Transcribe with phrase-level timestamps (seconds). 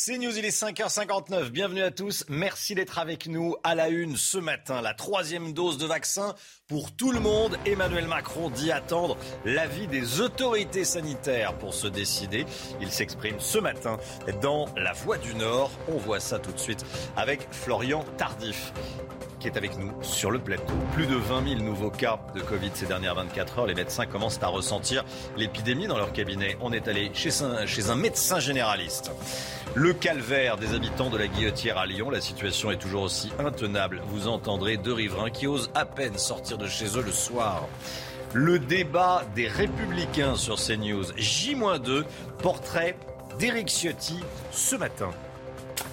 [0.00, 1.50] C'est News, il est 5h59.
[1.50, 2.24] Bienvenue à tous.
[2.28, 4.80] Merci d'être avec nous à la une ce matin.
[4.80, 6.36] La troisième dose de vaccin
[6.68, 7.58] pour tout le monde.
[7.66, 12.46] Emmanuel Macron dit attendre l'avis des autorités sanitaires pour se décider.
[12.80, 13.98] Il s'exprime ce matin
[14.40, 15.72] dans La Voix du Nord.
[15.88, 16.84] On voit ça tout de suite
[17.16, 18.72] avec Florian Tardif
[19.38, 20.74] qui est avec nous sur le plateau.
[20.92, 23.66] Plus de 20 000 nouveaux cas de Covid ces dernières 24 heures.
[23.66, 25.04] Les médecins commencent à ressentir
[25.36, 26.56] l'épidémie dans leur cabinet.
[26.60, 29.10] On est allé chez un, médecin généraliste.
[29.74, 32.10] Le calvaire des habitants de la Guillotière à Lyon.
[32.10, 34.02] La situation est toujours aussi intenable.
[34.06, 37.66] Vous entendrez deux riverains qui osent à peine sortir de chez eux le soir.
[38.34, 41.04] Le débat des républicains sur CNews.
[41.16, 42.04] J-2,
[42.42, 42.96] portrait
[43.38, 44.20] d'Éric Ciotti
[44.50, 45.10] ce matin.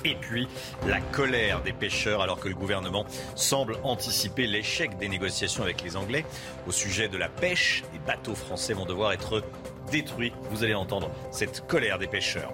[0.03, 0.47] Et puis,
[0.87, 3.05] la colère des pêcheurs alors que le gouvernement
[3.35, 6.25] semble anticiper l'échec des négociations avec les Anglais
[6.67, 7.83] au sujet de la pêche.
[7.93, 9.43] Les bateaux français vont devoir être
[9.91, 10.33] détruits.
[10.51, 12.53] Vous allez entendre cette colère des pêcheurs.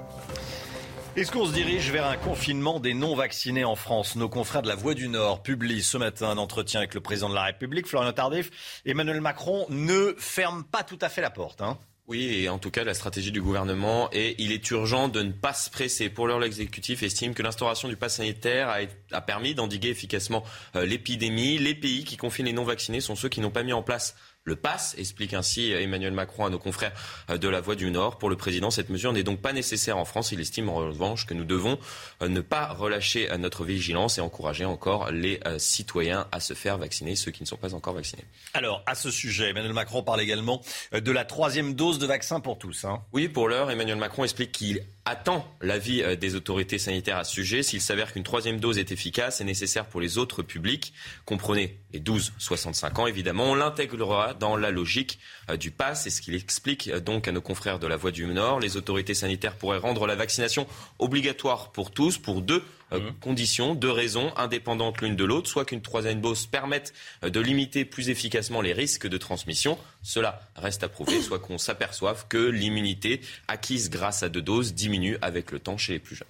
[1.18, 4.16] Est-ce qu'on se dirige vers un confinement des non-vaccinés en France?
[4.16, 7.28] Nos confrères de la Voix du Nord publient ce matin un entretien avec le président
[7.28, 8.50] de la République, Florian Tardif.
[8.86, 11.62] Emmanuel Macron ne ferme pas tout à fait la porte.
[11.62, 11.78] Hein.
[12.08, 15.32] Oui, et en tout cas, la stratégie du gouvernement et il est urgent de ne
[15.32, 16.10] pas se presser.
[16.10, 18.80] Pour l'heure, l'exécutif estime que l'instauration du pass sanitaire a,
[19.12, 20.44] a permis d'endiguer efficacement
[20.76, 21.58] euh, l'épidémie.
[21.58, 24.56] Les pays qui confinent les non-vaccinés sont ceux qui n'ont pas mis en place le
[24.56, 26.94] pass, explique ainsi Emmanuel Macron à nos confrères
[27.30, 28.18] de la Voix du Nord.
[28.18, 30.32] Pour le président, cette mesure n'est donc pas nécessaire en France.
[30.32, 31.78] Il estime en revanche que nous devons
[32.22, 36.54] euh, ne pas relâcher euh, notre vigilance et encourager encore les euh, citoyens à se
[36.54, 38.24] faire vacciner, ceux qui ne sont pas encore vaccinés.
[38.54, 42.58] Alors, à ce sujet, Emmanuel Macron parle également de la troisième dose de vaccin pour
[42.58, 42.86] tous.
[42.86, 43.02] Hein.
[43.14, 47.64] Oui, pour l'heure, Emmanuel Macron explique qu'il attend l'avis des autorités sanitaires à ce sujet.
[47.64, 50.94] S'il s'avère qu'une troisième dose est efficace et nécessaire pour les autres publics,
[51.26, 55.20] comprenez les 12-65 ans évidemment, on l'intégrera dans la logique
[55.50, 56.04] euh, du pass.
[56.04, 58.60] C'est ce qu'il explique euh, donc à nos confrères de la Voix du Nord.
[58.60, 60.68] Les autorités sanitaires pourraient rendre la vaccination
[61.00, 63.14] obligatoire pour tous, pour deux euh, mmh.
[63.22, 66.94] conditions, deux raisons indépendantes l'une de l'autre, soit qu'une troisième dose permette
[67.24, 72.26] de limiter plus efficacement les risques de transmission, cela reste à prouver, soit qu'on s'aperçoive
[72.28, 76.28] que l'immunité acquise grâce à deux doses diminue avec le temps chez les plus jeunes.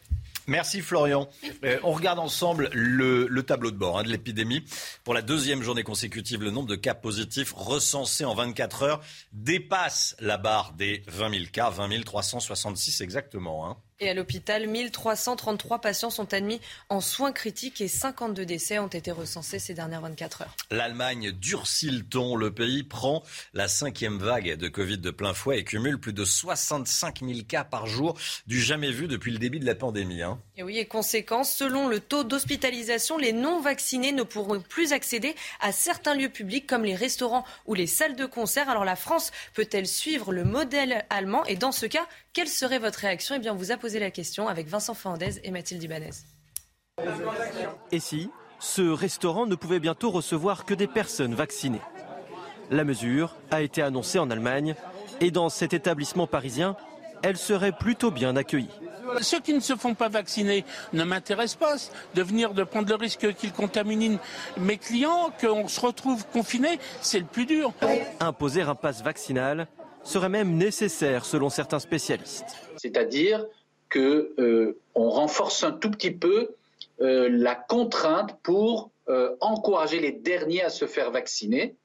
[0.47, 1.29] Merci Florian.
[1.63, 4.63] Euh, on regarde ensemble le, tableau de bord hein, de l'épidémie.
[5.03, 9.01] Pour la deuxième journée consécutive, le nombre de cas positifs recensés en 24 heures
[9.33, 13.69] dépasse la barre des 20 000 cas, 20 366 exactement.
[13.69, 13.77] Hein.
[14.03, 19.11] Et à l'hôpital, 1333 patients sont admis en soins critiques et 52 décès ont été
[19.11, 20.55] recensés ces dernières 24 heures.
[20.71, 22.35] L'Allemagne durcit le ton.
[22.35, 23.21] Le pays prend
[23.53, 27.63] la cinquième vague de Covid de plein fouet et cumule plus de 65 000 cas
[27.63, 28.17] par jour,
[28.47, 30.23] du jamais vu depuis le début de la pandémie.
[30.23, 30.41] Hein.
[30.61, 35.71] Et oui, et conséquence, selon le taux d'hospitalisation, les non-vaccinés ne pourront plus accéder à
[35.71, 38.69] certains lieux publics comme les restaurants ou les salles de concert.
[38.69, 41.43] Alors la France peut-elle suivre le modèle allemand?
[41.45, 43.33] Et dans ce cas, quelle serait votre réaction?
[43.33, 46.11] Eh bien, on vous a posé la question avec Vincent Fernandez et Mathilde Ibanez.
[47.91, 48.29] Et si
[48.59, 51.81] ce restaurant ne pouvait bientôt recevoir que des personnes vaccinées?
[52.69, 54.75] La mesure a été annoncée en Allemagne
[55.21, 56.77] et dans cet établissement parisien,
[57.23, 58.69] elle serait plutôt bien accueillie.
[59.21, 61.75] Ceux qui ne se font pas vacciner ne m'intéressent pas.
[62.15, 64.19] De venir de prendre le risque qu'ils contaminent
[64.57, 67.73] mes clients, qu'on se retrouve confiné, c'est le plus dur.
[68.19, 69.67] Imposer un pass vaccinal
[70.03, 72.57] serait même nécessaire selon certains spécialistes.
[72.77, 73.45] C'est-à-dire
[73.91, 73.99] qu'on
[74.39, 76.55] euh, renforce un tout petit peu
[77.01, 81.75] euh, la contrainte pour euh, encourager les derniers à se faire vacciner.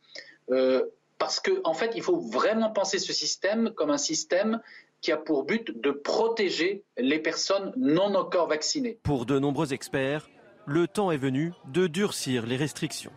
[1.19, 4.61] parce qu'en en fait, il faut vraiment penser ce système comme un système
[5.07, 8.99] qui a pour but de protéger les personnes non encore vaccinées.
[9.05, 10.29] Pour de nombreux experts,
[10.67, 13.13] le temps est venu de durcir les restrictions.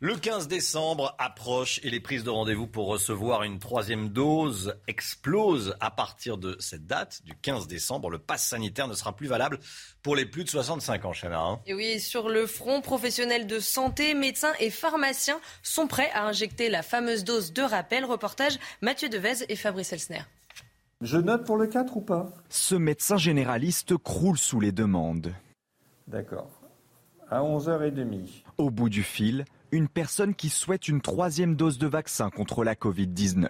[0.00, 5.76] Le 15 décembre approche et les prises de rendez-vous pour recevoir une troisième dose explosent.
[5.78, 9.60] À partir de cette date, du 15 décembre, le pass sanitaire ne sera plus valable
[10.02, 11.40] pour les plus de 65 ans, Chana.
[11.40, 11.60] Hein.
[11.66, 16.70] Et oui, sur le front, professionnels de santé, médecins et pharmaciens sont prêts à injecter
[16.70, 18.04] la fameuse dose de rappel.
[18.04, 20.22] Reportage Mathieu Devez et Fabrice Elsner.
[21.02, 22.32] Je note pour le 4 ou pas?
[22.48, 25.32] Ce médecin généraliste croule sous les demandes.
[26.08, 26.50] D'accord.
[27.30, 28.42] À 11h30.
[28.58, 32.76] Au bout du fil, une personne qui souhaite une troisième dose de vaccin contre la
[32.76, 33.48] Covid-19.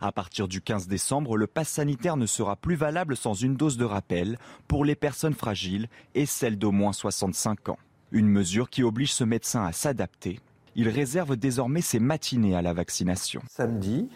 [0.00, 3.76] À partir du 15 décembre, le pass sanitaire ne sera plus valable sans une dose
[3.76, 7.78] de rappel pour les personnes fragiles et celles d'au moins 65 ans.
[8.10, 10.40] Une mesure qui oblige ce médecin à s'adapter.
[10.76, 13.42] Il réserve désormais ses matinées à la vaccination.
[13.50, 14.08] Samedi,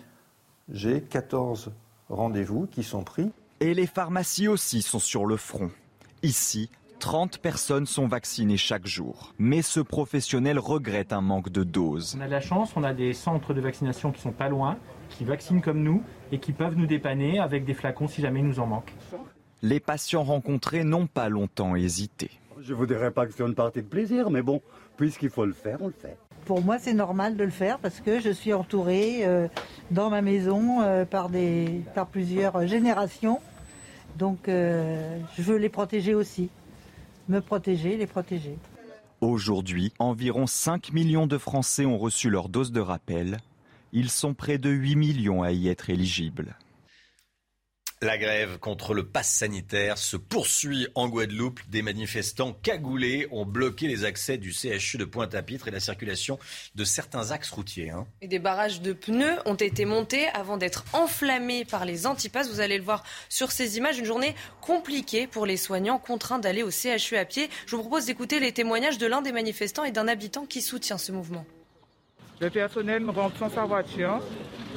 [0.71, 1.73] j'ai 14
[2.09, 3.31] rendez-vous qui sont pris.
[3.61, 5.71] Et les pharmacies aussi sont sur le front.
[6.23, 9.35] Ici, 30 personnes sont vaccinées chaque jour.
[9.39, 12.17] Mais ce professionnel regrette un manque de doses.
[12.19, 14.77] On a de la chance, on a des centres de vaccination qui sont pas loin,
[15.11, 16.03] qui vaccinent comme nous
[16.33, 18.93] et qui peuvent nous dépanner avec des flacons si jamais il nous en manque.
[19.63, 22.31] Les patients rencontrés n'ont pas longtemps hésité.
[22.61, 24.63] Je ne voudrais pas que ce soit une partie de plaisir, mais bon,
[24.97, 26.17] puisqu'il faut le faire, on le fait.
[26.45, 29.49] Pour moi, c'est normal de le faire parce que je suis entourée euh,
[29.91, 33.41] dans ma maison euh, par, des, par plusieurs générations.
[34.19, 36.51] Donc, euh, je veux les protéger aussi.
[37.29, 38.59] Me protéger, les protéger.
[39.23, 43.39] Aujourd'hui, environ 5 millions de Français ont reçu leur dose de rappel.
[43.93, 46.57] Ils sont près de 8 millions à y être éligibles.
[48.05, 51.61] La grève contre le pass sanitaire se poursuit en Guadeloupe.
[51.71, 56.39] Des manifestants cagoulés ont bloqué les accès du CHU de Pointe-à-Pitre et la circulation
[56.75, 57.89] de certains axes routiers.
[57.89, 58.07] Hein.
[58.21, 62.51] Des barrages de pneus ont été montés avant d'être enflammés par les antipasses.
[62.51, 63.99] Vous allez le voir sur ces images.
[63.99, 67.49] Une journée compliquée pour les soignants contraints d'aller au CHU à pied.
[67.65, 70.99] Je vous propose d'écouter les témoignages de l'un des manifestants et d'un habitant qui soutient
[70.99, 71.47] ce mouvement.
[72.45, 74.21] Le personnel rentre sans sa voiture,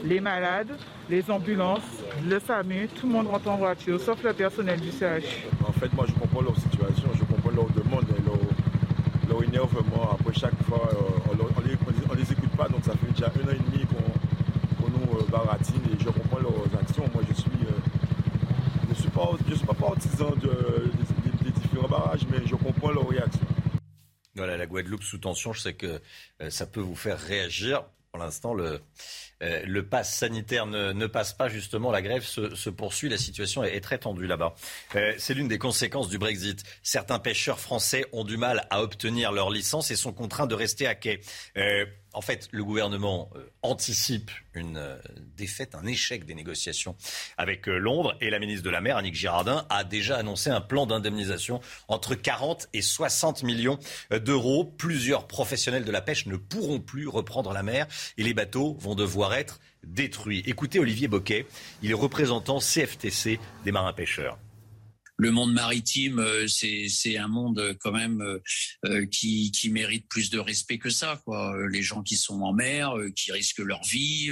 [0.05, 0.71] les malades,
[1.09, 1.81] les ambulances,
[2.25, 5.43] le SAMU, tout le monde rentre en voiture, sauf le personnel du CH.
[5.67, 8.37] En fait, moi, je comprends leur situation, je comprends leur demande, leur,
[9.27, 10.13] leur énervement.
[10.13, 11.75] Après, chaque fois, euh, on ne les,
[12.15, 15.81] les, écoute pas, donc ça fait déjà un an et demi qu'on nous euh, baratine
[15.93, 17.03] et je comprends leurs actions.
[17.13, 20.89] Moi, je suis, euh, je suis pas, je pas partisan de,
[21.43, 23.45] des, différents barrages, mais je comprends leurs réactions.
[24.37, 25.99] Voilà, la Guadeloupe sous tension, je sais que
[26.41, 27.83] euh, ça peut vous faire réagir.
[28.11, 28.79] Pour l'instant, le,
[29.41, 33.17] euh, le pass sanitaire ne, ne, passe pas, justement, la grève se, se poursuit, la
[33.17, 34.55] situation est, très tendue là-bas.
[34.95, 36.63] Euh, c'est l'une des conséquences du Brexit.
[36.83, 40.87] Certains pêcheurs français ont du mal à obtenir leur licence et sont contraints de rester
[40.87, 41.19] à quai.
[42.17, 44.97] En fait, le gouvernement euh, anticipe une euh,
[45.35, 46.95] défaite, un échec des négociations
[47.37, 48.17] avec euh, Londres.
[48.21, 52.15] Et la ministre de la Mer, Annick Girardin, a déjà annoncé un plan d'indemnisation entre
[52.15, 53.77] 40 et 60 millions
[54.09, 54.65] d'euros.
[54.65, 57.85] Plusieurs professionnels de la pêche ne pourront plus reprendre la mer
[58.17, 60.41] et les bateaux vont devoir être détruits.
[60.47, 61.45] Écoutez Olivier Boquet,
[61.83, 64.39] il est représentant CFTC des marins-pêcheurs
[65.17, 68.23] le monde maritime, c'est un monde quand même
[69.11, 71.21] qui, qui, mérite plus de respect que ça.
[71.25, 71.57] Quoi.
[71.69, 74.31] Les gens qui sont en mer, qui risquent leur vie,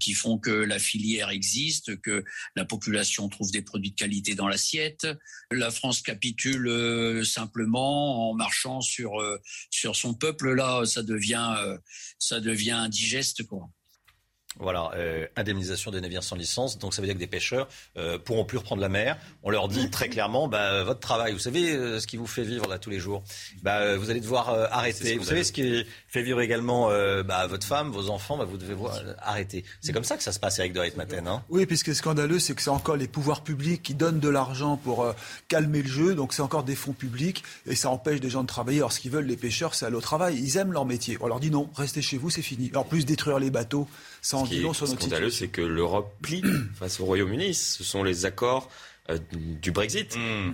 [0.00, 2.24] qui font que la filière existe, que
[2.56, 5.06] la population trouve des produits de qualité dans l'assiette.
[5.50, 9.12] La France capitule simplement en marchant sur,
[9.70, 10.54] sur son peuple.
[10.54, 11.56] Là, ça devient,
[12.18, 13.44] ça devient indigeste.
[13.44, 13.70] Quoi.
[14.58, 16.78] Voilà, euh, indemnisation des navires sans licence.
[16.78, 19.16] Donc ça veut dire que des pêcheurs euh, pourront plus reprendre la mer.
[19.42, 22.42] On leur dit très clairement, bah, votre travail, vous savez euh, ce qui vous fait
[22.42, 23.22] vivre là tous les jours,
[23.62, 25.14] bah, vous allez devoir euh, arrêter.
[25.14, 26.90] Vous, vous savez ce qui fait vivre également
[27.24, 28.76] bah, votre femme, vos enfants, bah, vous devez
[29.18, 29.64] arrêter.
[29.80, 31.26] C'est comme ça que ça se passe avec Dorit Maten.
[31.26, 31.42] Hein?
[31.48, 34.20] Oui, puis ce qui est scandaleux, c'est que c'est encore les pouvoirs publics qui donnent
[34.20, 35.06] de l'argent pour
[35.48, 36.14] calmer le jeu.
[36.14, 38.78] Donc c'est encore des fonds publics et ça empêche des gens de travailler.
[38.78, 40.38] Alors ce qu'ils veulent, les pêcheurs, c'est aller au travail.
[40.38, 41.16] Ils aiment leur métier.
[41.20, 42.70] On leur dit non, restez chez vous, c'est fini.
[42.74, 43.88] En plus, détruire les bateaux,
[44.22, 46.42] ça ce qui est scandaleux, c'est que l'Europe plie
[46.74, 47.54] face au Royaume-Uni.
[47.54, 48.70] Ce sont les accords
[49.10, 50.16] euh, du Brexit.
[50.16, 50.52] Mmh.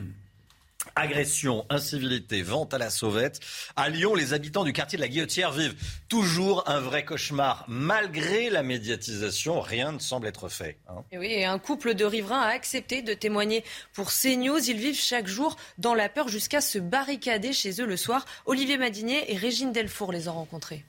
[0.97, 3.41] Agression, incivilité, vente à la sauvette.
[3.77, 5.77] À Lyon, les habitants du quartier de la Guillotière vivent
[6.09, 7.67] toujours un vrai cauchemar.
[7.69, 10.79] Malgré la médiatisation, rien ne semble être fait.
[10.89, 11.05] Hein.
[11.13, 14.59] Et oui, et un couple de riverains a accepté de témoigner pour CNews.
[14.71, 18.25] Ils vivent chaque jour dans la peur jusqu'à se barricader chez eux le soir.
[18.47, 20.85] Olivier Madinier et Régine Delfour les ont rencontrés.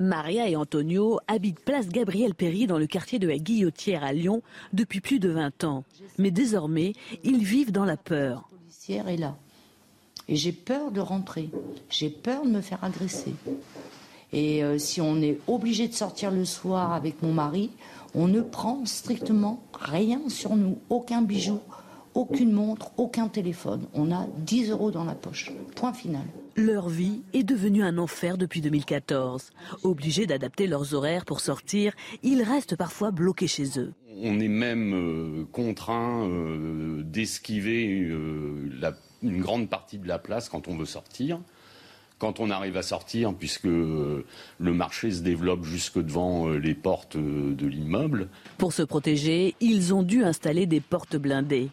[0.00, 4.42] Maria et Antonio habitent place Gabriel Péry dans le quartier de la Guillotière à Lyon
[4.72, 5.84] depuis plus de 20 ans.
[6.18, 6.92] Mais désormais,
[7.24, 8.48] ils vivent dans la peur.
[8.52, 9.36] La policière est là.
[10.28, 11.50] Et j'ai peur de rentrer.
[11.90, 13.34] J'ai peur de me faire agresser.
[14.32, 17.70] Et euh, si on est obligé de sortir le soir avec mon mari,
[18.14, 20.78] on ne prend strictement rien sur nous.
[20.90, 21.60] Aucun bijou,
[22.18, 23.86] aucune montre, aucun téléphone.
[23.94, 25.52] On a 10 euros dans la poche.
[25.76, 26.24] Point final.
[26.56, 29.50] Leur vie est devenue un enfer depuis 2014.
[29.84, 31.92] Obligés d'adapter leurs horaires pour sortir,
[32.24, 33.92] ils restent parfois bloqués chez eux.
[34.20, 38.68] On est même euh, contraint euh, d'esquiver euh,
[39.22, 41.38] une grande partie de la place quand on veut sortir.
[42.18, 44.24] Quand on arrive à sortir, puisque le
[44.58, 48.28] marché se développe jusque devant les portes de l'immeuble.
[48.56, 51.68] Pour se protéger, ils ont dû installer des portes blindées.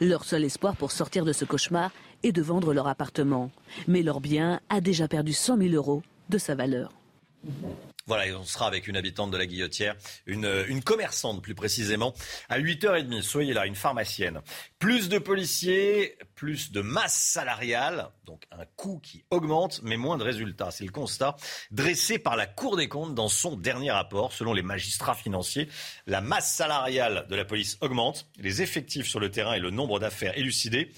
[0.00, 1.90] Leur seul espoir pour sortir de ce cauchemar
[2.22, 3.50] est de vendre leur appartement.
[3.88, 6.92] Mais leur bien a déjà perdu 100 000 euros de sa valeur.
[8.06, 9.94] Voilà, et on sera avec une habitante de la Guillotière,
[10.26, 12.14] une, une commerçante plus précisément,
[12.48, 13.22] à 8h30.
[13.22, 14.40] Soyez là, une pharmacienne.
[14.80, 20.24] Plus de policiers, plus de masse salariale, donc un coût qui augmente, mais moins de
[20.24, 20.72] résultats.
[20.72, 21.36] C'est le constat
[21.70, 24.32] dressé par la Cour des comptes dans son dernier rapport.
[24.32, 25.68] Selon les magistrats financiers,
[26.08, 30.00] la masse salariale de la police augmente, les effectifs sur le terrain et le nombre
[30.00, 30.90] d'affaires élucidées,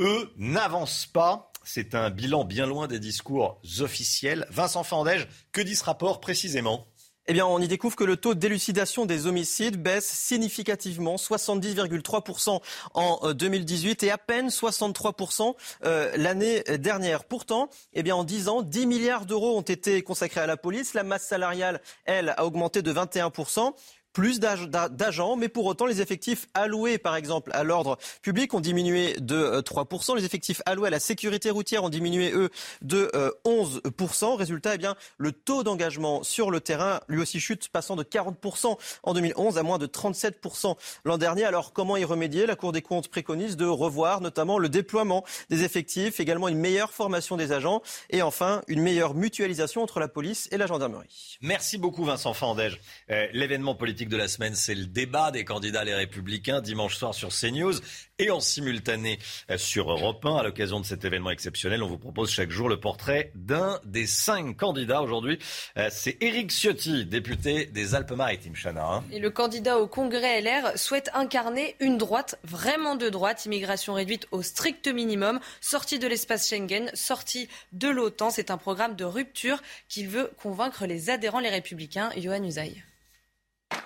[0.00, 4.46] eux, n'avancent pas c'est un bilan bien loin des discours officiels.
[4.50, 6.86] Vincent Fandège, que dit ce rapport précisément?
[7.28, 12.60] Eh bien, on y découvre que le taux d'élucidation des homicides baisse significativement, 70,3%
[12.94, 15.54] en 2018 euh, et à peine 63%
[15.84, 17.24] euh, l'année dernière.
[17.24, 20.94] Pourtant, eh bien, en 10 ans, 10 milliards d'euros ont été consacrés à la police.
[20.94, 23.72] La masse salariale, elle, a augmenté de 21%
[24.12, 29.14] plus d'agents, mais pour autant, les effectifs alloués, par exemple, à l'ordre public ont diminué
[29.20, 30.12] de 3%.
[30.12, 32.50] Euh, les effectifs alloués à la sécurité routière ont diminué, eux,
[32.82, 33.10] de
[33.44, 34.32] 11%.
[34.32, 38.02] Euh, Résultat, eh bien, le taux d'engagement sur le terrain, lui aussi, chute, passant de
[38.02, 41.44] 40% en 2011 à moins de 37% l'an dernier.
[41.44, 42.46] Alors, comment y remédier?
[42.46, 46.92] La Cour des comptes préconise de revoir notamment le déploiement des effectifs, également une meilleure
[46.92, 51.38] formation des agents et enfin une meilleure mutualisation entre la police et la gendarmerie.
[51.40, 52.80] Merci beaucoup, Vincent Fandège.
[53.10, 57.14] Euh, l'événement politique de la semaine, c'est le débat des candidats les Républicains dimanche soir
[57.14, 57.74] sur CNews
[58.18, 59.18] et en simultané
[59.50, 60.36] euh, sur Europe 1.
[60.36, 64.06] À l'occasion de cet événement exceptionnel, on vous propose chaque jour le portrait d'un des
[64.06, 65.02] cinq candidats.
[65.02, 65.38] Aujourd'hui,
[65.76, 68.54] euh, c'est Éric Ciotti, député des Alpes-Maritimes.
[68.54, 68.84] Chana.
[68.84, 69.04] Hein.
[69.10, 74.26] Et le candidat au Congrès LR souhaite incarner une droite vraiment de droite, immigration réduite
[74.30, 78.30] au strict minimum, sortie de l'espace Schengen, sortie de l'OTAN.
[78.30, 82.10] C'est un programme de rupture qui veut convaincre les adhérents les Républicains.
[82.16, 82.82] Johan Usaï.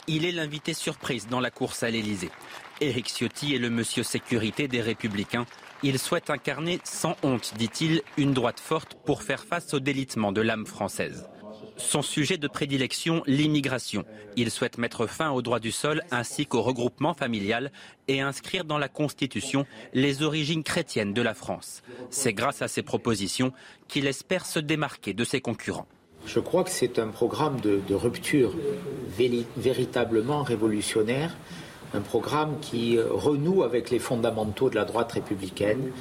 [0.08, 2.30] Il est l'invité surprise dans la course à l'Elysée.
[2.80, 5.46] Éric Ciotti est le monsieur sécurité des Républicains.
[5.82, 10.40] Il souhaite incarner sans honte, dit-il, une droite forte pour faire face au délitement de
[10.40, 11.26] l'âme française.
[11.76, 14.04] Son sujet de prédilection, l'immigration.
[14.36, 17.70] Il souhaite mettre fin au droit du sol ainsi qu'au regroupement familial
[18.08, 21.82] et inscrire dans la Constitution les origines chrétiennes de la France.
[22.10, 23.52] C'est grâce à ces propositions
[23.88, 25.88] qu'il espère se démarquer de ses concurrents.
[26.26, 28.52] Je crois que c'est un programme de, rupture
[29.56, 31.36] véritablement révolutionnaire,
[31.94, 35.92] un programme qui renoue avec les fondamentaux de la droite républicaine,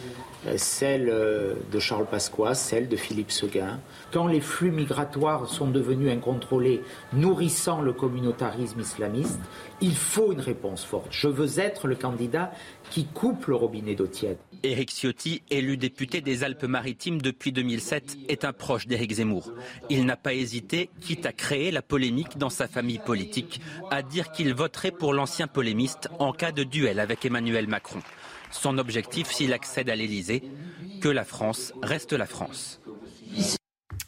[0.48, 3.80] euh, celle euh, de Charles Pasqua, celle de Philippe Seguin.
[4.12, 6.82] Quand les flux migratoires sont devenus incontrôlés,
[7.14, 9.40] nourrissant le communautarisme islamiste,
[9.82, 11.08] il faut une réponse forte.
[11.10, 12.52] Je veux être le candidat
[12.92, 14.38] qui coupe le robinet d'eau tiède.
[14.66, 19.54] Éric Ciotti, élu député des Alpes-Maritimes depuis 2007, est un proche d'Éric Zemmour.
[19.90, 24.32] Il n'a pas hésité, quitte à créer la polémique dans sa famille politique, à dire
[24.32, 28.02] qu'il voterait pour l'ancien polémiste en cas de duel avec Emmanuel Macron.
[28.52, 30.44] Son objectif, s'il accède à l'Élysée,
[31.02, 32.82] que la France reste la France.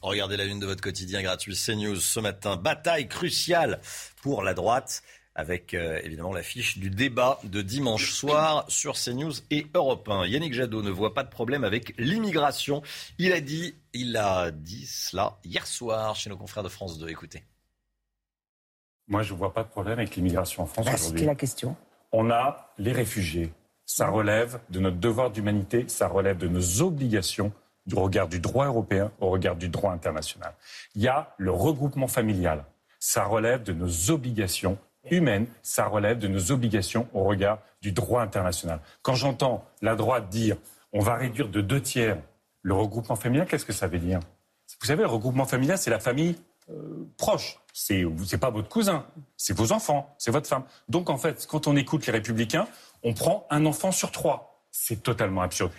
[0.02, 2.56] Regardez la une de votre quotidien gratuit CNews ce matin.
[2.56, 3.80] Bataille cruciale
[4.22, 5.04] pour la droite
[5.38, 10.26] avec euh, évidemment l'affiche du débat de dimanche soir sur CNews et Europe 1.
[10.26, 12.82] Yannick Jadot ne voit pas de problème avec l'immigration.
[13.20, 17.10] Il a dit, il a dit cela hier soir chez nos confrères de France 2.
[17.10, 17.44] Écoutez.
[19.08, 21.20] Moi, je ne vois pas de problème avec l'immigration en France aujourd'hui.
[21.20, 21.78] C'est la question.
[22.12, 23.54] On a les réfugiés.
[23.86, 27.54] Ça relève de notre devoir d'humanité, ça relève de nos obligations
[27.86, 30.54] du regard du droit européen au regard du droit international.
[30.96, 32.66] Il y a le regroupement familial.
[33.00, 34.78] Ça relève de nos obligations
[35.12, 38.80] humaine, ça relève de nos obligations au regard du droit international.
[39.02, 40.58] Quand j'entends la droite dire
[40.94, 42.18] on va réduire de deux tiers
[42.62, 44.20] le regroupement familial, qu'est-ce que ça veut dire?
[44.82, 46.36] Vous savez, le regroupement familial, c'est la famille
[46.70, 47.60] euh, proche.
[47.74, 49.06] C'est n'est pas votre cousin,
[49.38, 50.64] c'est vos enfants, c'est votre femme.
[50.90, 52.68] Donc en fait, quand on écoute les républicains,
[53.04, 54.64] on prend un enfant sur trois.
[54.72, 55.72] C'est totalement absurde.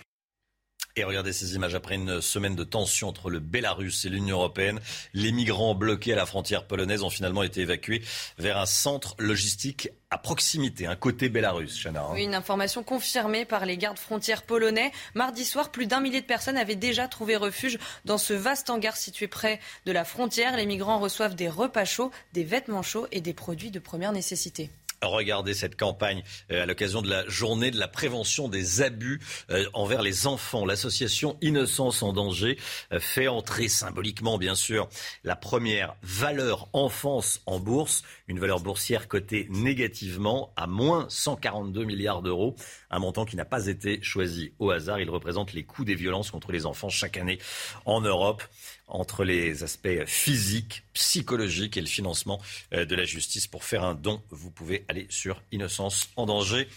[0.95, 4.79] Et regardez ces images après une semaine de tension entre le Bélarus et l'Union européenne.
[5.13, 8.01] Les migrants bloqués à la frontière polonaise ont finalement été évacués
[8.37, 11.85] vers un centre logistique à proximité, un côté Bélarus.
[11.85, 12.15] Hein.
[12.15, 14.91] une information confirmée par les gardes frontières polonais.
[15.13, 18.97] Mardi soir, plus d'un millier de personnes avaient déjà trouvé refuge dans ce vaste hangar
[18.97, 20.57] situé près de la frontière.
[20.57, 24.71] Les migrants reçoivent des repas chauds, des vêtements chauds et des produits de première nécessité.
[25.01, 29.65] Regardez cette campagne euh, à l'occasion de la journée de la prévention des abus euh,
[29.73, 30.65] envers les enfants.
[30.65, 32.57] L'association Innocence en danger
[32.91, 34.89] euh, fait entrer symboliquement, bien sûr,
[35.23, 42.21] la première valeur enfance en bourse, une valeur boursière cotée négativement à moins 142 milliards
[42.21, 42.55] d'euros,
[42.91, 44.99] un montant qui n'a pas été choisi au hasard.
[44.99, 47.39] Il représente les coûts des violences contre les enfants chaque année
[47.85, 48.43] en Europe
[48.89, 52.41] entre les aspects physiques, psychologiques et le financement
[52.73, 53.47] euh, de la justice.
[53.47, 56.67] Pour faire un don, vous pouvez aller sur Innocence en danger.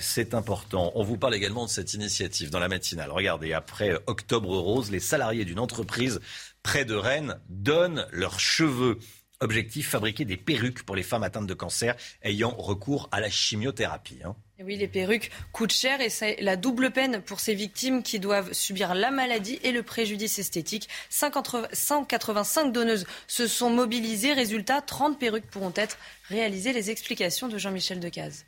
[0.00, 0.92] c'est important.
[0.94, 3.10] On vous parle également de cette initiative dans la matinale.
[3.10, 6.20] Regardez, après Octobre Rose, les salariés d'une entreprise
[6.62, 8.98] près de Rennes donnent leurs cheveux.
[9.40, 14.18] Objectif, fabriquer des perruques pour les femmes atteintes de cancer ayant recours à la chimiothérapie.
[14.24, 14.34] Hein.
[14.64, 18.52] Oui, les perruques coûtent cher et c'est la double peine pour ces victimes qui doivent
[18.52, 20.88] subir la maladie et le préjudice esthétique.
[21.10, 24.32] 185 donneuses se sont mobilisées.
[24.32, 26.72] Résultat, 30 perruques pourront être réalisées.
[26.72, 28.44] Les explications de Jean-Michel Decaze.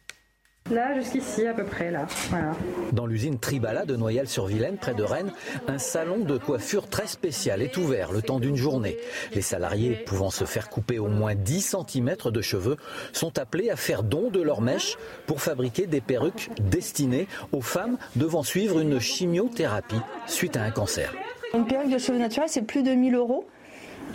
[0.71, 2.07] Là, jusqu'ici, à peu près, là.
[2.29, 2.53] Voilà.
[2.93, 5.33] Dans l'usine Tribala de Noyelles-sur-Vilaine, près de Rennes,
[5.67, 8.97] un salon de coiffure très spécial est ouvert le temps d'une journée.
[9.35, 12.77] Les salariés, pouvant se faire couper au moins 10 cm de cheveux,
[13.13, 14.97] sont appelés à faire don de leurs mèches
[15.27, 21.13] pour fabriquer des perruques destinées aux femmes devant suivre une chimiothérapie suite à un cancer.
[21.53, 23.45] Une perruque de cheveux naturels, c'est plus de 1000 euros.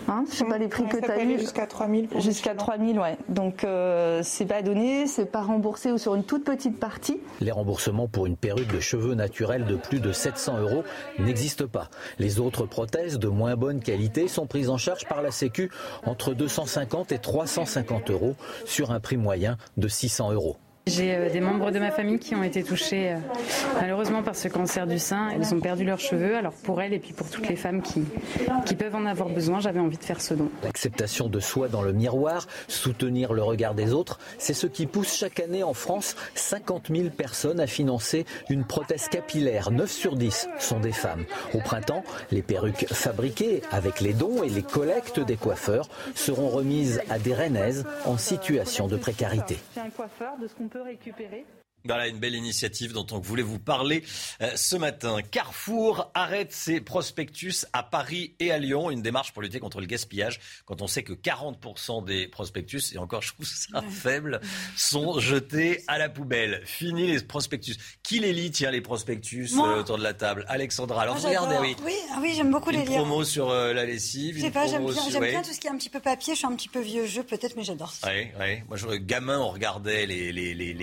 [0.08, 1.40] Hein, je sais pas les prix que tu as eu.
[1.40, 3.18] Jusqu'à 3000 Jusqu'à 3000, ouais.
[3.30, 7.20] Donc euh, c'est pas donné, c'est pas remboursé ou sur une toute petite partie.
[7.42, 10.84] Les remboursements pour une perruque de cheveux naturels de plus de 700 euros
[11.20, 11.90] n'existent pas.
[12.20, 15.72] Les autres prothèses de moins bonne qualité sont prises en charge par la Sécu
[16.06, 18.36] entre 250 et 350 euros
[18.66, 20.58] sur un prix moyen de 600 euros.
[20.88, 23.18] J'ai euh, des membres de ma famille qui ont été touchés euh,
[23.82, 25.30] malheureusement par ce cancer du sein.
[25.30, 26.36] Elles ont perdu leurs cheveux.
[26.36, 28.04] Alors pour elles et puis pour toutes les femmes qui,
[28.68, 30.48] qui peuvent en avoir besoin, j'avais envie de faire ce don.
[30.64, 35.12] L'acceptation de soi dans le miroir, soutenir le regard des autres, c'est ce qui pousse
[35.18, 39.72] chaque année en France 50 000 personnes à financer une prothèse capillaire.
[39.72, 41.26] 9 sur 10 sont des femmes.
[41.56, 47.02] Au printemps, les perruques fabriquées avec les dons et les collectes des coiffeurs seront remises
[47.10, 49.58] à des rennaises en situation de précarité.
[50.76, 51.46] Peut récupérer.
[51.86, 54.04] Voilà une belle initiative dont on voulait vous parler
[54.42, 55.18] euh, ce matin.
[55.30, 58.90] Carrefour arrête ses prospectus à Paris et à Lyon.
[58.90, 62.98] Une démarche pour lutter contre le gaspillage quand on sait que 40% des prospectus, et
[62.98, 64.42] encore je trouve ça faible,
[64.76, 66.62] sont jetés à la poubelle.
[66.66, 67.76] Fini les prospectus.
[68.02, 70.46] Qui les lit, tiens, les prospectus euh, autour de la table?
[70.48, 71.04] Alexandra.
[71.04, 71.76] Alors Moi, regardez, oui.
[71.86, 72.98] Oui, ah oui, j'aime beaucoup Une les lire.
[72.98, 74.38] promo sur euh, la lessive.
[74.38, 76.34] Je sais pas, j'aime sur- bien tout ce qui est un petit peu papier.
[76.34, 78.08] Je suis un petit peu vieux jeu peut-être, mais j'adore ça.
[78.12, 78.58] Oui, oui.
[78.68, 80.74] Moi, je, gamin, on regardait les, les, les,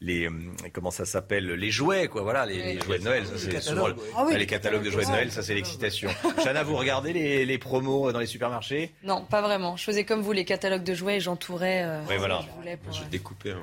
[0.00, 2.22] les, les, hum, comment ça s'appelle, les jouets, quoi.
[2.22, 3.26] Voilà, les, les jouets de Noël.
[3.26, 4.10] Ça, Les c'est catalogues, souvent- ouais.
[4.16, 6.10] Ah oui, les les catalogues de jouets de Noël, ça, c'est l'excitation.
[6.42, 8.92] Chana, vous regardez les, les promos dans les supermarchés?
[9.04, 9.76] Non, pas vraiment.
[9.76, 11.82] Je faisais comme vous les catalogues de jouets et j'entourais.
[11.84, 12.40] euh, Oui, voilà.
[12.40, 13.50] ce que je voulais pour, J'ai euh, découpé.
[13.52, 13.62] hein.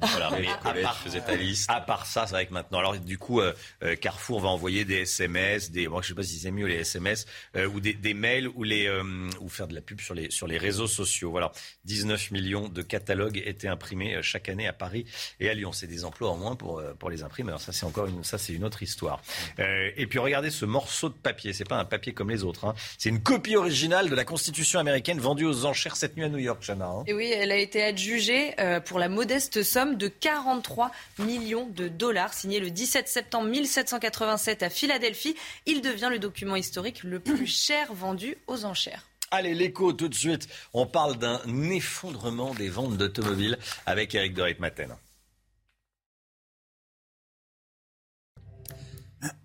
[0.00, 1.68] Voilà, mais à part, je faisais ta liste.
[1.70, 4.84] à part ça, c'est vrai que maintenant, alors du coup, euh, euh, Carrefour va envoyer
[4.84, 7.26] des SMS, des, moi je sais pas si c'est mieux les SMS
[7.56, 9.02] euh, ou des, des mails ou les euh,
[9.40, 11.30] ou faire de la pub sur les sur les réseaux sociaux.
[11.30, 11.52] Voilà,
[11.84, 15.04] 19 millions de catalogues étaient imprimés chaque année à Paris
[15.40, 15.72] et à Lyon.
[15.72, 17.60] C'est des emplois en moins pour pour les imprimeurs.
[17.60, 19.22] Ça c'est encore une ça c'est une autre histoire.
[19.58, 21.52] Euh, et puis regardez ce morceau de papier.
[21.52, 22.64] C'est pas un papier comme les autres.
[22.66, 22.74] hein.
[22.98, 26.38] C'est une copie originale de la Constitution américaine vendue aux enchères cette nuit à New
[26.38, 26.86] York, Chana.
[26.86, 27.04] hein.
[27.06, 31.88] Et oui, elle a été adjugée euh, pour la modeste somme de 43 millions de
[31.88, 32.34] dollars.
[32.34, 37.92] Signé le 17 septembre 1787 à Philadelphie, il devient le document historique le plus cher
[37.92, 39.06] vendu aux enchères.
[39.30, 40.48] Allez, l'écho tout de suite.
[40.74, 41.40] On parle d'un
[41.70, 44.96] effondrement des ventes d'automobiles avec Eric de Ritmaten.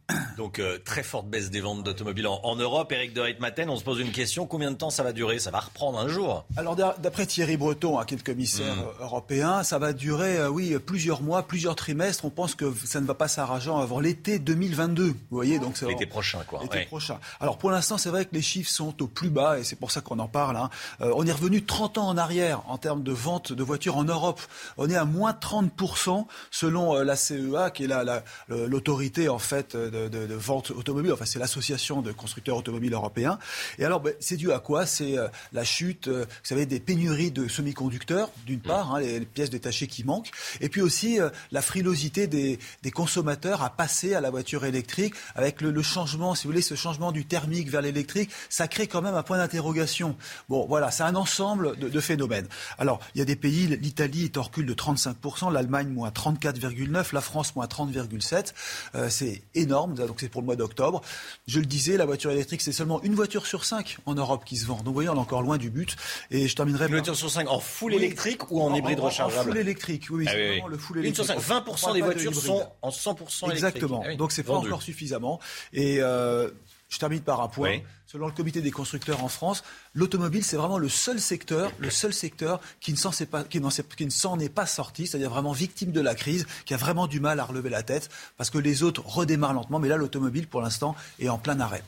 [0.37, 2.91] Donc, euh, très forte baisse des ventes d'automobiles en, en Europe.
[2.91, 4.45] Eric de Ritmaten, on se pose une question.
[4.45, 5.39] Combien de temps ça va durer?
[5.39, 6.45] Ça va reprendre un jour?
[6.57, 8.79] Alors d'a- d'après Thierry Breton, hein, qui est le commissaire Mm.
[8.79, 12.23] euh, européen, ça va durer, euh, oui, plusieurs mois, plusieurs trimestres.
[12.25, 15.07] On pense que ça ne va pas s'arranger avant l'été 2022.
[15.07, 16.59] Vous voyez, donc c'est L'été prochain, quoi.
[16.61, 16.85] L'été ouais.
[16.85, 17.19] prochain.
[17.39, 19.91] Alors pour l'instant, c'est vrai que les chiffres sont au plus bas et c'est pour
[19.91, 20.57] ça qu'on en parle.
[20.57, 20.69] hein.
[21.01, 24.03] Euh, on est revenu 30 ans en arrière en termes de vente de voitures en
[24.03, 24.41] Europe.
[24.77, 29.39] On est à moins 30% selon la CEA, qui est la- la- le- l'autorité en
[29.39, 31.11] fait de, de- de vente automobile.
[31.13, 33.39] Enfin, c'est l'association de constructeurs automobiles européens.
[33.79, 34.85] Et alors, ben, c'est dû à quoi?
[34.85, 39.19] C'est euh, la chute, euh, vous savez, des pénuries de semi-conducteurs, d'une part, hein, les,
[39.19, 40.31] les pièces détachées qui manquent,
[40.61, 45.13] et puis aussi euh, la frilosité des, des consommateurs à passer à la voiture électrique
[45.35, 48.87] avec le, le changement, si vous voulez, ce changement du thermique vers l'électrique, ça crée
[48.87, 50.15] quand même un point d'interrogation.
[50.49, 52.47] Bon, voilà, c'est un ensemble de, de phénomènes.
[52.77, 57.13] Alors, il y a des pays, l'Italie est en recul de 35%, l'Allemagne moins 34,9%,
[57.13, 58.53] la France moins 30,7%.
[58.95, 61.01] Euh, c'est énorme, donc c'est pour le mois d'octobre.
[61.47, 64.57] Je le disais, la voiture électrique, c'est seulement une voiture sur cinq en Europe qui
[64.57, 64.77] se vend.
[64.77, 65.95] Donc, vous voyez, on est encore loin du but.
[66.31, 67.97] Et je terminerai Une par- voiture sur 5 en full Oui.
[67.97, 71.03] électrique ou en, hybride En rechargeable full électrique, oui, oui, Ah oui, le full Une
[71.05, 71.25] électrique.
[71.25, 71.37] sur cinq.
[71.37, 73.51] On 20% parle des de voitures sont en 100% électriques.
[73.51, 74.03] Exactement.
[74.05, 75.39] Ah Donc c'est pas encore suffisamment.
[75.73, 76.49] Et euh,
[76.95, 77.69] je termine par un point.
[77.71, 77.83] Oui.
[78.07, 82.13] Selon le comité des constructeurs en France, l'automobile c'est vraiment le seul secteur, le seul
[82.13, 85.05] secteur qui ne s'en est pas, qui n'en s'est- qui ne s'en est pas sorti,
[85.07, 88.09] c'est-à-dire vraiment victime de la crise, qui a vraiment du mal à relever la tête,
[88.37, 91.83] parce que les autres redémarrent lentement, mais là l'automobile pour l'instant est en plein arrêt.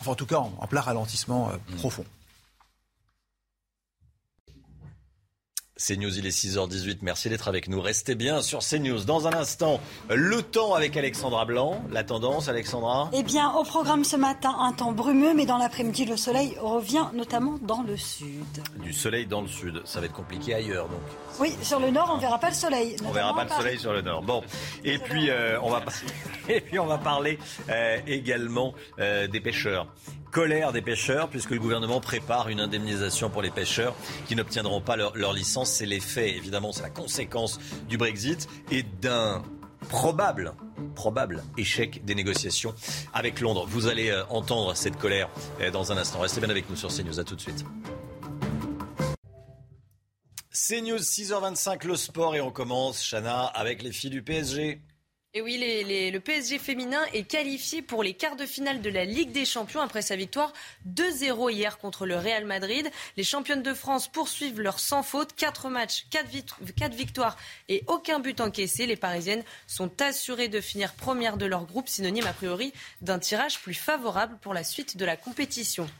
[0.00, 2.04] Enfin en tout cas en, en plein ralentissement euh, profond.
[5.76, 6.98] CNews, il est 6h18.
[7.02, 7.80] Merci d'être avec nous.
[7.80, 9.02] Restez bien sur CNews.
[9.04, 11.82] Dans un instant, le temps avec Alexandra Blanc.
[11.90, 13.10] La tendance, Alexandra?
[13.12, 17.06] Eh bien, au programme ce matin, un temps brumeux, mais dans l'après-midi, le soleil revient
[17.12, 18.44] notamment dans le sud.
[18.84, 19.82] Du soleil dans le sud.
[19.84, 21.00] Ça va être compliqué ailleurs, donc.
[21.40, 22.94] Oui, sur le nord, on verra pas le soleil.
[23.04, 24.22] On verra pas le soleil sur le nord.
[24.22, 24.44] Bon,
[24.84, 25.82] et puis euh, on va
[26.48, 27.36] et puis on va parler
[27.68, 29.88] euh, également euh, des pêcheurs
[30.34, 33.94] colère des pêcheurs puisque le gouvernement prépare une indemnisation pour les pêcheurs
[34.26, 35.70] qui n'obtiendront pas leur, leur licence.
[35.70, 39.44] C'est l'effet, évidemment, c'est la conséquence du Brexit et d'un
[39.88, 40.54] probable,
[40.96, 42.74] probable échec des négociations
[43.12, 43.64] avec Londres.
[43.68, 46.18] Vous allez euh, entendre cette colère euh, dans un instant.
[46.18, 47.20] Restez bien avec nous sur CNews.
[47.20, 47.64] À tout de suite.
[50.50, 54.82] CNews 6h25, le sport et on commence, Chana, avec les filles du PSG.
[55.36, 59.32] Et oui, le PSG féminin est qualifié pour les quarts de finale de la Ligue
[59.32, 60.52] des Champions après sa victoire
[60.88, 62.88] 2-0 hier contre le Real Madrid.
[63.16, 65.34] Les championnes de France poursuivent leur sans faute.
[65.34, 67.36] 4 matchs, 4, victoires
[67.68, 68.86] et aucun but encaissé.
[68.86, 73.58] Les Parisiennes sont assurées de finir première de leur groupe, synonyme a priori d'un tirage
[73.58, 75.90] plus favorable pour la suite de la compétition.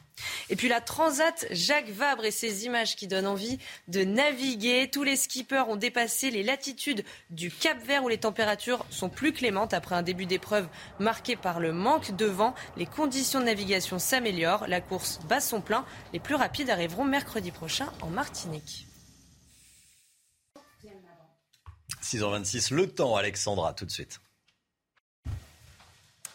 [0.51, 4.91] Et puis la Transat Jacques Vabre et ses images qui donnent envie de naviguer.
[4.91, 9.33] Tous les skippers ont dépassé les latitudes du Cap Vert où les températures sont plus
[9.33, 12.55] clémentes après un début d'épreuve marqué par le manque de vent.
[12.77, 14.67] Les conditions de navigation s'améliorent.
[14.69, 15.85] La course bat son plein.
[16.13, 18.87] Les plus rapides arriveront mercredi prochain en Martinique.
[22.03, 24.21] 6h26, le temps, Alexandra, tout de suite.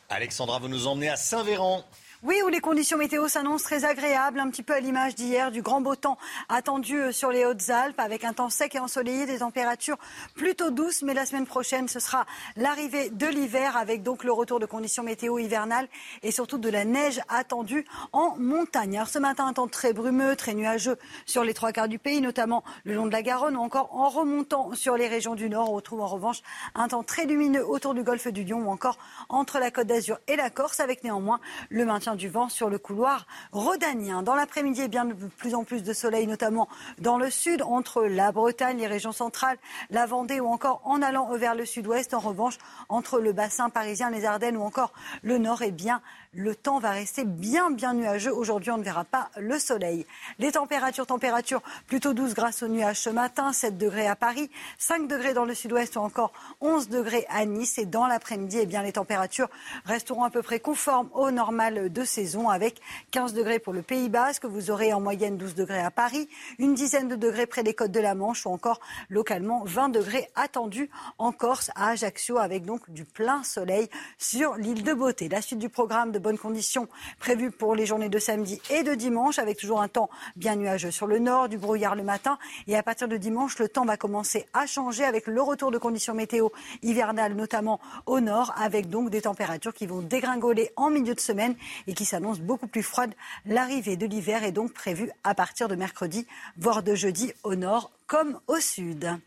[0.10, 1.86] Alexandra, vous nous emmenez à Saint-Véran.
[2.22, 5.62] Oui, où les conditions météo s'annoncent très agréables, un petit peu à l'image d'hier, du
[5.62, 6.18] grand beau temps
[6.50, 9.96] attendu euh, sur les Hautes-Alpes, avec un temps sec et ensoleillé, des températures
[10.36, 11.02] plutôt douces.
[11.02, 12.26] Mais la semaine prochaine, ce sera
[12.58, 15.88] l'arrivée de l'hiver, avec donc le retour de conditions météo hivernales
[16.22, 18.98] et surtout de la neige attendue en montagne.
[18.98, 22.20] Alors ce matin, un temps très brumeux, très nuageux sur les trois quarts du pays,
[22.20, 25.72] notamment le long de la Garonne ou encore en remontant sur les régions du Nord.
[25.72, 26.42] On retrouve en revanche
[26.76, 28.98] un temps très lumineux autour du golfe du Lion ou encore
[29.30, 32.78] entre la Côte d'Azur et la Corse, avec néanmoins le maintien du vent sur le
[32.78, 34.24] couloir rhodanien.
[34.24, 36.68] Dans l'après-midi, eh bien de plus en plus de soleil, notamment
[37.00, 39.58] dans le sud, entre la Bretagne, les régions centrales,
[39.90, 42.14] la Vendée ou encore en allant vers le sud-ouest.
[42.14, 46.02] En revanche, entre le bassin parisien, les Ardennes ou encore le nord, eh bien
[46.34, 48.32] le temps va rester bien, bien nuageux.
[48.32, 50.06] Aujourd'hui, on ne verra pas le soleil.
[50.38, 53.52] Les températures, températures plutôt douces grâce aux nuages ce matin.
[53.52, 57.80] 7 degrés à Paris, 5 degrés dans le sud-ouest ou encore 11 degrés à Nice.
[57.80, 59.50] Et dans l'après-midi, eh bien, les températures
[59.86, 64.10] resteront à peu près conformes au normal de saison avec 15 degrés pour le Pays
[64.10, 64.46] Basque.
[64.46, 67.92] Vous aurez en moyenne 12 degrés à Paris, une dizaine de degrés près des côtes
[67.92, 72.88] de la Manche ou encore localement 20 degrés attendus en Corse à Ajaccio avec donc
[72.92, 73.90] du plein soleil
[74.20, 75.28] sur l'île de Beauté.
[75.28, 76.88] La suite du programme de bonnes conditions
[77.20, 80.92] prévues pour les journées de samedi et de dimanche avec toujours un temps bien nuageux
[80.92, 83.98] sur le nord, du brouillard le matin et à partir de dimanche, le temps va
[83.98, 86.50] commencer à changer avec le retour de conditions météo
[86.82, 91.56] hivernales notamment au nord avec donc des températures qui vont dégringoler en milieu de semaine
[91.88, 93.14] et qui s'annoncent beaucoup plus froides.
[93.46, 96.26] L'arrivée de l'hiver est donc prévue à partir de mercredi,
[96.58, 99.20] voire de jeudi au nord comme au sud.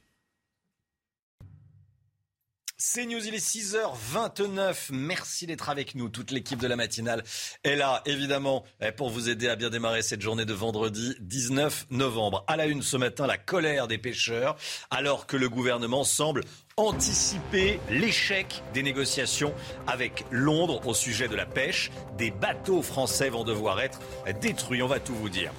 [2.85, 4.89] C'est News, il est 6h29.
[4.91, 6.09] Merci d'être avec nous.
[6.09, 7.23] Toute l'équipe de la matinale
[7.63, 11.87] est là, évidemment, eh, pour vous aider à bien démarrer cette journée de vendredi 19
[11.91, 12.45] novembre.
[12.49, 14.57] À la une ce matin, la colère des pêcheurs,
[14.91, 16.43] alors que le gouvernement semble
[16.77, 19.53] anticiper l'échec des négociations
[19.87, 21.91] avec Londres au sujet de la pêche.
[22.17, 24.01] Des bateaux français vont devoir être
[24.41, 25.53] détruits, on va tout vous dire.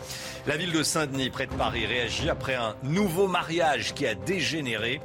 [0.48, 5.00] La ville de Saint-Denis, près de Paris, réagit après un nouveau mariage qui a dégénéré.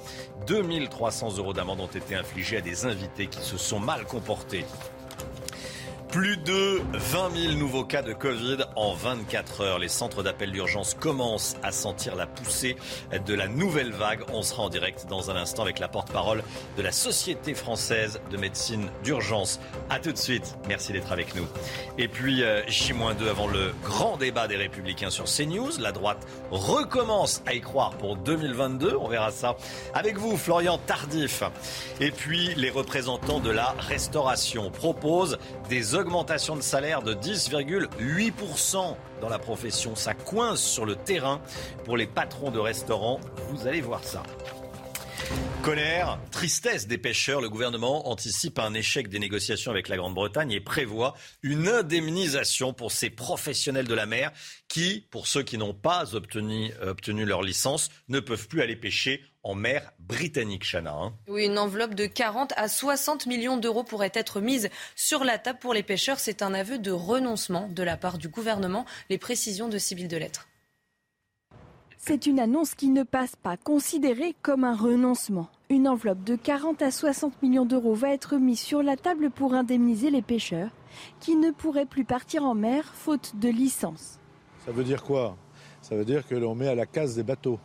[0.46, 4.64] 2300 euros d'amende ont été infligés à des invités qui se sont mal comportés.
[6.10, 9.78] Plus de 20 000 nouveaux cas de Covid en 24 heures.
[9.78, 12.76] Les centres d'appel d'urgence commencent à sentir la poussée
[13.26, 14.22] de la nouvelle vague.
[14.32, 16.42] On sera en direct dans un instant avec la porte-parole
[16.78, 19.60] de la Société française de médecine d'urgence.
[19.90, 20.56] À tout de suite.
[20.66, 21.46] Merci d'être avec nous.
[21.98, 25.78] Et puis, euh, J-2 avant le grand débat des Républicains sur CNews.
[25.78, 28.96] La droite recommence à y croire pour 2022.
[28.98, 29.56] On verra ça
[29.92, 31.42] avec vous, Florian Tardif.
[32.00, 35.36] Et puis, les représentants de la restauration proposent
[35.68, 39.96] des augmentation de salaire de 10,8% dans la profession.
[39.96, 41.40] Ça coince sur le terrain
[41.84, 43.20] pour les patrons de restaurants.
[43.50, 44.22] Vous allez voir ça.
[45.62, 47.40] Colère, tristesse des pêcheurs.
[47.40, 52.92] Le gouvernement anticipe un échec des négociations avec la Grande-Bretagne et prévoit une indemnisation pour
[52.92, 54.30] ces professionnels de la mer
[54.68, 56.72] qui, pour ceux qui n'ont pas obtenu
[57.24, 60.92] leur licence, ne peuvent plus aller pêcher en mer britannique, Chana.
[60.92, 61.14] hein.
[61.26, 65.58] Oui, une enveloppe de 40 à 60 millions d'euros pourrait être mise sur la table
[65.58, 66.18] pour les pêcheurs.
[66.18, 68.84] C'est un aveu de renoncement de la part du gouvernement.
[69.08, 70.48] Les précisions de Sybille Delettre.
[71.96, 75.48] C'est une annonce qui ne passe pas, considérée comme un renoncement.
[75.70, 79.54] Une enveloppe de 40 à 60 millions d'euros va être mise sur la table pour
[79.54, 80.70] indemniser les pêcheurs
[81.20, 84.18] qui ne pourraient plus partir en mer faute de licence.
[84.66, 85.38] Ça veut dire quoi?
[85.80, 87.58] Ça veut dire que l'on met à la case des bateaux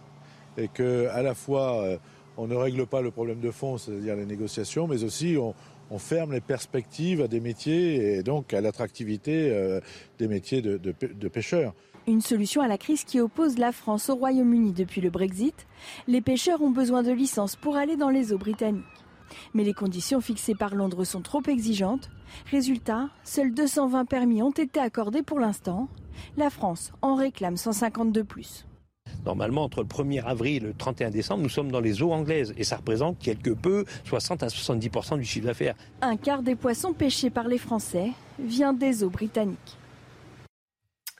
[0.58, 1.98] et que à la fois euh,
[2.38, 5.54] on ne règle pas le problème de fond, c'est-à-dire les négociations, mais aussi on,
[6.00, 9.80] ferme les perspectives à des métiers et donc à l'attractivité euh,
[10.18, 11.76] des métiers de, de pêcheurs.
[12.08, 15.68] Une solution à la crise qui oppose la France au Royaume-Uni depuis le Brexit.
[16.08, 18.84] Les pêcheurs ont besoin de licences pour aller dans les eaux britanniques.
[19.54, 22.10] Mais les conditions fixées par Londres sont trop exigeantes.
[22.52, 25.88] Résultat, seuls 220 permis ont été accordés pour l'instant.
[26.38, 28.66] La France en réclame 150 de plus.
[29.26, 32.54] Normalement, entre le 1er avril et le 31 décembre, nous sommes dans les eaux anglaises
[32.58, 35.76] et ça représente quelque peu 60 à 70% du chiffre d'affaires.
[36.02, 39.78] Un quart des poissons pêchés par les Français vient des eaux britanniques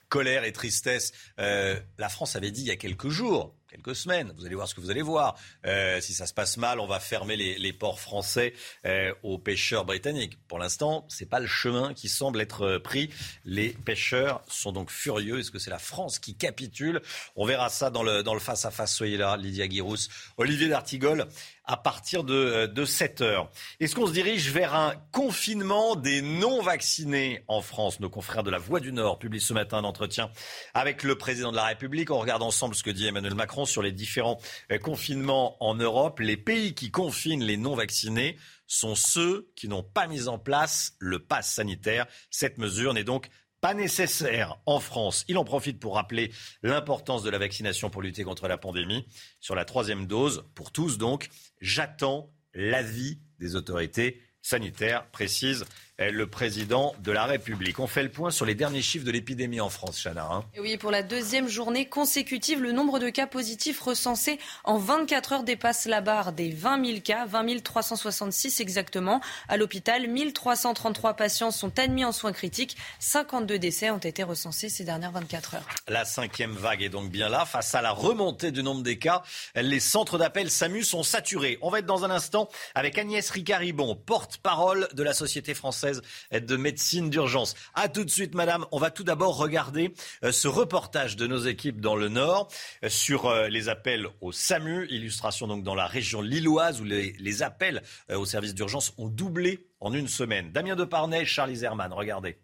[0.10, 1.12] colère et tristesse.
[1.40, 4.32] Euh, la France avait dit il y a quelques jours quelques semaines.
[4.38, 5.36] Vous allez voir ce que vous allez voir.
[5.66, 8.54] Euh, si ça se passe mal, on va fermer les, ports français
[8.86, 10.38] euh, aux pêcheurs britanniques.
[10.48, 13.10] Pour l'instant, c'est pas le chemin qui semble être pris.
[13.46, 15.40] Les pêcheurs sont donc furieux.
[15.40, 17.02] Est-ce que c'est la France qui capitule?
[17.36, 18.94] On verra ça dans le dans le face à face.
[18.94, 20.08] Soyez là, Lydia Guirous,
[20.38, 21.28] Olivier D'Artigol
[21.66, 23.50] à partir de, de 7 heures.
[23.80, 28.00] Est-ce qu'on se dirige vers un confinement des non-vaccinés en France?
[28.00, 30.30] Nos confrères de la Voix du Nord publient ce matin un entretien
[30.74, 32.12] avec le président de la République.
[32.12, 34.40] On regarde ensemble ce que dit Emmanuel Macron sur les différents
[34.72, 36.20] euh, confinements en Europe.
[36.20, 41.20] Les pays qui confinent les non-vaccinés sont ceux qui n'ont pas mis en place le
[41.20, 42.08] pass sanitaire.
[42.30, 43.30] Cette mesure n'est donc
[43.64, 45.24] pas nécessaire en France.
[45.30, 49.08] Il en profite pour rappeler l'importance de la vaccination pour lutter contre la pandémie.
[49.40, 51.30] Sur la troisième dose, pour tous donc,
[51.62, 55.64] j'attends l'avis des autorités sanitaires, précise
[56.00, 57.80] le président de la République.
[57.80, 60.28] On fait le point sur les derniers chiffres de l'épidémie en France, Chana.
[60.32, 60.44] Hein.
[60.60, 65.44] oui, pour la deuxième journée consécutive, le nombre de cas positifs recensés en 24 heures
[65.44, 69.22] dépasse la barre des 20 000 cas, 20 366 exactement.
[69.48, 72.76] À l'hôpital, 1333 patients sont admis en soins critiques.
[73.00, 75.68] 52 décès ont été recensés ces dernières 24 heures.
[75.88, 77.46] La cinquième vague est donc bien là.
[77.46, 79.22] Face à la remontée du nombre des cas,
[79.56, 81.60] les centres d'appel SAMU sont saturés.
[81.62, 86.58] On va être dans un instant avec Agnès Ricaribon, porte-parole de la Société française de
[86.58, 87.56] médecine d'urgence.
[87.74, 88.66] À tout de suite, madame.
[88.72, 89.94] On va tout d'abord regarder
[90.24, 92.50] euh, ce reportage de nos équipes dans le Nord
[92.84, 94.88] euh, sur euh, les appels au SAMU.
[94.90, 97.82] Illustration donc dans la région lilloise où les, appels
[98.14, 100.52] au service d'urgence ont doublé en une semaine.
[100.52, 102.38] Damien Deparnay, Charlie Zerman, regardez.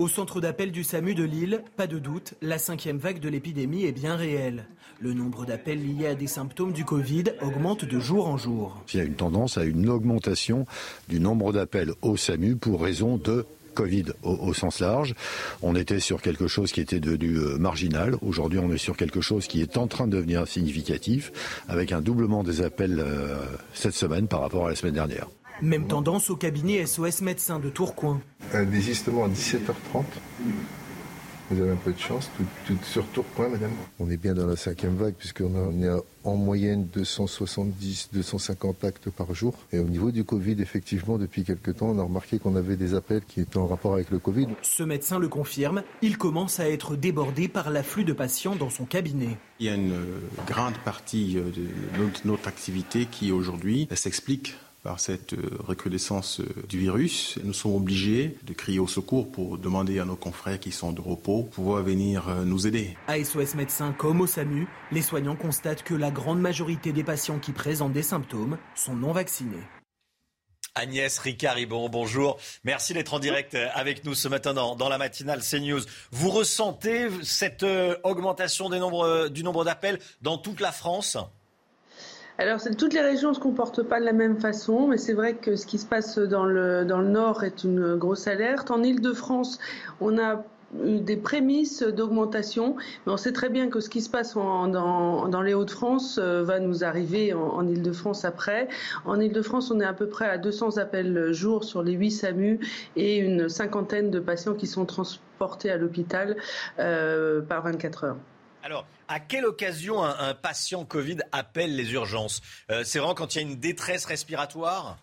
[0.00, 3.84] Au centre d'appel du SAMU de Lille, pas de doute, la cinquième vague de l'épidémie
[3.84, 4.64] est bien réelle.
[4.98, 8.82] Le nombre d'appels liés à des symptômes du Covid augmente de jour en jour.
[8.94, 10.64] Il y a une tendance à une augmentation
[11.10, 15.14] du nombre d'appels au SAMU pour raison de Covid au, sens large.
[15.60, 18.16] On était sur quelque chose qui était devenu euh, marginal.
[18.22, 21.30] Aujourd'hui, on est sur quelque chose qui est en train de devenir significatif,
[21.68, 23.36] avec un doublement des appels euh,
[23.74, 25.28] cette semaine par rapport à la semaine dernière.
[25.62, 28.20] Même tendance au cabinet SOS médecin de Tourcoing.
[28.54, 30.04] Un désistement à 17h30.
[31.50, 32.30] Vous avez un peu de chance,
[32.66, 33.72] tout, sur Tourcoing, madame.
[33.98, 35.90] On est bien dans la cinquième vague, puisqu'on est
[36.24, 39.54] en moyenne 270-250 actes par jour.
[39.72, 42.94] Et au niveau du Covid, effectivement, depuis quelques temps, on a remarqué qu'on avait des
[42.94, 44.46] appels qui étaient en rapport avec le Covid.
[44.62, 48.84] Ce médecin le confirme, il commence à être débordé par l'afflux de patients dans son
[48.84, 49.36] cabinet.
[49.58, 49.98] Il y a une
[50.46, 57.38] grande partie de notre activité qui, aujourd'hui, s'explique par cette euh, recrudescence euh, du virus.
[57.44, 61.00] Nous sommes obligés de crier au secours pour demander à nos confrères qui sont de
[61.00, 62.96] repos pouvoir venir euh, nous aider.
[63.06, 67.38] À SOS Médecins comme au SAMU, les soignants constatent que la grande majorité des patients
[67.38, 69.62] qui présentent des symptômes sont non vaccinés.
[70.76, 72.38] Agnès Ricard-Ribon, bonjour.
[72.64, 75.80] Merci d'être en direct avec nous ce matin dans, la matinale CNews.
[76.12, 77.66] Vous ressentez cette
[78.04, 81.18] augmentation des nombres, du nombre d'appels dans toute la France?
[82.40, 85.34] Alors, toutes les régions ne se comportent pas de la même façon, mais c'est vrai
[85.34, 88.70] que ce qui se passe dans le, dans le Nord est une grosse alerte.
[88.70, 89.58] En Ile-de-France,
[90.00, 90.42] on a
[90.82, 95.28] eu des prémices d'augmentation, mais on sait très bien que ce qui se passe dans,
[95.28, 98.68] dans, les Hauts-de-France euh, va nous arriver en, Ile-de-France après.
[99.04, 102.58] En Ile-de-France, on est à peu près à 200 appels jour sur les 8 SAMU
[102.96, 106.38] et une cinquantaine de patients qui sont transportés à l'hôpital
[106.78, 108.16] euh, par 24 heures.
[108.62, 112.42] Alors, à quelle occasion un, patient Covid appelle les urgences?
[112.70, 114.98] Euh, C'est vraiment quand il y a une détresse respiratoire?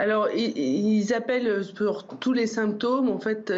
[0.00, 3.10] Alors, ils appellent pour tous les symptômes.
[3.10, 3.52] En fait,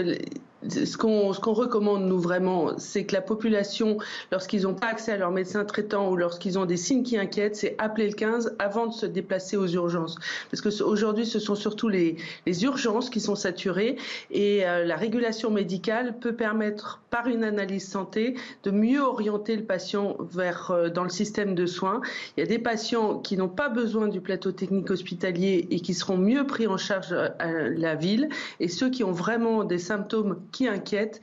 [0.68, 3.98] ce qu'on recommande, nous, vraiment, c'est que la population,
[4.30, 7.56] lorsqu'ils n'ont pas accès à leur médecin traitant ou lorsqu'ils ont des signes qui inquiètent,
[7.56, 10.16] c'est appeler le 15 avant de se déplacer aux urgences.
[10.50, 13.96] Parce que aujourd'hui, ce sont surtout les, les, urgences qui sont saturées
[14.30, 19.64] et euh, la régulation médicale peut permettre, par une analyse santé, de mieux orienter le
[19.64, 22.00] patient vers euh, dans le système de soins.
[22.36, 25.94] Il y a des patients qui n'ont pas besoin du plateau technique hospitalier et qui
[25.94, 28.28] seront mieux pris en charge à la ville
[28.60, 31.20] et ceux qui ont vraiment des symptômes qui inquiètent,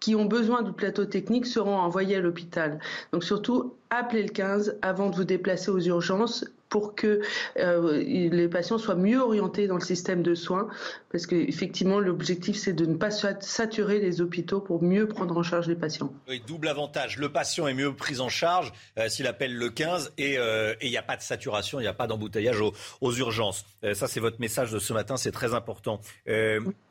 [0.00, 2.78] qui ont besoin du plateau technique seront envoyés à l'hôpital.
[3.12, 7.20] Donc surtout, appelez le 15 avant de vous déplacer aux urgences pour que
[7.58, 10.68] euh, les patients soient mieux orientés dans le système de soins,
[11.10, 15.66] parce qu'effectivement, l'objectif, c'est de ne pas saturer les hôpitaux pour mieux prendre en charge
[15.66, 16.14] les patients.
[16.28, 17.18] Oui, double avantage.
[17.18, 20.90] Le patient est mieux pris en charge euh, s'il appelle le 15 euh, et il
[20.90, 23.66] n'y a pas de saturation, il n'y a pas d'embouteillage aux, urgences.
[23.94, 26.00] ça, c'est votre message de ce matin, c'est très important.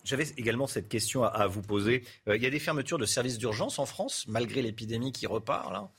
[0.03, 2.03] J'avais également cette question à, à vous poser.
[2.27, 5.89] Il y a des fermetures de services d'urgence en France, malgré l'épidémie qui repart, là?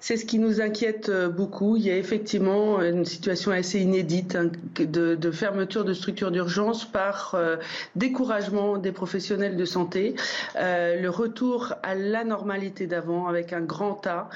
[0.00, 1.76] C'est ce qui nous inquiète euh, beaucoup.
[1.76, 7.34] Il y a effectivement une situation assez inédite hein, de, fermeture de structures d'urgence par
[7.34, 7.56] euh,
[7.96, 10.14] découragement des professionnels de santé,
[10.56, 14.30] euh, le retour à la normalité d'avant avec un grand A.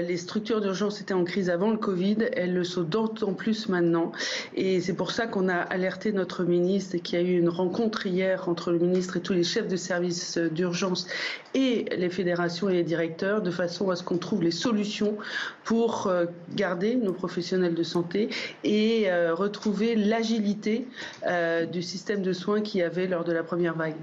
[0.00, 4.12] les structures d'urgence étaient en crise avant le Covid, elles le sont d'autant plus maintenant.
[4.54, 7.48] Et c'est pour ça qu'on a alerté notre ministre et qu'il y a eu une
[7.48, 11.06] rencontre hier entre le ministre et tous les chefs de services d'urgence
[11.54, 15.16] et les fédérations et les directeurs de façon à ce qu'on trouve les solutions
[15.64, 18.28] pour euh, garder nos professionnels de santé
[18.64, 20.86] et euh, retrouver l'agilité
[21.26, 23.96] euh, du système de soins qu'il y avait lors de la première vague.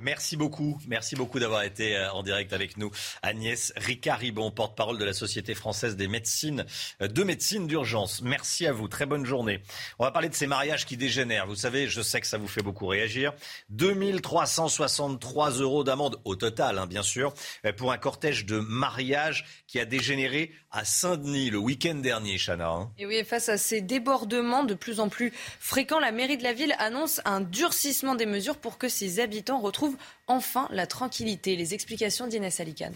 [0.00, 0.78] Merci beaucoup.
[0.86, 2.90] Merci beaucoup d'avoir été euh, en direct avec nous.
[3.22, 6.64] Agnès Ricard-Ribon, porte-parole de la Société française des médecines,
[7.02, 8.22] euh, de médecine d'urgence.
[8.22, 8.88] Merci à vous.
[8.88, 9.60] Très bonne journée.
[9.98, 11.46] On va parler de ces mariages qui dégénèrent.
[11.46, 13.32] Vous savez, je sais que ça vous fait beaucoup réagir.
[13.70, 17.34] 2363 euros d'amende au total, hein, bien sûr,
[17.64, 22.68] euh, pour un cortège de mariage qui a dégénéré à Saint-Denis le week-end dernier, Chana.
[22.68, 22.90] Hein.
[22.98, 26.52] Et oui, face à ces débordements de plus en plus fréquents, la mairie de la
[26.52, 29.87] ville annonce un durcissement des mesures pour que ses habitants retrouvent
[30.26, 31.56] enfin la tranquillité.
[31.56, 32.94] Les explications d'Inès Alicane.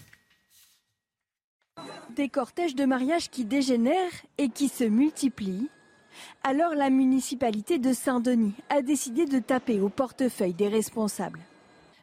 [2.16, 5.68] Des cortèges de mariage qui dégénèrent et qui se multiplient.
[6.42, 11.40] Alors la municipalité de Saint-Denis a décidé de taper au portefeuille des responsables.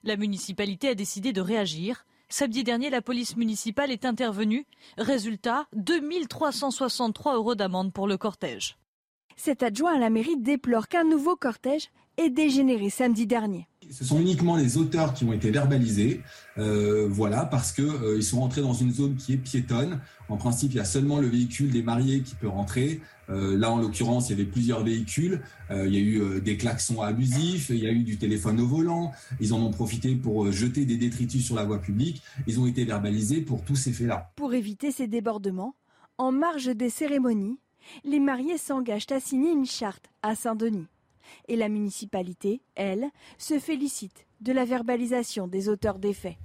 [0.04, 2.06] La municipalité a décidé de réagir.
[2.30, 4.66] Samedi dernier, la police municipale est intervenue.
[4.98, 8.78] Résultat, 2363 euros d'amende pour le cortège.
[9.36, 14.20] Cet adjoint à la mairie déplore qu'un nouveau cortège ait dégénéré samedi dernier ce sont
[14.20, 16.22] uniquement les auteurs qui ont été verbalisés,
[16.58, 20.00] euh, voilà, parce qu'ils euh, sont entrés dans une zone qui est piétonne.
[20.28, 23.02] En principe, il y a seulement le véhicule des mariés qui peut rentrer.
[23.30, 25.42] Euh, là, en l'occurrence, il y avait plusieurs véhicules.
[25.72, 29.12] il y a eu des klaxons abusifs, il y a eu du téléphone au volant.
[29.40, 32.22] Ils en ont profité pour jeter des détritus sur la voie publique.
[32.48, 34.32] Ils ont été verbalisés pour tous ces faits-là.
[34.36, 35.76] Pour éviter ces débordements,
[36.18, 37.60] en marge des cérémonies,
[38.04, 40.88] les mariés s'engagent à signer une charte à Saint-Denis.
[41.48, 46.38] Et la municipalité, elle, se félicite de la verbalisation des auteurs des faits.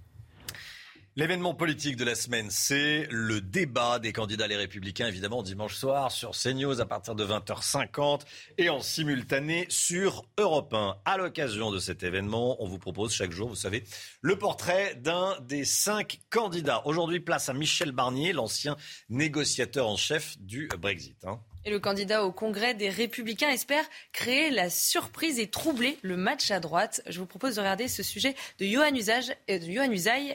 [1.16, 6.10] L'événement politique de la semaine, c'est le débat des candidats les républicains, évidemment, dimanche soir
[6.10, 8.22] sur CNews à partir de 20h50
[8.58, 10.96] et en simultané sur Europe 1.
[11.04, 13.84] À l'occasion de cet événement, on vous propose chaque jour, vous savez,
[14.22, 16.82] le portrait d'un des cinq candidats.
[16.84, 18.76] Aujourd'hui, place à Michel Barnier, l'ancien
[19.08, 21.24] négociateur en chef du Brexit.
[21.24, 21.38] Hein.
[21.66, 26.50] Et le candidat au Congrès des Républicains espère créer la surprise et troubler le match
[26.50, 27.00] à droite.
[27.06, 29.58] Je vous propose de regarder ce sujet de Johan, Usage, euh,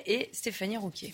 [0.06, 1.14] et Stéphanie Rouquier.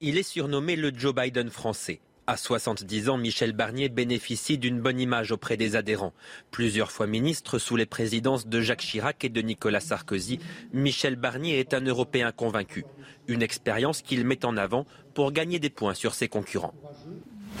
[0.00, 2.00] Il est surnommé le Joe Biden français.
[2.28, 6.12] À 70 ans, Michel Barnier bénéficie d'une bonne image auprès des adhérents.
[6.52, 10.38] Plusieurs fois ministre sous les présidences de Jacques Chirac et de Nicolas Sarkozy,
[10.72, 12.84] Michel Barnier est un Européen convaincu.
[13.26, 16.74] Une expérience qu'il met en avant pour gagner des points sur ses concurrents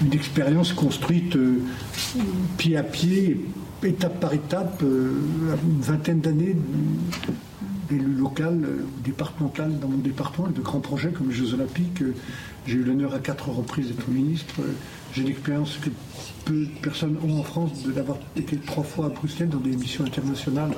[0.02, 1.58] une expérience construite euh,
[2.56, 3.44] pied à pied,
[3.82, 5.12] étape par étape, euh,
[5.62, 6.56] une vingtaine d'années
[7.88, 12.02] d'élu local, euh, départemental dans mon département, de grands projets comme les Jeux Olympiques.
[12.66, 14.54] J'ai eu l'honneur à quatre reprises d'être ministre.
[15.12, 15.90] J'ai l'expérience que
[16.44, 20.04] peu de personnes ont en France d'avoir été trois fois à Bruxelles dans des missions
[20.04, 20.72] internationales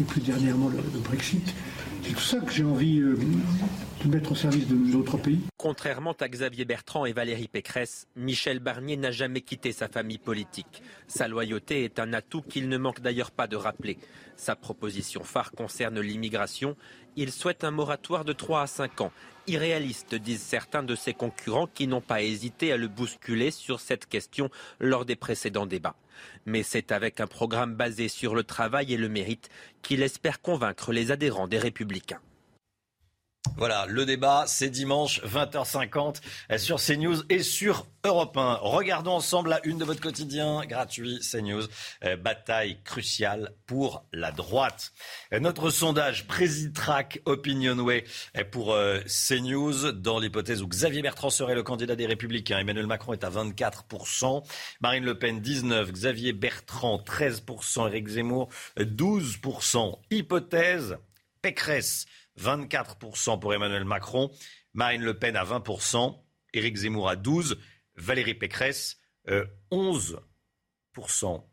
[0.00, 1.54] et plus dernièrement le, le Brexit.
[2.04, 3.18] C'est tout ça que j'ai envie de
[4.08, 5.40] mettre au service de pays.
[5.56, 10.82] Contrairement à Xavier Bertrand et Valérie Pécresse, Michel Barnier n'a jamais quitté sa famille politique.
[11.08, 13.98] Sa loyauté est un atout qu'il ne manque d'ailleurs pas de rappeler.
[14.36, 16.76] Sa proposition phare concerne l'immigration.
[17.16, 19.12] Il souhaite un moratoire de 3 à 5 ans.
[19.46, 24.06] Irréaliste, disent certains de ses concurrents qui n'ont pas hésité à le bousculer sur cette
[24.06, 24.48] question
[24.78, 25.96] lors des précédents débats.
[26.46, 29.50] Mais c'est avec un programme basé sur le travail et le mérite
[29.82, 32.20] qu'il espère convaincre les adhérents des Républicains.
[33.56, 36.20] Voilà, le débat, c'est dimanche 20h50
[36.58, 38.58] sur CNews et sur Europe 1.
[38.60, 41.64] Regardons ensemble la une de votre quotidien gratuit CNews.
[42.04, 44.92] Euh, bataille cruciale pour la droite.
[45.32, 48.04] Euh, notre sondage Présitrack Opinionway
[48.50, 52.58] pour euh, CNews dans l'hypothèse où Xavier Bertrand serait le candidat des Républicains.
[52.58, 54.44] Emmanuel Macron est à 24%,
[54.80, 59.98] Marine Le Pen 19%, Xavier Bertrand 13%, Éric Zemmour 12%.
[60.10, 60.98] Hypothèse
[61.42, 62.06] Pécresse
[62.38, 64.30] 24% pour Emmanuel Macron,
[64.74, 66.22] Marine Le Pen à 20%,
[66.52, 67.56] Éric Zemmour à 12%,
[67.96, 68.98] Valérie Pécresse
[69.70, 71.44] 11%.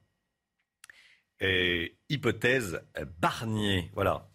[1.43, 2.82] Euh, hypothèse
[3.19, 4.30] Barnier, voilà.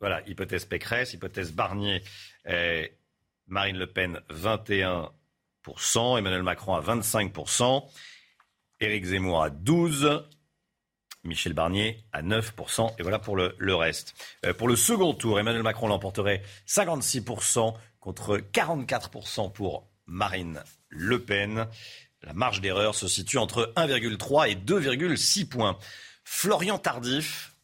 [0.00, 2.02] Voilà, hypothèse Pécresse, hypothèse Barnier,
[2.46, 2.86] euh,
[3.46, 5.10] Marine Le Pen 21%,
[6.18, 7.86] Emmanuel Macron à 25%,
[8.80, 10.24] Éric Zemmour à 12%,
[11.24, 12.94] Michel Barnier à 9%.
[12.98, 14.14] Et voilà pour le, reste.
[14.44, 21.66] Euh, pour le second tour, Emmanuel Macron l'emporterait 56% contre 44% pour Marine Le Pen.
[22.22, 25.78] La marge d'erreur se situe entre 1,3 et 2,6 points.
[26.24, 27.56] Florian Tardif,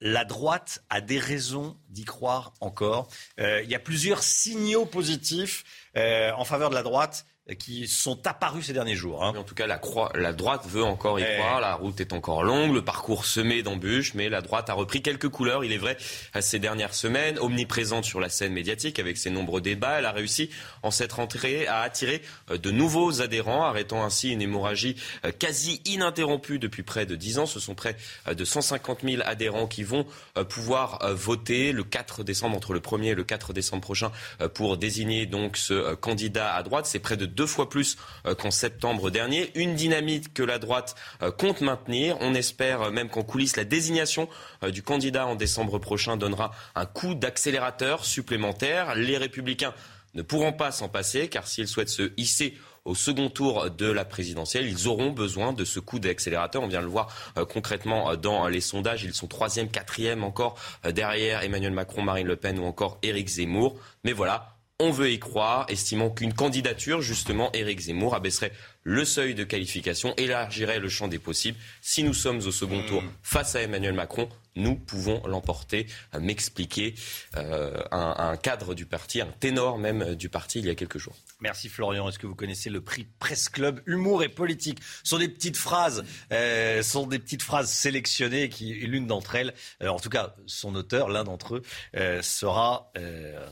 [0.00, 3.08] la droite a des raisons d'y croire encore.
[3.40, 5.64] Euh, il y a plusieurs signaux positifs
[5.96, 7.26] euh, en faveur de la droite
[7.58, 9.22] qui sont apparus ces derniers jours.
[9.22, 9.34] Hein.
[9.36, 11.60] En tout cas, la, croix, la droite veut encore y croire.
[11.60, 15.28] La route est encore longue, le parcours semé d'embûches, mais la droite a repris quelques
[15.28, 15.98] couleurs, il est vrai,
[16.40, 19.98] ces dernières semaines, omniprésente sur la scène médiatique avec ses nombreux débats.
[19.98, 20.48] Elle a réussi,
[20.82, 25.82] en cette rentrée, à attirer euh, de nouveaux adhérents, arrêtant ainsi une hémorragie euh, quasi
[25.84, 27.46] ininterrompue depuis près de 10 ans.
[27.46, 30.06] Ce sont près euh, de 150 000 adhérents qui vont
[30.48, 34.10] pouvoir voter le 4 décembre, entre le 1er et le 4 décembre prochain,
[34.54, 36.86] pour désigner donc ce candidat à droite.
[36.86, 39.50] C'est près de deux fois plus euh, qu'en septembre dernier.
[39.54, 42.16] Une dynamique que la droite euh, compte maintenir.
[42.20, 44.28] On espère euh, même qu'en coulisses, la désignation
[44.70, 48.94] du candidat en décembre prochain donnera un coup d'accélérateur supplémentaire.
[48.94, 49.74] Les républicains
[50.14, 54.04] ne pourront pas s'en passer, car s'ils souhaitent se hisser au second tour de la
[54.04, 56.62] présidentielle, ils auront besoin de ce coup d'accélérateur.
[56.62, 57.08] On vient de le voir
[57.48, 59.04] concrètement dans les sondages.
[59.04, 60.56] Ils sont troisième, quatrième encore
[60.92, 63.78] derrière Emmanuel Macron, Marine Le Pen ou encore Éric Zemmour.
[64.04, 68.52] Mais voilà, on veut y croire, estimant qu'une candidature, justement, Éric Zemmour abaisserait
[68.84, 71.58] le seuil de qualification, élargirait le champ des possibles.
[71.80, 73.10] Si nous sommes au second tour hmm.
[73.22, 75.86] face à Emmanuel Macron, nous pouvons l'emporter,
[76.18, 76.94] m'expliquer
[77.36, 80.98] euh, un, cadre du parti, un ténor même euh, du parti il y a quelques
[80.98, 81.16] jours.
[81.40, 82.08] Merci Florian.
[82.08, 84.78] Est-ce que vous connaissez le prix Presse Club Humour et politique?
[85.02, 89.54] Ce sont des petites phrases, euh, sont des petites phrases sélectionnées qui, l'une d'entre elles,
[89.84, 92.92] en tout cas son auteur, l'un d'entre eux, sera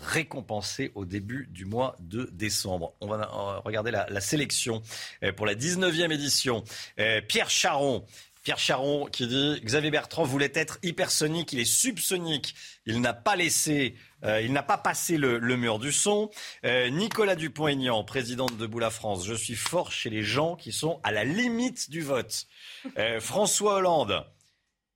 [0.02, 2.94] récompensé au début du mois de décembre.
[3.00, 4.82] On va regarder la, la sélection
[5.36, 6.64] pour la 19e édition.
[7.28, 8.04] Pierre Charon
[8.42, 12.54] Pierre Charon qui dit Xavier Bertrand voulait être hypersonique, il est subsonique.
[12.86, 13.94] Il n'a pas laissé,
[14.24, 16.30] euh, passé le, mur du son.
[16.64, 21.00] Euh, Nicolas Dupont-Aignan, président de Debout France, je suis fort chez les gens qui sont
[21.04, 22.46] à la limite du vote.
[23.20, 24.26] François Hollande,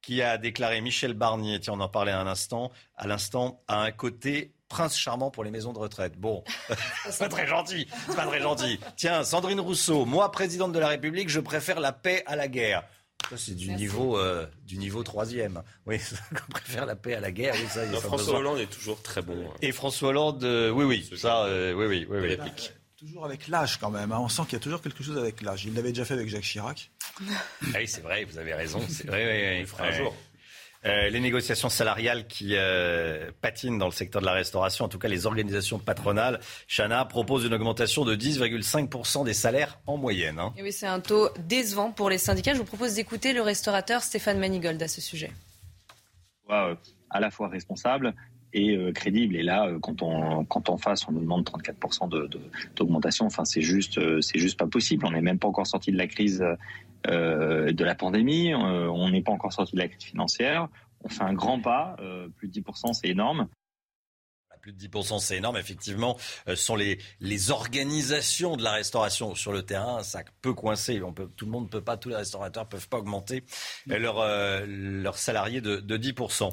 [0.02, 3.92] qui a déclaré Michel Barnier, tiens, on en parlait un instant, à l'instant, à un
[3.92, 6.16] côté prince charmant pour les maisons de retraite.
[6.18, 6.44] Bon,
[7.10, 8.78] c'est pas très gentil, c'est pas très gentil.
[8.96, 12.84] Tiens, Sandrine Rousseau, moi, présidente de la République, je préfère la paix à la guerre.
[13.30, 15.62] Ça, c'est du niveau, euh, du niveau troisième.
[15.86, 15.98] Oui,
[16.32, 17.54] on préfère la paix à la guerre.
[17.56, 19.48] Oui, ça, François Hollande est toujours très bon.
[19.48, 19.54] Hein.
[19.62, 22.70] Et François Hollande, euh, oui, oui, ça, euh, oui, oui, oui, oui.
[22.96, 24.12] Toujours avec l'âge quand même.
[24.12, 24.18] Hein.
[24.20, 25.64] On sent qu'il y a toujours quelque chose avec l'âge.
[25.64, 26.90] Il l'avait déjà fait avec Jacques Chirac.
[27.20, 28.80] Ah oui, c'est vrai, vous avez raison.
[28.88, 30.14] C'est vrai, oui, oui, un jour.
[30.86, 35.00] Euh, les négociations salariales qui euh, patinent dans le secteur de la restauration, en tout
[35.00, 40.38] cas les organisations patronales, Chana propose une augmentation de 10,5% des salaires en moyenne.
[40.38, 40.52] Hein.
[40.62, 42.52] oui, c'est un taux décevant pour les syndicats.
[42.52, 45.32] Je vous propose d'écouter le restaurateur Stéphane Manigold à ce sujet.
[46.50, 46.76] Euh,
[47.10, 48.14] à la fois responsable
[48.52, 49.36] et crédible.
[49.36, 52.28] Et là, quand on quand on face, on nous demande 34%
[52.74, 53.26] d'augmentation.
[53.26, 55.04] Enfin, c'est juste c'est juste pas possible.
[55.06, 56.42] On n'est même pas encore sorti de la crise
[57.08, 60.68] euh, de la pandémie, euh, on n'est pas encore sorti de la crise financière,
[61.04, 63.48] on fait un grand pas, euh, plus de 10%, c'est énorme
[64.62, 65.56] plus de 10%, c'est énorme.
[65.58, 66.16] Effectivement,
[66.48, 70.02] ce sont les, les organisations de la restauration sur le terrain.
[70.02, 71.00] Ça peut coincer.
[71.36, 73.44] Tout le monde ne peut pas, tous les restaurateurs peuvent pas augmenter
[73.86, 74.26] leurs
[74.66, 76.52] leur salariés de 10%.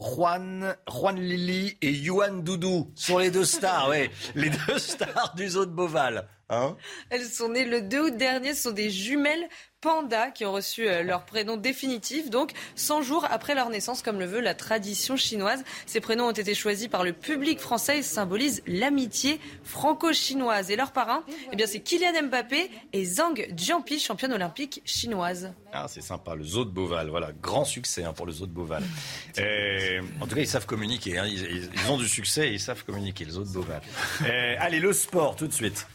[0.00, 5.48] Juan, Juan Lili et Yuan Doudou sont les deux stars, oui, les deux stars du
[5.48, 6.26] zoo de Beauval.
[6.50, 6.76] Hein
[7.10, 9.48] Elles sont nées le 2 août dernier, ce sont des jumelles
[9.80, 14.18] Panda qui ont reçu euh, leur prénom définitif, donc 100 jours après leur naissance, comme
[14.18, 15.64] le veut la tradition chinoise.
[15.86, 20.70] Ces prénoms ont été choisis par le public français et symbolisent l'amitié franco-chinoise.
[20.70, 25.54] Et leur parrain, eh bien, c'est Kylian Mbappé et Zhang Jianpi, championne olympique chinoise.
[25.72, 27.08] Ah, c'est sympa, le zoo de Beauval.
[27.08, 28.82] Voilà, grand succès hein, pour le zoo de Beauval.
[29.38, 31.18] Et, en tout cas, ils savent communiquer.
[31.18, 31.26] Hein.
[31.26, 33.80] Ils, ils, ont du succès et ils savent communiquer, le zoo de Beauval.
[34.26, 35.86] Et, allez, le sport, tout de suite.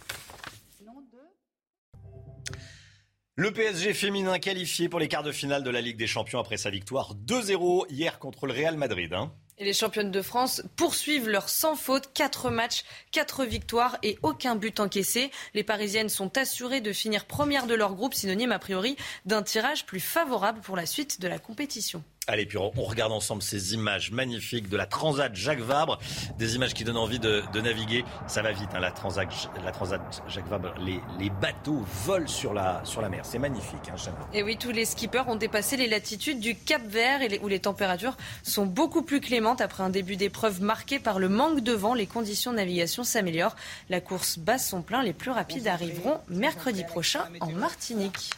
[3.38, 6.56] Le PSG féminin qualifié pour les quarts de finale de la Ligue des Champions après
[6.56, 9.14] sa victoire 2-0 hier contre le Real Madrid.
[9.14, 9.30] Hein.
[9.58, 14.56] Et les championnes de France poursuivent leur sans faute, 4 matchs, 4 victoires et aucun
[14.56, 15.32] but encaissé.
[15.54, 19.86] Les Parisiennes sont assurées de finir première de leur groupe, synonyme a priori d'un tirage
[19.86, 22.06] plus favorable pour la suite de la compétition.
[22.28, 25.99] Allez, puis on regarde ensemble ces images magnifiques de la Transat Jacques Vabre,
[26.39, 28.03] des images qui donnent envie de, de naviguer.
[28.26, 29.28] Ça va vite, hein, la, Transat,
[29.63, 30.73] la Transat Jacques Vabre.
[30.80, 33.26] Les, les, bateaux volent sur la, sur la mer.
[33.26, 33.95] C'est magnifique, hein,
[34.34, 37.59] Et oui, tous les skippers ont dépassé les latitudes du Cap Vert et où les
[37.59, 39.61] températures sont beaucoup plus clémentes.
[39.61, 43.55] Après un début d'épreuve marqué par le manque de vent, les conditions de navigation s'améliorent.
[43.89, 45.03] La course bat son plein.
[45.03, 48.32] Les plus rapides arriveront mercredi prochain en Martinique.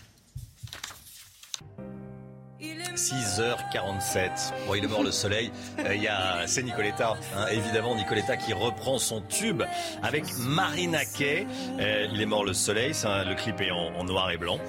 [2.98, 4.54] 6h47.
[4.68, 5.52] Bon, il est mort le soleil.
[5.80, 9.64] Euh, il y a, c'est Nicoletta, hein, évidemment, Nicoletta qui reprend son tube
[10.04, 11.48] avec Marina Kay.
[11.80, 12.94] Euh, il est mort le soleil.
[13.04, 14.60] Un, le clip est en, noir et blanc.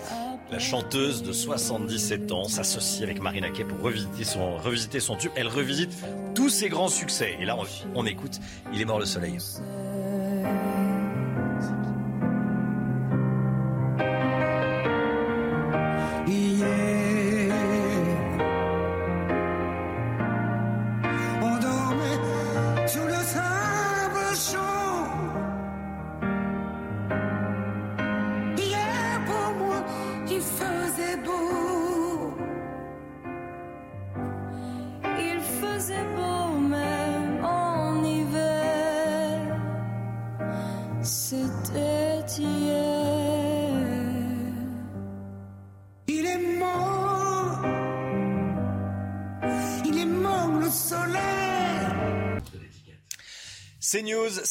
[0.50, 5.32] La chanteuse de 77 ans s'associe avec Marina Kay pour revisiter son, revisiter son tube.
[5.36, 5.92] Elle revisite
[6.34, 7.36] tous ses grands succès.
[7.40, 7.56] Et là,
[7.94, 8.38] on écoute.
[8.72, 9.38] Il est mort le soleil.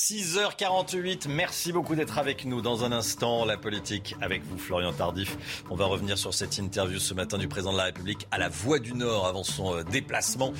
[0.07, 1.27] 6h48.
[1.27, 2.61] Merci beaucoup d'être avec nous.
[2.61, 5.37] Dans un instant, la politique avec vous, Florian Tardif.
[5.69, 8.47] On va revenir sur cette interview ce matin du président de la République à la
[8.47, 10.53] Voix du Nord avant son déplacement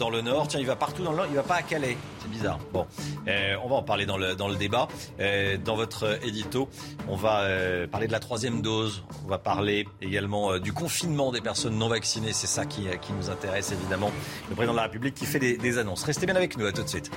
[0.00, 0.48] dans le Nord.
[0.48, 1.96] Tiens, il va partout dans le Nord, il va pas à Calais.
[2.20, 2.58] C'est bizarre.
[2.72, 2.88] Bon,
[3.28, 4.88] euh, on va en parler dans le, dans le débat.
[5.20, 6.68] Euh, dans votre édito,
[7.06, 9.04] on va euh, parler de la troisième dose.
[9.24, 12.32] On va parler également du confinement des personnes non vaccinées.
[12.32, 14.10] C'est ça qui, nous intéresse évidemment.
[14.48, 16.02] Le président de la République qui fait des annonces.
[16.02, 16.66] Restez bien avec nous.
[16.66, 17.12] À tout de suite.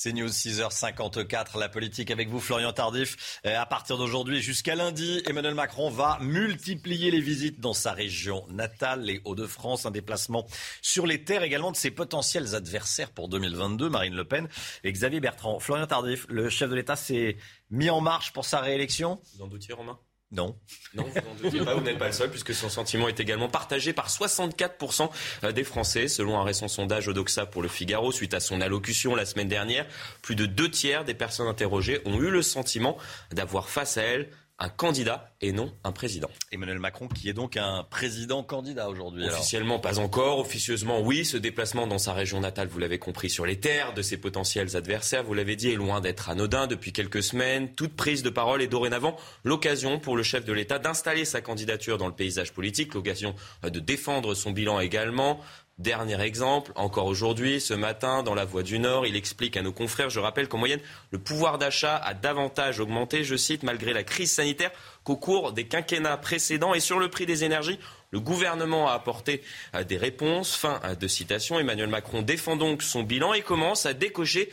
[0.00, 3.40] C'est News 6h54, la politique avec vous, Florian Tardif.
[3.42, 9.02] À partir d'aujourd'hui jusqu'à lundi, Emmanuel Macron va multiplier les visites dans sa région natale,
[9.02, 10.46] les Hauts-de-France, un déplacement
[10.82, 14.48] sur les terres également de ses potentiels adversaires pour 2022, Marine Le Pen
[14.84, 15.58] et Xavier Bertrand.
[15.58, 17.36] Florian Tardif, le chef de l'État s'est
[17.70, 19.20] mis en marche pour sa réélection?
[19.34, 19.98] Vous en doutiez, Romain?
[20.30, 20.56] Non.
[20.94, 23.48] Non, vous n'en doutez pas, vous n'êtes pas le seul, puisque son sentiment est également
[23.48, 25.10] partagé par 64%
[25.52, 29.24] des Français, selon un récent sondage Odoxa pour le Figaro, suite à son allocution la
[29.24, 29.86] semaine dernière.
[30.20, 32.98] Plus de deux tiers des personnes interrogées ont eu le sentiment
[33.30, 34.28] d'avoir face à elles
[34.58, 36.28] un candidat et non un président.
[36.50, 39.24] Emmanuel Macron qui est donc un président candidat aujourd'hui.
[39.26, 43.46] Officiellement pas encore, officieusement oui, ce déplacement dans sa région natale, vous l'avez compris, sur
[43.46, 47.22] les terres de ses potentiels adversaires, vous l'avez dit, est loin d'être anodin depuis quelques
[47.22, 47.72] semaines.
[47.74, 51.98] Toute prise de parole est dorénavant l'occasion pour le chef de l'État d'installer sa candidature
[51.98, 55.40] dans le paysage politique, l'occasion de défendre son bilan également.
[55.78, 59.70] Dernier exemple, encore aujourd'hui, ce matin, dans la Voix du Nord, il explique à nos
[59.70, 60.80] confrères, je rappelle qu'en moyenne,
[61.12, 64.72] le pouvoir d'achat a davantage augmenté, je cite, malgré la crise sanitaire,
[65.04, 66.74] qu'au cours des quinquennats précédents.
[66.74, 67.78] Et sur le prix des énergies,
[68.10, 69.42] le gouvernement a apporté
[69.86, 70.56] des réponses.
[70.56, 71.58] Fin de citation.
[71.58, 74.50] Emmanuel Macron défend donc son bilan et commence à décocher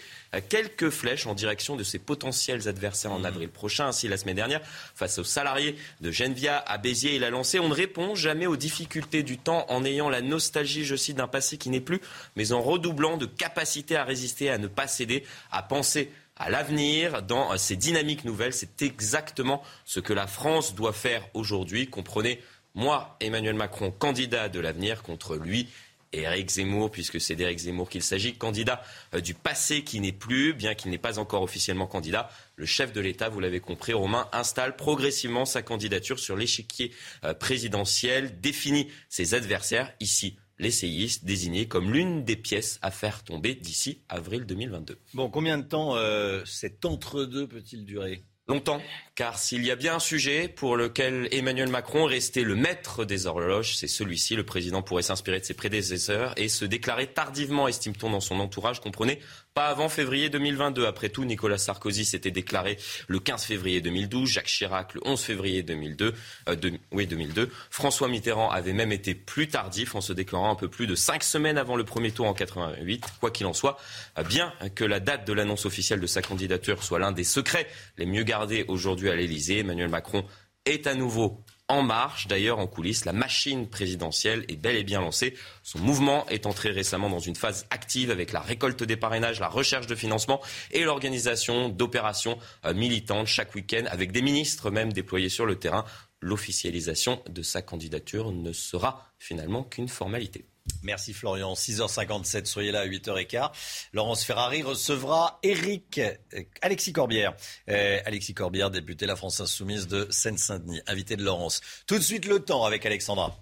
[0.50, 3.88] quelques flèches en direction de ses potentiels adversaires en avril prochain.
[3.88, 4.62] Ainsi, la semaine dernière,
[4.96, 8.58] face aux salariés de Genvia à Béziers, il a lancé On ne répond jamais aux
[8.58, 12.02] difficultés du temps en ayant la nostalgie, je cite, d'un passé qui n'est plus,
[12.36, 17.22] mais en redoublant de capacité à résister, à ne pas céder, à penser à l'avenir,
[17.22, 18.54] dans ces dynamiques nouvelles.
[18.54, 21.88] C'est exactement ce que la France doit faire aujourd'hui.
[21.88, 22.42] Comprenez,
[22.76, 25.68] moi, Emmanuel Macron, candidat de l'avenir contre lui.
[26.14, 28.82] Éric Zemmour, puisque c'est d'Éric Zemmour qu'il s'agit, candidat
[29.22, 32.30] du passé qui n'est plus, bien qu'il n'est pas encore officiellement candidat.
[32.56, 36.94] Le chef de l'État, vous l'avez compris, Romain, installe progressivement sa candidature sur l'échiquier
[37.40, 44.00] présidentiel, définit ses adversaires, ici l'essayiste désigné comme l'une des pièces à faire tomber d'ici
[44.10, 44.98] avril 2022.
[45.14, 48.24] Bon, combien de temps euh, cet entre-deux peut-il durer?
[48.48, 48.80] Longtemps,
[49.16, 53.04] car s'il y a bien un sujet pour lequel Emmanuel Macron est resté le maître
[53.04, 54.36] des horloges, c'est celui-ci.
[54.36, 58.82] Le président pourrait s'inspirer de ses prédécesseurs et se déclarer tardivement, estime-t-on dans son entourage,
[58.82, 59.20] comprenez,
[59.56, 60.86] pas avant février 2022.
[60.86, 62.78] Après tout, Nicolas Sarkozy s'était déclaré
[63.08, 66.14] le 15 février 2012, Jacques Chirac le 11 février 2002.
[66.50, 66.56] Euh,
[66.92, 67.50] oui, 2002.
[67.70, 71.24] François Mitterrand avait même été plus tardif en se déclarant un peu plus de cinq
[71.24, 73.06] semaines avant le premier tour en 88.
[73.22, 73.78] Quoi qu'il en soit,
[74.20, 77.66] euh, bien que la date de l'annonce officielle de sa candidature soit l'un des secrets
[77.98, 80.26] les mieux gardés aujourd'hui à l'Élysée, Emmanuel Macron
[80.66, 82.28] est à nouveau en marche.
[82.28, 85.36] D'ailleurs, en coulisses, la machine présidentielle est bel et bien lancée.
[85.64, 89.48] Son mouvement est entré récemment dans une phase active avec la récolte des parrainages, la
[89.48, 90.42] recherche de financement
[90.72, 95.86] et l'organisation d'opérations euh, militantes chaque week-end avec des ministres même déployés sur le terrain.
[96.22, 100.46] L'officialisation de sa candidature ne sera finalement qu'une formalité.
[100.84, 101.54] Merci Florian.
[101.54, 103.50] 6h57, soyez là à 8h15.
[103.94, 107.36] Laurence Ferrari recevra Eric euh, Alexis Corbière.
[107.70, 111.62] Euh, Alexis Corbière, député La France Insoumise de Seine-Saint-Denis, invité de Laurence.
[111.88, 113.36] Tout de suite le temps avec Alexandra.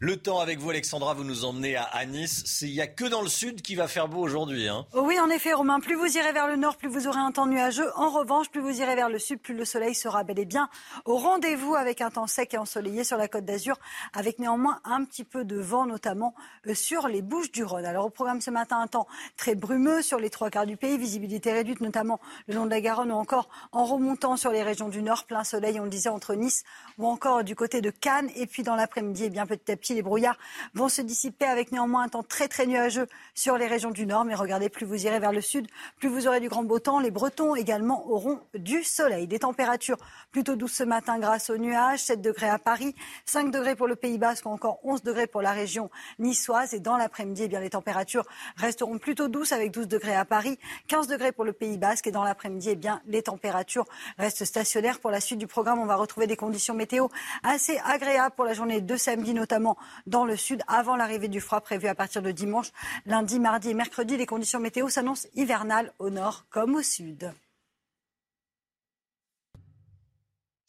[0.00, 2.62] Le temps avec vous, Alexandra, vous nous emmenez à, Nice.
[2.62, 4.68] Il n'y a que dans le sud qui va faire beau aujourd'hui.
[4.68, 4.86] Hein.
[4.94, 5.80] Oui, en effet, Romain.
[5.80, 7.90] Plus vous irez vers le nord, plus vous aurez un temps nuageux.
[7.96, 10.68] En revanche, plus vous irez vers le sud, plus le soleil sera bel et bien
[11.04, 13.76] au rendez-vous avec un temps sec et ensoleillé sur la côte d'Azur,
[14.12, 16.32] avec néanmoins un petit peu de vent, notamment
[16.68, 17.84] euh, sur les Bouches du Rhône.
[17.84, 20.96] Alors, au programme ce matin, un temps très brumeux sur les trois quarts du pays,
[20.96, 24.90] visibilité réduite, notamment le long de la Garonne ou encore en remontant sur les régions
[24.90, 26.62] du nord, plein soleil, on le disait, entre Nice
[26.98, 28.30] ou encore du côté de Cannes.
[28.36, 30.38] Et puis, dans l'après-midi, eh bien petit à les brouillards
[30.74, 34.24] vont se dissiper avec néanmoins un temps très très nuageux sur les régions du nord.
[34.24, 35.66] Mais regardez, plus vous irez vers le sud,
[35.98, 37.00] plus vous aurez du grand beau temps.
[37.00, 39.26] Les Bretons également auront du soleil.
[39.26, 39.98] Des températures
[40.30, 42.00] plutôt douces ce matin grâce aux nuages.
[42.00, 45.42] 7 degrés à Paris, 5 degrés pour le Pays Basque ou encore 11 degrés pour
[45.42, 46.74] la région niçoise.
[46.74, 48.24] Et dans l'après-midi, eh bien, les températures
[48.56, 50.58] resteront plutôt douces avec 12 degrés à Paris,
[50.88, 52.06] 15 degrés pour le Pays Basque.
[52.06, 53.86] Et dans l'après-midi, eh bien, les températures
[54.18, 55.00] restent stationnaires.
[55.00, 57.08] Pour la suite du programme, on va retrouver des conditions météo
[57.42, 61.60] assez agréables pour la journée de samedi, notamment dans le sud avant l'arrivée du froid
[61.60, 62.72] prévu à partir de dimanche.
[63.06, 67.32] Lundi, mardi et mercredi, les conditions météo s'annoncent hivernales au nord comme au sud.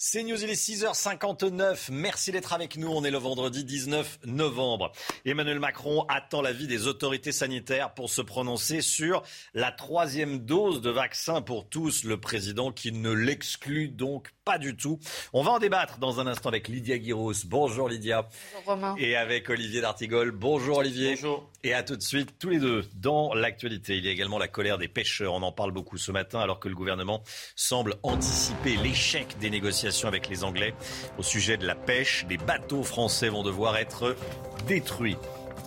[0.01, 1.89] C'est News, il est 6h59.
[1.91, 2.87] Merci d'être avec nous.
[2.87, 4.93] On est le vendredi 19 novembre.
[5.25, 9.23] Emmanuel Macron attend l'avis des autorités sanitaires pour se prononcer sur
[9.53, 12.05] la troisième dose de vaccin pour tous.
[12.05, 14.99] Le président qui ne l'exclut donc pas du tout.
[15.33, 17.33] On va en débattre dans un instant avec Lydia Guiros.
[17.47, 18.29] Bonjour Lydia.
[18.53, 18.95] Bonjour Romain.
[18.97, 20.31] Et avec Olivier D'Artigol.
[20.31, 21.15] Bonjour Olivier.
[21.15, 21.49] Bonjour.
[21.63, 23.97] Et à tout de suite, tous les deux, dans l'actualité.
[23.97, 25.33] Il y a également la colère des pêcheurs.
[25.33, 27.21] On en parle beaucoup ce matin alors que le gouvernement
[27.57, 30.73] semble anticiper l'échec des négociations avec les Anglais
[31.17, 32.25] au sujet de la pêche.
[32.29, 34.15] Les bateaux français vont devoir être
[34.67, 35.17] détruits.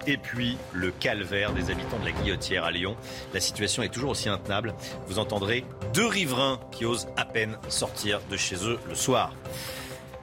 [0.06, 2.96] Et puis le calvaire des habitants de la Guillotière à Lyon.
[3.34, 4.74] La situation est toujours aussi intenable.
[5.08, 5.62] Vous entendrez
[5.92, 9.34] deux riverains qui osent à peine sortir de chez eux le soir.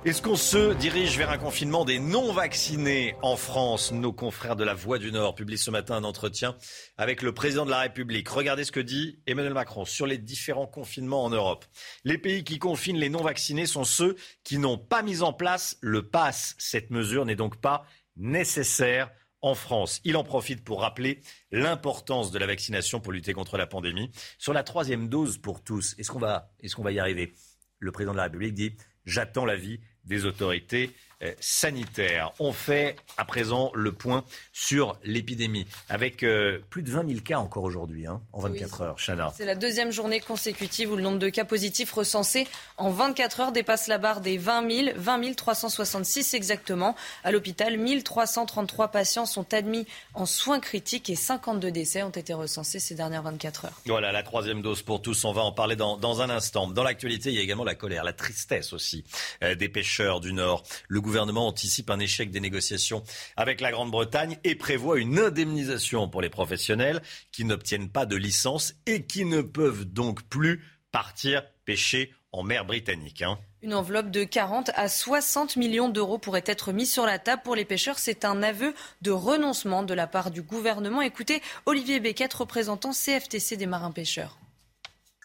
[0.05, 3.91] Est-ce qu'on se dirige vers un confinement des non-vaccinés en France?
[3.91, 6.55] Nos confrères de la Voix du Nord publient ce matin un entretien
[6.95, 8.29] avec le président de la République.
[8.29, 11.65] Regardez ce que dit Emmanuel Macron sur les différents confinements en Europe.
[12.05, 16.07] Les pays qui confinent les non-vaccinés sont ceux qui n'ont pas mis en place le
[16.07, 16.55] pass.
[16.57, 17.83] Cette mesure n'est donc pas
[18.15, 19.99] nécessaire en France.
[20.05, 21.19] Il en profite pour rappeler
[21.51, 24.11] l'importance de la vaccination pour lutter contre la pandémie.
[24.37, 27.33] Sur la troisième dose pour tous, est-ce qu'on va, est qu'on va y arriver?
[27.79, 30.91] Le président de la République dit J'attends l'avis des autorités
[31.23, 32.31] euh, sanitaires.
[32.39, 37.39] On fait à présent le point sur l'épidémie, avec euh, plus de 20 000 cas
[37.39, 38.95] encore aujourd'hui, hein, en 24 heures.
[38.97, 39.33] Chana.
[39.35, 42.47] C'est la deuxième journée consécutive où le nombre de cas positifs recensés
[42.77, 46.95] en 24 heures dépasse la barre des 20 000, 20 366 exactement.
[47.23, 52.79] À l'hôpital, 1333 patients sont admis en soins critiques et 52 décès ont été recensés
[52.79, 53.81] ces dernières 24 heures.
[53.85, 56.67] Voilà, la troisième dose pour tous, on va en parler dans, dans un instant.
[56.67, 59.03] Dans l'actualité, il y a également la colère, la tristesse aussi
[59.43, 60.63] euh, des pêcheurs du Nord.
[60.87, 63.03] Le gouvernement anticipe un échec des négociations
[63.35, 67.01] avec la Grande-Bretagne et prévoit une indemnisation pour les professionnels
[67.31, 72.63] qui n'obtiennent pas de licence et qui ne peuvent donc plus partir pêcher en mer
[72.63, 73.23] britannique.
[73.23, 73.39] Hein.
[73.63, 77.55] Une enveloppe de 40 à 60 millions d'euros pourrait être mise sur la table pour
[77.55, 77.97] les pêcheurs.
[77.97, 81.01] C'est un aveu de renoncement de la part du gouvernement.
[81.01, 84.37] Écoutez Olivier Beckett, représentant CFTC des marins pêcheurs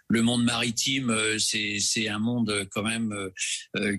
[0.08, 3.14] le monde maritime, euh, c'est un monde quand même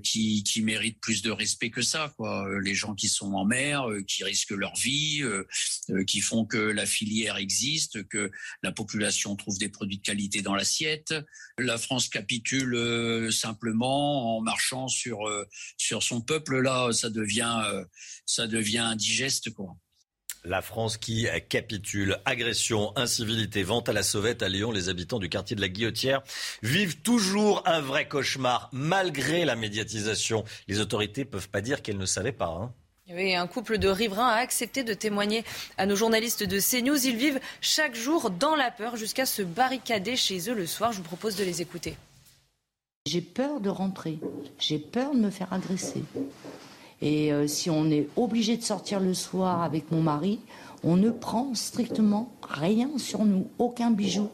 [0.03, 2.13] qui, qui mérite plus de respect que ça.
[2.17, 2.47] Quoi.
[2.61, 5.23] Les gens qui sont en mer, qui risquent leur vie,
[6.07, 8.31] qui font que la filière existe, que
[8.63, 11.13] la population trouve des produits de qualité dans l'assiette.
[11.57, 15.19] La France capitule simplement en marchant sur
[15.77, 16.59] sur son peuple.
[16.59, 17.61] Là, ça devient
[18.25, 19.75] ça devient indigeste, quoi.
[20.45, 22.19] La France qui capitule.
[22.25, 24.71] Agression, incivilité, vente à la sauvette à Lyon.
[24.71, 26.21] Les habitants du quartier de la Guillotière
[26.61, 30.43] vivent toujours un vrai cauchemar, malgré la médiatisation.
[30.67, 32.47] Les autorités peuvent pas dire qu'elles ne savaient pas.
[32.47, 32.71] Hein.
[33.09, 35.43] un couple de riverains a accepté de témoigner
[35.77, 37.07] à nos journalistes de CNews.
[37.07, 40.91] Ils vivent chaque jour dans la peur jusqu'à se barricader chez eux le soir.
[40.91, 41.97] Je vous propose de les écouter.
[43.07, 44.19] J'ai peur de rentrer.
[44.59, 46.03] J'ai peur de me faire agresser.
[47.01, 50.39] Et euh, si on est obligé de sortir le soir avec mon mari,
[50.83, 54.29] on ne prend strictement rien sur nous, aucun bijou,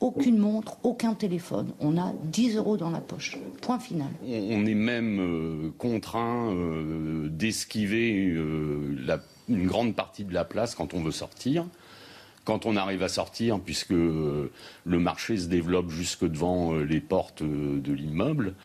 [0.00, 1.72] aucune montre, aucun téléphone.
[1.80, 3.38] On a 10 euros dans la poche.
[3.60, 4.08] Point final.
[4.24, 8.10] On est même euh, contraint euh, d'esquiver
[9.48, 11.66] une grande partie de la place quand on veut sortir.
[12.44, 14.50] Quand on arrive à sortir, puisque le
[14.84, 18.56] marché se développe jusque devant les portes de l'immeuble,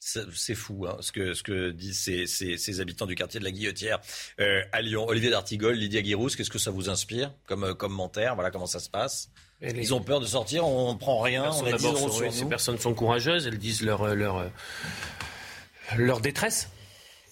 [0.00, 3.50] c'est fou hein, ce, que, ce que disent ces, ces, habitants du quartier de la
[3.50, 4.00] Guillotière
[4.40, 5.04] euh, à Lyon.
[5.06, 8.34] Olivier D'Artigol, Lydia Guirousse, qu'est-ce que ça vous inspire comme euh, commentaire?
[8.34, 9.30] Voilà comment ça se passe.
[9.62, 12.46] Ils ont peur de sortir, on ne prend rien, on a 10 euros sur Ces
[12.46, 14.50] personnes sont courageuses, elles disent leur, euh, leur,
[15.98, 16.70] leur détresse.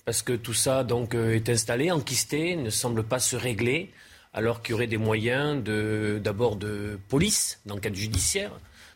[0.05, 3.91] Parce que tout ça donc est installé, enquisté, ne semble pas se régler,
[4.35, 5.63] alors qu'il y aurait des moyens
[6.23, 8.53] d'abord de, police, d'enquête judiciaire,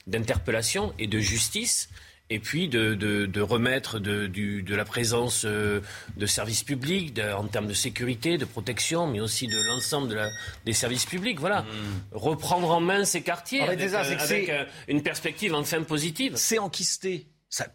[0.06, 1.90] d'interpellation et de justice
[2.32, 5.80] et puis de, remettre de, la présence euh,
[6.16, 10.18] de services publics en termes de sécurité, de protection, mais aussi de l'ensemble
[10.64, 11.38] des services publics.
[11.38, 11.62] Voilà.
[11.62, 11.66] Mmh.
[12.12, 16.32] Reprendre en main ces quartiers avec, euh, une perspective enfin positive.
[16.36, 17.26] C'est enquisté.
[17.50, 17.66] Ça,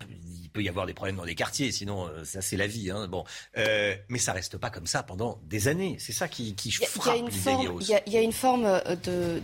[0.58, 2.90] peut y avoir des problèmes dans les quartiers, sinon euh, ça c'est la vie.
[2.92, 3.08] Hein.
[3.08, 3.24] Bon,
[3.56, 5.98] mais ça reste pas comme ça pendant des années.
[6.00, 7.16] C'est ça qui, qui frappe
[7.80, 8.82] Il y, y, a une forme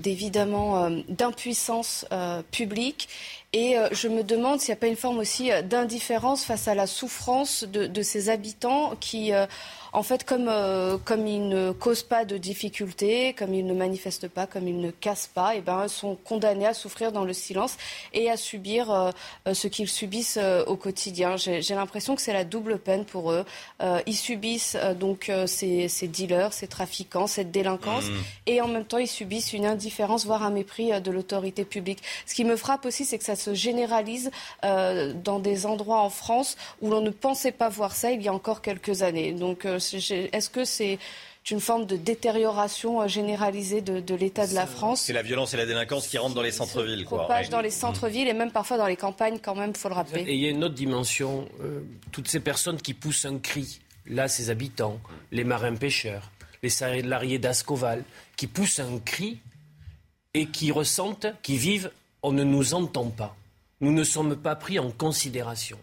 [0.02, 2.06] d'évidemment d'impuissance
[2.52, 3.08] publique
[3.54, 6.68] et euh, je me demande s'il n'y a pas une forme aussi euh, d'indifférence face
[6.68, 9.46] à la souffrance de, de ces habitants qui euh,
[9.94, 14.28] en fait, comme, euh, comme ils ne causent pas de difficultés, comme ils ne manifestent
[14.28, 17.34] pas, comme ils ne cassent pas, et eh ben, sont condamnés à souffrir dans le
[17.34, 17.78] silence
[18.12, 19.12] et à subir euh,
[19.48, 21.38] euh, ce qu'ils subissent au quotidien.
[21.38, 23.46] J'ai l'impression que c'est la double peine pour eux.
[24.08, 28.14] ils subissent donc ces, ces, dealers, ces trafiquants, cette délinquance, mmh.
[28.48, 32.00] et en même temps, ils subissent une indifférence, voire un mépris de l'autorité publique.
[32.26, 34.32] Ce qui me frappe aussi, c'est que ça se généralise
[34.64, 38.34] dans des endroits en France où l'on ne pensait pas voir ça il y a
[38.34, 39.34] encore quelques années.
[39.34, 41.00] Donc, est-ce que c'est
[41.52, 45.02] une forme de détérioration euh, généralisée de, l'état de la France.
[45.02, 47.04] C'est la violence et la délinquance qui rentrent dans les centres-villes.
[47.06, 49.96] Propage dans les centres-villes et même parfois dans les campagnes quand même, il faut le
[49.96, 50.22] rappeler.
[50.22, 51.82] Et il y a une autre dimension, euh,
[52.12, 55.00] toutes ces personnes qui poussent un cri, là ces habitants,
[55.32, 56.32] les marins-pêcheurs,
[56.62, 58.04] les salariés d'Ascoval,
[58.38, 59.40] qui poussent un cri
[60.34, 63.36] et qui ressentent, qui vivent, on ne nous entend pas.
[63.82, 65.78] Nous ne sommes pas pris en considération.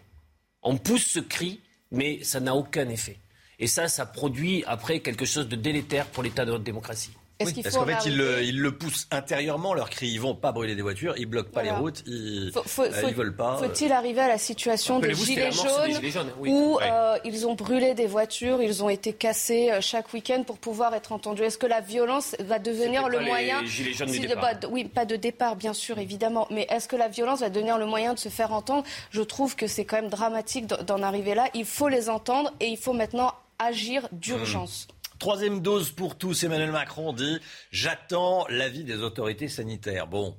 [0.63, 1.59] On pousse ce cri,
[1.91, 3.17] mais ça n'a aucun effet.
[3.61, 7.11] Et ça, ça produit après quelque chose de délétère pour l'état de notre démocratie.
[7.37, 10.07] parce qu'en fait, ils le, ils le, poussent intérieurement, leur cri.
[10.07, 13.59] Ils vont pas brûler des voitures, ils bloquent pas les routes, ils, ne veulent pas.
[13.61, 13.67] Euh.
[13.67, 18.63] Faut-il arriver à la situation des gilets, jaunes, où euh, ils ont brûlé des voitures,
[18.63, 22.35] ils ont été cassés euh, chaque week-end pour pouvoir être entendus Est-ce que la violence
[22.39, 24.27] va devenir le moyen gilets jaunes si,
[24.71, 26.47] Oui, pas de départ, bien sûr, évidemment.
[26.49, 28.85] Mais est-ce que la violence va devenir le moyen de se faire entendre?
[29.11, 31.47] Je trouve que c'est quand même dramatique d'en arriver là.
[31.53, 34.87] Il faut les entendre et il faut maintenant agir d'urgence.
[34.89, 35.17] Hmm.
[35.19, 37.39] Troisième dose pour tous, Emmanuel Macron dit
[37.71, 40.07] J'attends l'avis des autorités sanitaires.
[40.07, 40.35] Bon,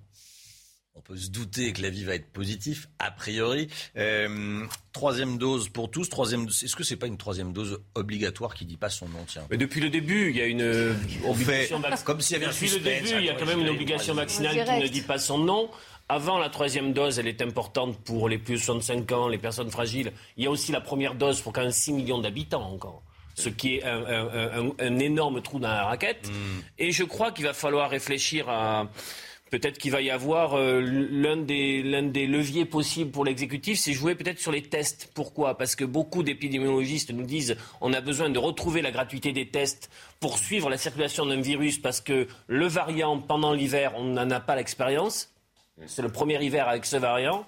[0.94, 3.68] on peut se douter que l'avis va être positif, a priori.
[3.96, 6.08] Euh, troisième dose pour tous.
[6.10, 9.46] Troisième, est-ce que c'est pas une troisième dose obligatoire qui dit pas son nom tiens?
[9.50, 10.92] Mais depuis le début, il y a une euh.
[12.04, 14.14] Comme s'il y avait un Depuis le début, il y a quand même une obligation
[14.14, 15.70] vaccinale qui ne dit pas son nom.
[16.08, 19.70] Avant la troisième dose, elle est importante pour les plus de 65 ans, les personnes
[19.70, 20.12] fragiles.
[20.36, 23.02] Il y a aussi la première dose pour quand même 6 millions d'habitants encore
[23.34, 26.28] ce qui est un, énorme trou dans la raquette.
[26.28, 26.60] Mm.
[26.78, 28.88] Et je crois qu'il va falloir réfléchir à...
[29.52, 34.14] Peut-être qu'il va y avoir euh, l'un des, des leviers possibles pour l'exécutif, c'est jouer
[34.14, 35.10] peut-être sur les tests.
[35.14, 35.58] Pourquoi?
[35.58, 39.90] Parce que beaucoup d'épidémiologistes nous disent on a besoin de retrouver la gratuité des tests
[40.20, 44.40] pour suivre la circulation d'un virus parce que le variant pendant l'hiver, on n'en a
[44.40, 45.30] pas l'expérience.
[45.84, 47.44] C'est le premier hiver avec ce variant.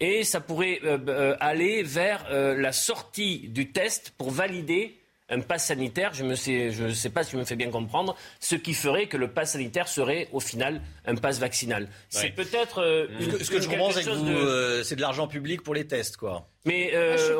[0.00, 5.01] Et ça pourrait euh, euh, aller vers la sortie du test pour valider
[5.32, 8.14] un pass sanitaire, je ne sais, je sais pas si je me fais bien comprendre,
[8.38, 11.88] ce qui ferait que le pass sanitaire serait au final un pass vaccinal.
[12.10, 12.82] C'est peut-être...
[12.82, 13.06] Euh,
[13.40, 16.46] ce que, je comprends, c'est que euh, c'est de l'argent public pour les tests, quoi.
[16.64, 17.38] Mais euh,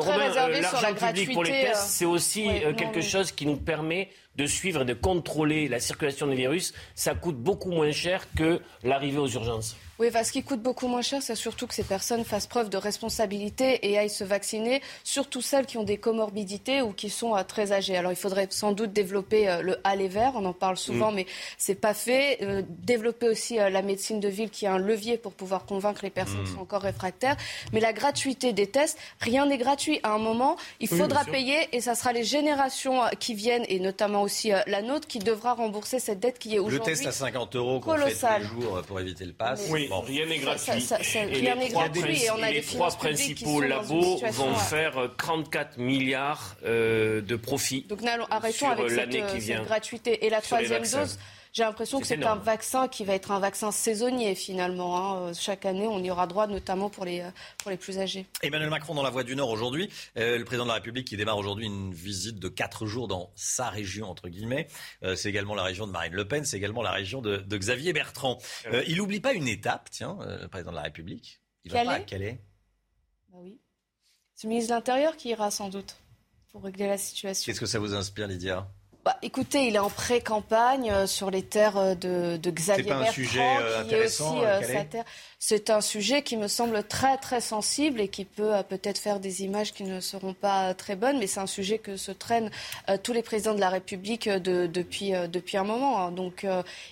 [0.61, 4.85] l'argent public pour les tests, c'est aussi quelque chose qui nous permet de suivre et
[4.85, 6.73] de contrôler la circulation des virus.
[6.95, 9.77] Ça coûte beaucoup moins cher que l'arrivée aux urgences.
[9.99, 12.77] Oui, ce qui coûte beaucoup moins cher, c'est surtout que ces personnes fassent preuve de
[12.77, 17.43] responsabilité et aillent se vacciner, surtout celles qui ont des comorbidités ou qui sont euh,
[17.43, 17.95] très âgées.
[17.95, 21.23] Alors, il faudrait sans doute développer euh, le aller vert, on en parle souvent, mais
[21.23, 21.25] mm.
[21.25, 21.27] mais
[21.59, 22.39] c'est pas fait.
[22.41, 26.09] Euh, développer aussi la médecine de ville, qui est un levier pour pouvoir convaincre les
[26.09, 26.55] personnes qui mm.
[26.55, 27.37] sont encore réfractaires.
[27.71, 29.99] Mais la gratuité des tests, rien n'est gratuit.
[30.01, 34.23] À un moment, il faudra payer et ça sera les générations qui viennent, et notamment
[34.23, 37.55] aussi la nôtre, qui devra rembourser cette dette qui est aujourd'hui Le test à 50
[37.55, 39.67] euros qu'on fait tous les jours pour éviter le pass.
[39.69, 40.89] Oui rien n'est gratuit.
[41.31, 47.85] et les trois, principaux labos vont faire 34 milliards euh, de profits.
[47.89, 50.25] Donc arrêtons avec cette, euh, cette gratuité.
[50.25, 51.17] Et la troisième dose
[51.53, 54.97] j'ai l'impression que c'est un vaccin qui va être un vaccin saisonnier finalement.
[54.97, 55.29] Hein.
[55.29, 57.23] Euh, chaque année, on y aura droit, notamment pour les,
[57.59, 58.25] pour les plus âgés.
[58.41, 61.37] Emmanuel Macron dans la Voie du Nord aujourd'hui, le président de la République qui démarre
[61.37, 64.67] aujourd'hui une visite de quatre jours dans sa région, entre guillemets.
[65.15, 67.93] c'est également la région de Marine Le Pen, c'est également la région de, de Xavier
[67.93, 68.37] Bertrand.
[68.87, 71.39] il n'oublie pas une étape, tiens, le président de la République.
[71.65, 72.41] Il va pas à Calais
[73.33, 73.59] bah oui.
[74.35, 75.97] C'est le ministre de l'Intérieur qui ira sans doute
[76.51, 77.45] pour régler la situation.
[77.45, 78.67] Qu'est-ce que ça vous inspire, Lydia?
[79.03, 83.11] Bah, écoutez, il est en pré-campagne euh, sur les terres euh, de, de Xavier Bertrand,
[83.11, 84.23] sujet, euh, qui est aussi
[84.61, 85.03] sa terre.
[85.45, 89.43] C'est un sujet qui me semble très très sensible et qui peut peut-être faire des
[89.43, 92.49] images qui ne seront pas très bonnes, mais c'est un sujet que se traînent
[93.03, 95.99] tous les présidents de la République de, depuis, depuis un moment.
[95.99, 96.11] Hein.
[96.13, 96.47] Donc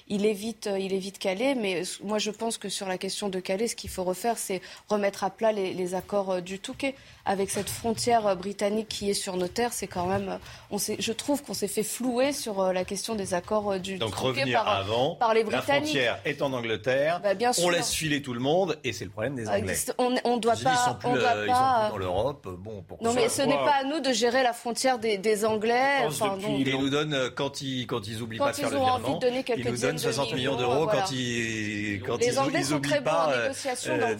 [0.09, 3.29] il est vite, il est vite calé, mais moi je pense que sur la question
[3.29, 6.95] de Calais, ce qu'il faut refaire, c'est remettre à plat les, les accords du Touquet
[7.25, 10.39] avec cette frontière britannique qui est sur nos terres, c'est quand même,
[10.69, 13.97] on je trouve qu'on s'est fait flouer sur euh, la question des accords euh, du
[13.97, 15.93] Donc revenir par, avant, par les Britanniques.
[15.93, 17.65] La frontière est en Angleterre, bah, bien sûr.
[17.65, 19.75] on laisse filer tout le monde et c'est le problème des Anglais.
[19.97, 21.45] On, on doit pas, ils sont on doit pas.
[21.45, 22.47] Ils sont plus dans l'Europe.
[22.59, 26.05] Bon, non mais ce n'est pas à nous de gérer la frontière des, des Anglais.
[26.05, 29.19] Enfin, ils nous donnent euh, quand ils quand ils oublient pas de faire le virement,
[29.55, 33.33] ils nous donnent 60 millions d'euros quand ils quand ils, ils oublient pas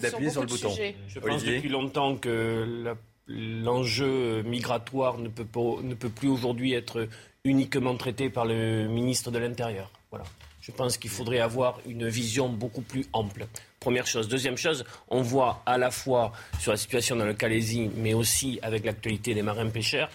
[0.00, 0.70] d'appuyer sur le bouton.
[1.08, 2.96] Je pense depuis longtemps que
[3.26, 5.46] l'enjeu migratoire ne peut,
[5.82, 7.08] ne peut plus aujourd'hui être
[7.44, 9.90] uniquement traité par le ministre de l'Intérieur.
[10.10, 10.24] Voilà.
[10.60, 13.46] Je pense qu'il faudrait avoir une vision beaucoup plus ample.
[13.82, 14.28] Première chose.
[14.28, 16.30] Deuxième chose, on voit à la fois
[16.60, 20.08] sur la situation dans le Calaisie, mais aussi avec l'actualité des marins pêcheurs,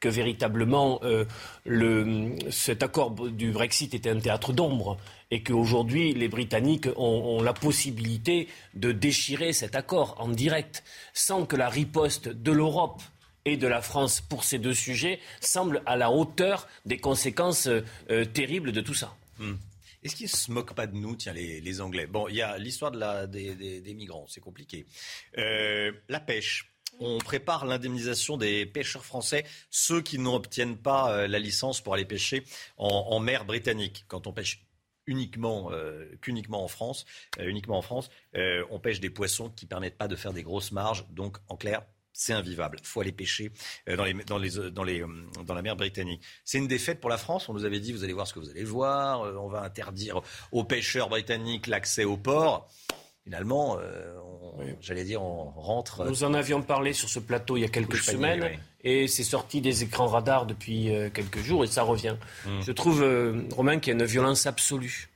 [0.00, 1.24] que véritablement euh,
[2.50, 4.98] cet accord du Brexit était un théâtre d'ombre
[5.30, 10.82] et qu'aujourd'hui les Britanniques ont, la possibilité de déchirer cet accord en direct
[11.14, 13.02] sans que la riposte de l'Europe
[13.44, 18.24] et de la France pour ces deux sujets semble à la hauteur des conséquences euh,
[18.24, 19.14] terribles de tout ça.
[19.38, 19.54] Hmm.
[20.02, 22.06] Est-ce qu'ils ne se moquent pas de nous, tiens, les, Anglais?
[22.06, 24.86] Bon, il y a l'histoire de des, migrants, c'est compliqué.
[25.38, 26.68] Euh, la pêche.
[27.00, 32.04] On prépare l'indemnisation des pêcheurs français, ceux qui n'obtiennent pas euh, la licence pour aller
[32.04, 32.44] pêcher
[32.76, 34.04] en, mer britannique.
[34.08, 34.66] Quand on pêche
[35.06, 37.06] uniquement euh, qu'uniquement en France,
[37.38, 41.06] uniquement en France, on pêche des poissons qui permettent pas de faire des grosses marges.
[41.10, 41.82] Donc, en clair,
[42.12, 42.78] c'est invivable.
[42.80, 43.52] Il faut aller pêcher
[43.86, 45.04] dans, les, dans, les, dans, les,
[45.44, 46.22] dans, la mer britannique.
[46.44, 47.48] C'est une défaite pour la France.
[47.48, 49.22] On nous avait dit, vous allez voir ce que vous allez voir.
[49.42, 52.68] on va interdire aux pêcheurs britanniques l'accès au port
[53.24, 54.14] finalement, euh,
[54.80, 56.00] j'allais dire, on rentre.
[56.00, 58.58] Euh, Nous en avions parlé sur ce plateau il y a quelques semaines.
[58.84, 62.16] Et c'est sorti des écrans radars depuis euh, quelques jours et ça revient.
[62.44, 62.60] Hmm.
[62.60, 63.04] Je trouve,
[63.52, 65.08] Romain, qu'il y a une violence absolue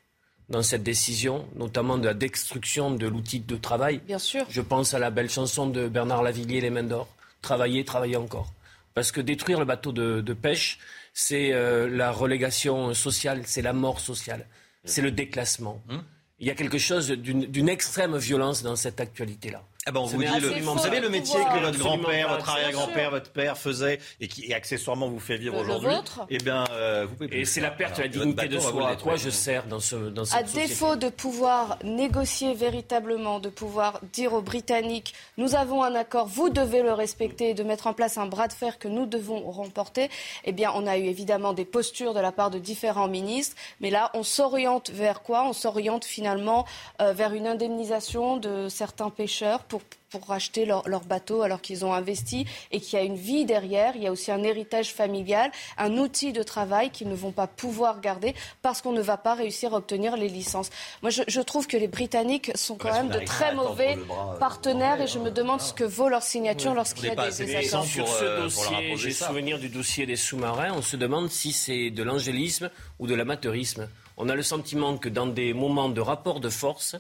[0.48, 4.00] dans cette décision, notamment de la destruction de l'outil de travail.
[4.06, 4.46] Bien sûr.
[4.48, 7.08] Je pense à la belle chanson de Bernard Lavillier, Les Mains d'Or.
[7.42, 8.52] Travailler, travailler encore.
[8.94, 10.78] Parce que détruire le bateau de, pêche,
[11.12, 11.50] c'est
[11.88, 14.46] la relégation sociale, c'est la mort sociale,
[14.84, 15.82] c'est le déclassement.
[15.88, 15.98] Hmm
[16.38, 19.62] il y a quelque chose d'une extrême violence dans cette actualité-là.
[19.88, 23.30] Ah ben on vous, dit vous savez le métier que votre grand-père, votre arrière-grand-père, votre
[23.30, 25.92] père faisait et qui accessoirement vous fait vivre aujourd'hui.
[26.28, 27.40] Eh bien, euh, vous pouvez.
[27.40, 28.88] Et c'est la perte de la dignité de soi.
[28.88, 33.48] À quoi je sers dans ce dans cette À défaut de pouvoir négocier véritablement, de
[33.48, 37.86] pouvoir dire aux Britanniques, nous avons un accord, vous devez le respecter, et de mettre
[37.86, 40.10] en place un bras de fer que nous devons remporter.
[40.44, 43.90] Eh bien, on a eu évidemment des postures de la part de différents ministres, mais
[43.90, 45.44] là, on s'oriente vers quoi?
[45.44, 46.66] On s'oriente finalement
[47.00, 49.75] euh, vers une indemnisation de certains pêcheurs pour,
[50.10, 53.44] pour racheter leur, leur bateau alors qu'ils ont investi et qu'il y a une vie
[53.44, 53.96] derrière.
[53.96, 57.46] Il y a aussi un héritage familial, un outil de travail qu'ils ne vont pas
[57.46, 60.70] pouvoir garder parce qu'on ne va pas réussir à obtenir les licences.
[61.02, 65.00] Moi, je, je trouve que les Britanniques sont quand même de très mauvais euh, partenaires
[65.00, 67.84] et je me demande ce que vaut leur signature lorsqu'il y a des, des accords.
[67.84, 70.72] Sur ce euh, dossier, j'ai souvenir du dossier des sous-marins.
[70.72, 73.88] On se demande si c'est de l'angélisme ou de l'amateurisme.
[74.16, 76.96] On a le sentiment que dans des moments de rapport de force,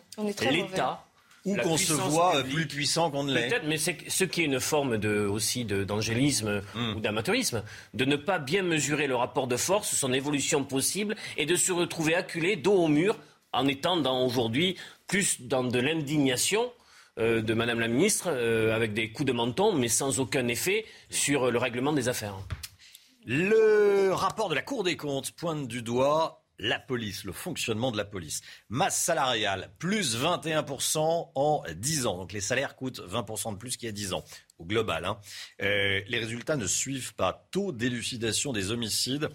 [0.50, 1.05] l'État
[1.46, 3.48] ou qu'on se voit plus puissant qu'on ne l'est.
[3.48, 6.96] Peut-être, mais c'est ce qui est une forme de, aussi d'angélisme hmm.
[6.96, 7.62] ou d'amateurisme,
[7.94, 11.72] de ne pas bien mesurer le rapport de force, son évolution possible, et de se
[11.72, 13.16] retrouver acculé dos au mur
[13.52, 14.76] en étant aujourd'hui
[15.06, 16.70] plus dans de l'indignation.
[17.18, 20.84] Euh, de Madame la Ministre, euh, avec des coups de menton, mais sans aucun effet
[21.08, 22.36] sur le règlement des affaires.
[23.24, 27.96] Le rapport de la Cour des comptes pointe du doigt la police, le fonctionnement de
[27.96, 28.40] la police.
[28.68, 32.16] Masse salariale, plus 21% en 10 ans.
[32.16, 34.24] Donc les salaires coûtent 20% de plus qu'il y a 10 ans,
[34.58, 35.04] au global.
[35.04, 35.18] Hein.
[35.62, 37.46] Euh, les résultats ne suivent pas.
[37.50, 39.28] Taux d'élucidation des homicides,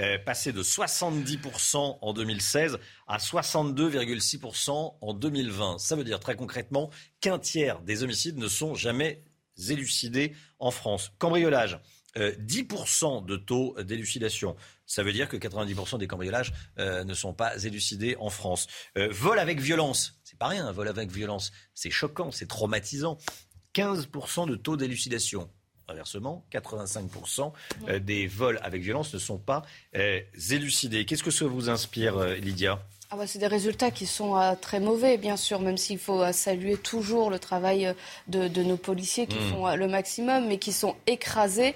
[0.00, 5.78] euh, passé de 70% en 2016 à 62,6% en 2020.
[5.78, 9.22] Ça veut dire très concrètement qu'un tiers des homicides ne sont jamais
[9.68, 11.12] élucidés en France.
[11.18, 11.78] Cambriolage.
[12.16, 14.56] 10% euh, de taux d'élucidation.
[14.88, 18.66] Ça veut dire que 90% des cambriolages euh, ne sont pas élucidés en France.
[18.96, 23.18] Euh, vol avec violence, c'est pas rien, un vol avec violence, c'est choquant, c'est traumatisant.
[23.74, 25.50] 15% de taux d'élucidation.
[25.88, 27.52] Inversement, 85%
[28.00, 29.62] des vols avec violence ne sont pas
[29.94, 31.06] élucidés.
[31.06, 32.78] Qu'est-ce que ça vous inspire, Lydia?
[33.10, 36.20] Ah bah, c'est des résultats qui sont euh, très mauvais, bien sûr, même s'il faut
[36.20, 37.94] euh, saluer toujours le travail euh,
[38.26, 39.50] de, de nos policiers qui mmh.
[39.50, 41.74] font le maximum, mais qui sont écrasés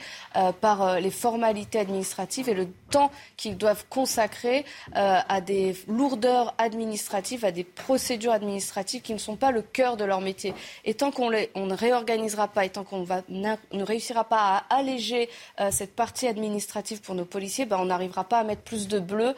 [0.60, 4.64] par les formalités administratives et le temps qu'ils doivent consacrer
[4.94, 10.04] à des lourdeurs administratives, à des procédures administratives qui ne sont pas le cœur de
[10.04, 10.54] leur métier.
[10.84, 15.28] Et tant qu'on on ne réorganisera pas et tant qu'on ne réussira pas à alléger
[15.70, 19.34] cette partie administrative pour nos policiers, bah, on n'arrivera pas à mettre plus de bleu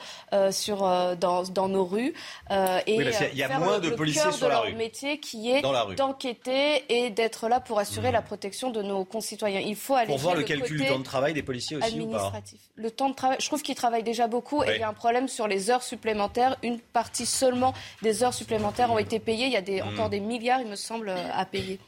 [0.50, 0.78] sur,
[1.16, 2.12] dans, dans nos rues
[2.50, 2.96] euh, et
[3.32, 5.62] il y a moins de policiers sur la leur métier qui est
[5.96, 8.14] d'enquêter et d'être là pour assurer mmh.
[8.14, 9.60] la protection de nos concitoyens.
[9.60, 12.60] Il faut aller pour voir le, calcul du temps de travail des policiers aussi administratif.
[12.76, 14.94] Le temps de travail, je trouve qu'ils travaillent déjà beaucoup et il y a un
[14.94, 16.56] problème sur les heures supplémentaires.
[16.62, 19.46] Une partie seulement des heures supplémentaires ont été payées.
[19.46, 19.88] Il y a des, mmh.
[19.88, 21.78] encore des milliards, il me semble, à payer.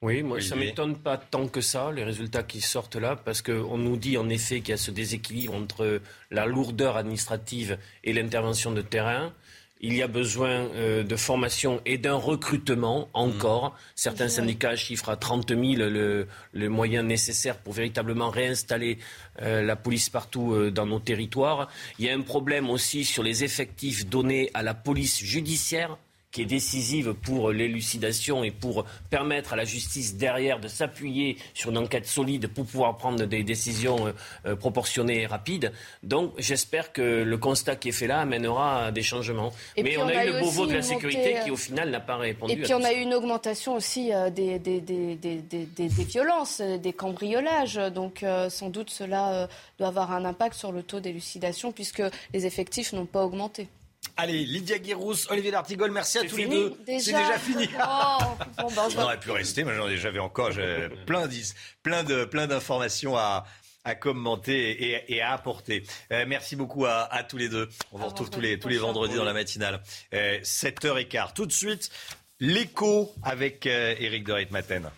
[0.00, 3.40] Oui, moi, ça ne m'étonne pas tant que ça, les résultats qui sortent là, parce
[3.40, 8.12] qu'on nous dit en effet qu'il y a ce déséquilibre entre la lourdeur administrative et
[8.12, 9.32] l'intervention de terrain.
[9.86, 13.66] Il y a besoin euh, de formation et d'un recrutement encore.
[13.66, 13.72] Mmh.
[13.96, 18.96] Certains syndicats chiffrent à 30 000 le, le moyen nécessaire pour véritablement réinstaller
[19.42, 21.68] euh, la police partout euh, dans nos territoires.
[21.98, 25.98] Il y a un problème aussi sur les effectifs donnés à la police judiciaire
[26.34, 31.70] qui est décisive pour l'élucidation et pour permettre à la justice derrière de s'appuyer sur
[31.70, 34.12] une enquête solide pour pouvoir prendre des décisions euh,
[34.46, 35.70] euh, proportionnées et rapides.
[36.02, 39.52] Donc j'espère que le constat qui est fait là amènera à des changements.
[39.76, 42.52] Mais on, a, eu le Beauvau de la sécurité qui au final n'a pas répondu.
[42.52, 46.92] Et puis on a eu une augmentation aussi euh, des, des, des, des, violences, des
[46.92, 47.76] cambriolages.
[47.94, 52.92] Donc sans doute cela doit avoir un impact sur le taux d'élucidation puisque les effectifs
[52.92, 53.68] n'ont pas augmenté.
[54.16, 56.72] Allez, Lydia Guirous, Olivier D'Artigol, merci à tous les deux.
[56.86, 57.68] C'est déjà fini.
[58.62, 60.50] Oh, bon, on aurait pu rester, mais j'avais encore
[61.06, 61.28] plein,
[61.82, 63.44] plein de plein d'informations à,
[63.84, 65.84] à commenter et, à apporter.
[66.12, 67.68] Euh, merci beaucoup à, tous les deux.
[67.92, 69.82] On vous retrouve tous les, tous les vendredis dans la matinale.
[70.14, 71.34] Euh, 7h15.
[71.34, 71.90] Tout de suite,
[72.40, 74.90] l'écho avec euh, Éric de Ritmaten.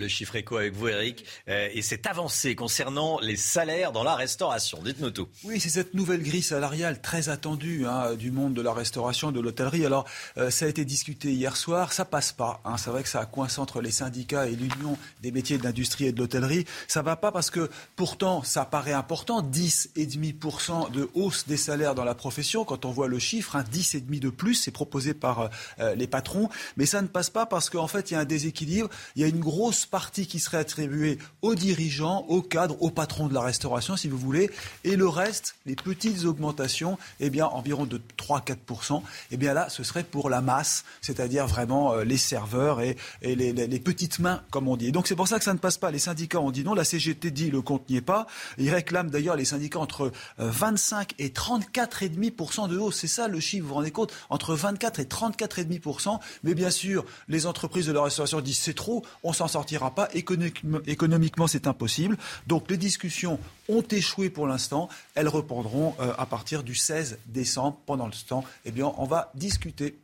[0.00, 4.16] Le chiffre éco avec vous, Eric, euh, et cette avancée concernant les salaires dans la
[4.16, 4.82] restauration.
[4.82, 5.28] Dites-nous tout.
[5.44, 9.40] Oui, c'est cette nouvelle grille salariale très attendue hein, du monde de la restauration, de
[9.40, 9.86] l'hôtellerie.
[9.86, 10.06] Alors,
[10.38, 12.60] euh, ça a été discuté hier soir, ça passe pas.
[12.64, 12.76] Hein.
[12.78, 16.06] C'est vrai que ça a coincé entre les syndicats et l'Union des métiers de l'industrie
[16.06, 16.64] et de l'hôtellerie.
[16.88, 22.04] Ça va pas parce que pourtant, ça paraît important, 10,5% de hausse des salaires dans
[22.04, 22.64] la profession.
[22.64, 26.48] Quand on voit le chiffre, hein, 10,5% de plus, c'est proposé par euh, les patrons.
[26.76, 28.88] Mais ça ne passe pas parce qu'en fait, il y a un déséquilibre.
[29.16, 33.28] Il y a une grosse partie qui serait attribuée aux dirigeants, aux cadres, aux patrons
[33.28, 34.50] de la restauration, si vous voulez,
[34.84, 39.82] et le reste, les petites augmentations, eh bien, environ de 3-4%, eh bien là, ce
[39.82, 44.76] serait pour la masse, c'est-à-dire vraiment euh, les serveurs et, les, petites mains, comme on
[44.76, 44.88] dit.
[44.88, 45.90] Et donc c'est pour ça que ça ne passe pas.
[45.90, 48.26] Les syndicats ont dit non, la CGT dit le compte n'y est pas.
[48.58, 52.96] Ils réclament d'ailleurs les syndicats entre 25 euh, et 34,5% de hausse.
[52.96, 54.12] C'est ça le chiffre, vous vous rendez compte?
[54.28, 56.18] Entre 24 et 34,5%.
[56.44, 60.10] Mais bien sûr, les entreprises de la restauration disent c'est trop, on s'en sortira pas.
[60.12, 62.18] Économiquement, c'est impossible.
[62.46, 64.90] Donc les discussions ont échoué pour l'instant.
[65.14, 67.78] Elles reprendront euh, à partir du 16 décembre.
[67.86, 69.96] Pendant ce temps, eh bien, on va discuter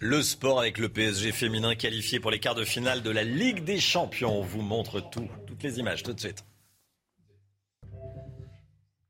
[0.00, 3.64] Le sport avec le PSG féminin qualifié pour les quarts de finale de la Ligue
[3.64, 4.38] des Champions.
[4.38, 6.44] On vous montre tout, toutes les images tout de suite.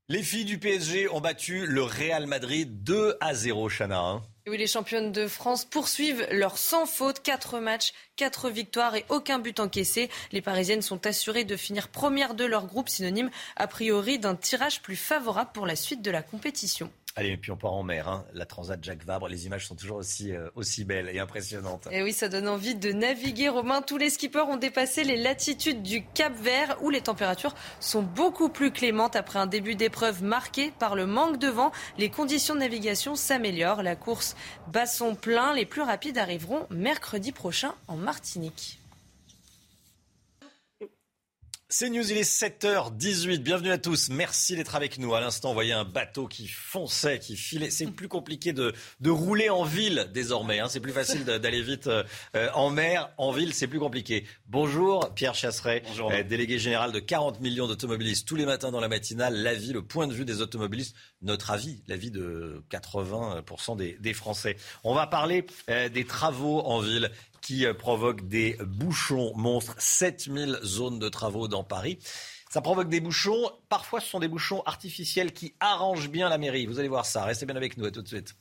[0.09, 4.01] Les filles du PSG ont battu le Real Madrid 2 à 0, Chana.
[4.01, 4.23] Hein.
[4.51, 7.21] Oui, les championnes de France poursuivent leur sans faute.
[7.23, 10.09] Quatre matchs, quatre victoires et aucun but encaissé.
[10.33, 14.81] Les Parisiennes sont assurées de finir première de leur groupe, synonyme a priori d'un tirage
[14.81, 16.91] plus favorable pour la suite de la compétition.
[17.19, 18.07] Allez, et puis on part en mer.
[18.07, 18.25] Hein.
[18.33, 21.89] La Transat Jacques Vabre, les images sont toujours aussi, euh, aussi belles et impressionnantes.
[21.91, 23.49] Et oui, ça donne envie de naviguer.
[23.49, 28.03] Romain, tous les skippers ont dépassé les latitudes du Cap Vert où les températures sont
[28.03, 31.73] beaucoup plus clémentes après un début d'épreuve marqué par le manque de vent.
[31.99, 33.83] Les conditions de navigation s'améliorent.
[33.83, 34.37] La course
[34.69, 35.53] bat son plein.
[35.55, 38.78] Les plus rapides arriveront mercredi prochain en Martinique.
[41.71, 43.41] C'est News, il est 7h18.
[43.41, 44.09] Bienvenue à tous.
[44.09, 45.15] Merci d'être avec nous.
[45.15, 47.69] À l'instant, on voyait un bateau qui fonçait, qui filait.
[47.69, 50.61] C'est plus compliqué de, de rouler en ville désormais.
[50.61, 50.69] Hein.
[50.71, 52.05] C'est plus facile d'aller vite euh,
[52.55, 53.11] en mer.
[53.19, 54.25] En ville, c'est plus compliqué.
[54.47, 58.27] Bonjour, Pierre Chasseret, euh, délégué général de 40 millions d'automobilistes.
[58.27, 61.83] Tous les matins dans la matinale, l'avis, le point de vue des automobilistes, notre avis,
[61.87, 64.57] l'avis de 80% des, des, Français.
[64.85, 67.11] On va parler euh, des travaux en ville
[67.49, 69.75] qui euh, provoque des bouchons monstres.
[69.79, 71.99] 7000 zones de travaux dans Paris.
[72.51, 73.51] Ça provoque des bouchons.
[73.71, 76.67] Parfois, ce sont des bouchons artificiels qui arrangent bien la mairie.
[76.67, 77.25] Vous allez voir ça.
[77.25, 77.87] Restez bien avec nous.
[77.87, 78.35] À tout de suite.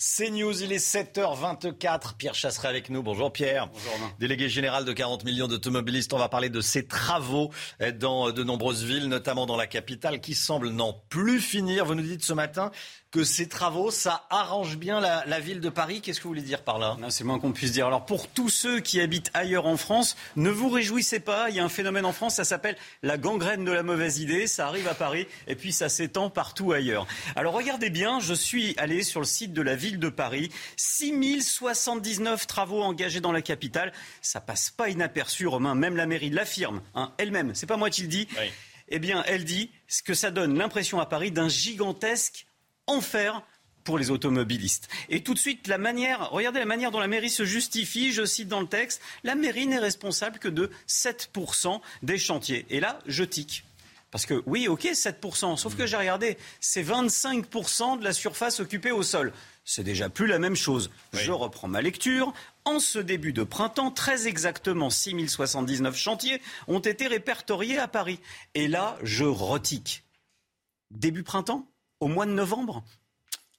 [0.00, 2.14] C'est News, il est 7h24.
[2.16, 3.02] Pierre Chasseret avec nous.
[3.02, 3.66] Bonjour Pierre.
[3.66, 6.12] Bonjour Délégué général de 40 millions d'automobilistes.
[6.12, 7.50] On va parler de ces travaux
[7.82, 11.84] euh, dans de nombreuses villes, notamment dans la capitale, qui semblent n'en plus finir.
[11.84, 12.70] Vous nous dites ce matin
[13.10, 16.00] que ces travaux, ça arrange bien la, ville de Paris.
[16.00, 16.96] Qu'est-ce que vous voulez dire par là?
[17.08, 17.86] C'est moins qu'on puisse dire.
[17.86, 21.48] Alors pour tous ceux qui habitent ailleurs en France, ne vous réjouissez pas.
[21.48, 24.46] Il y a un phénomène en France, ça s'appelle la gangrène de la mauvaise idée.
[24.46, 27.06] Ça arrive à Paris et puis ça s'étend partout ailleurs.
[27.34, 30.50] Alors regardez bien, je suis allé sur le site de la ville de Paris.
[30.76, 33.92] 6079 travaux engagés dans la capitale.
[34.20, 35.74] Ça passe pas inaperçu, Romain.
[35.74, 37.54] Même la mairie l'affirme hein, elle-même.
[37.54, 38.28] C'est pas moi qui le dis.
[38.90, 39.70] Eh bien, elle dit
[40.04, 42.47] que ça donne l'impression à Paris d'un gigantesque
[42.88, 43.42] enfer
[43.84, 44.88] pour les automobilistes.
[45.08, 48.26] Et tout de suite, la manière, regardez la manière dont la mairie se justifie, je
[48.26, 52.66] cite dans le texte, la mairie n'est responsable que de 7% des chantiers.
[52.68, 53.64] Et là, je tique.
[54.10, 58.90] Parce que oui, ok, 7%, sauf que j'ai regardé, c'est 25% de la surface occupée
[58.90, 59.32] au sol.
[59.64, 60.90] C'est déjà plus la même chose.
[61.12, 62.32] Je reprends ma lecture.
[62.64, 68.18] En ce début de printemps, très exactement 6079 chantiers ont été répertoriés à Paris.
[68.54, 70.04] Et là, je retique.
[70.90, 71.66] Début printemps?
[72.00, 72.84] Au mois de novembre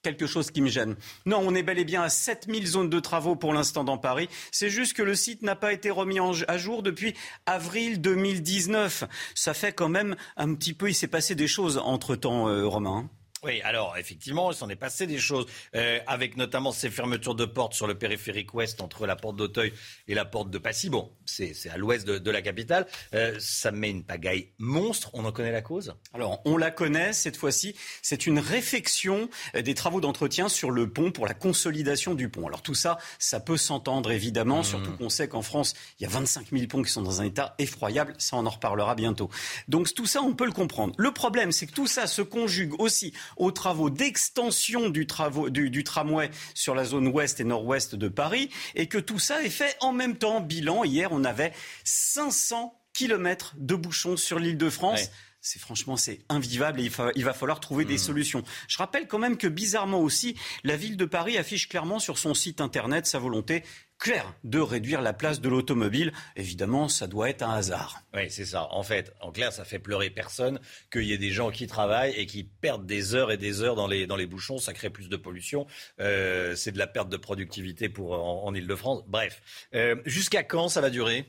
[0.02, 0.96] quelque chose qui me gêne.
[1.26, 4.30] Non, on est bel et bien à 7000 zones de travaux pour l'instant dans Paris.
[4.52, 7.16] C'est juste que le site n'a pas été remis à jour depuis
[7.46, 9.04] avril 2019.
[9.36, 13.10] Ça fait quand même un petit peu, il s'est passé des choses entre-temps, euh, Romain.
[13.44, 17.46] Oui, alors effectivement, il s'en est passé des choses, euh, avec notamment ces fermetures de
[17.46, 19.72] portes sur le périphérique ouest entre la porte d'Auteuil
[20.10, 20.90] et la porte de Passy.
[20.90, 22.86] Bon, c'est à l'ouest de, la capitale.
[23.14, 25.10] Euh, ça met une pagaille monstre.
[25.14, 25.96] On en connaît la cause?
[26.14, 27.76] Alors, on la connaît cette fois-ci.
[28.02, 32.46] C'est une réfection euh, des travaux d'entretien sur le pont pour la consolidation du pont.
[32.46, 34.66] Alors tout ça, ça peut s'entendre évidemment, mmh.
[34.66, 37.26] surtout qu'on sait qu'en France, il y a 25 000 ponts qui sont dans un
[37.26, 38.16] état effroyable.
[38.18, 39.30] Ça, on en reparlera bientôt.
[39.70, 40.94] Donc tout ça, on peut le comprendre.
[40.98, 45.06] Le problème, c'est que tout ça se conjugue aussi aux travaux d'extension du,
[45.52, 49.50] du, tramway sur la zone ouest et nord-ouest de Paris et que tout ça est
[49.50, 50.42] fait en même temps.
[50.42, 51.54] Bilan, hier, on avait
[51.84, 55.10] 500 kilomètres de bouchons sur l'île de France.
[55.42, 58.00] c'est franchement c'est invivable et il, va falloir trouver des mmh.
[58.00, 58.44] solutions.
[58.68, 62.34] Je rappelle quand même que bizarrement aussi, la ville de Paris affiche clairement sur son
[62.34, 63.64] site internet sa volonté
[64.00, 66.14] clair de réduire la place de l'automobile.
[66.36, 68.02] Évidemment, ça doit être un hasard.
[68.14, 68.68] Oui, c'est ça.
[68.72, 70.60] En fait, en clair, ça fait pleurer personne
[70.92, 73.76] qu'il y ait des gens qui travaillent et qui perdent des heures et des heures
[73.76, 74.58] dans les, dans les bouchons.
[74.58, 75.68] Ça crée plus de pollution.
[76.00, 79.04] Euh, c'est de la perte de productivité pour, en, Ile-de-France.
[79.08, 79.42] Bref.
[79.76, 81.26] Euh, jusqu'à quand ça va durer?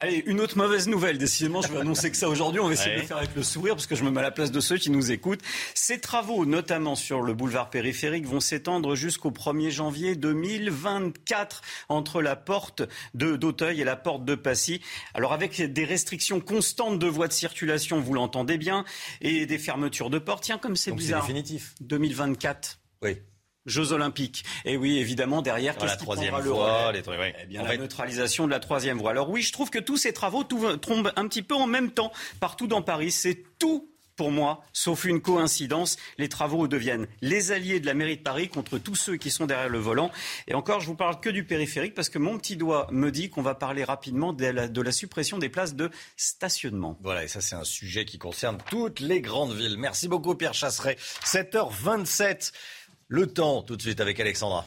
[0.00, 1.16] Allez, une autre mauvaise nouvelle.
[1.16, 2.60] Décidément, je vais annoncer que ça aujourd'hui.
[2.60, 4.24] On va essayer de le faire avec le sourire parce que je me mets à
[4.24, 5.40] la place de ceux qui nous écoutent.
[5.72, 12.36] Ces travaux, notamment sur le boulevard périphérique, vont s'étendre jusqu'au 1er janvier 2024 entre la
[12.36, 12.82] porte
[13.14, 14.82] de d'Auteuil et la porte de Passy.
[15.14, 18.84] Alors, avec des restrictions constantes de voies de circulation, vous l'entendez bien,
[19.22, 20.44] et des fermetures de portes.
[20.44, 21.22] Tiens, comme c'est bizarre.
[21.22, 21.74] C'est définitif.
[21.80, 22.80] 2024.
[23.00, 23.16] Oui.
[23.66, 24.44] Jeux Olympiques.
[24.64, 28.46] Et oui, évidemment, derrière, qu'est-ce qui prendra le voie, les trucs, Eh bien, la neutralisation
[28.46, 29.10] de la troisième voie.
[29.10, 32.12] Alors oui, je trouve que tous ces travaux tombent un petit peu en même temps
[32.40, 33.10] partout dans Paris.
[33.10, 38.16] C'est tout Pour moi, sauf une coïncidence, les travaux deviennent les alliés de la mairie
[38.16, 40.10] de Paris contre tous ceux qui sont derrière le volant.
[40.48, 43.28] Et encore, je vous parle que du périphérique parce que mon petit doigt me dit
[43.28, 46.96] qu'on va parler rapidement de la, de la suppression des places de stationnement.
[47.02, 49.76] Voilà, et ça c'est un sujet qui concerne toutes les grandes villes.
[49.76, 50.96] Merci beaucoup Pierre Chasseret.
[51.24, 52.52] 7h27.
[53.08, 54.66] Le temps tout de suite avec Alexandra.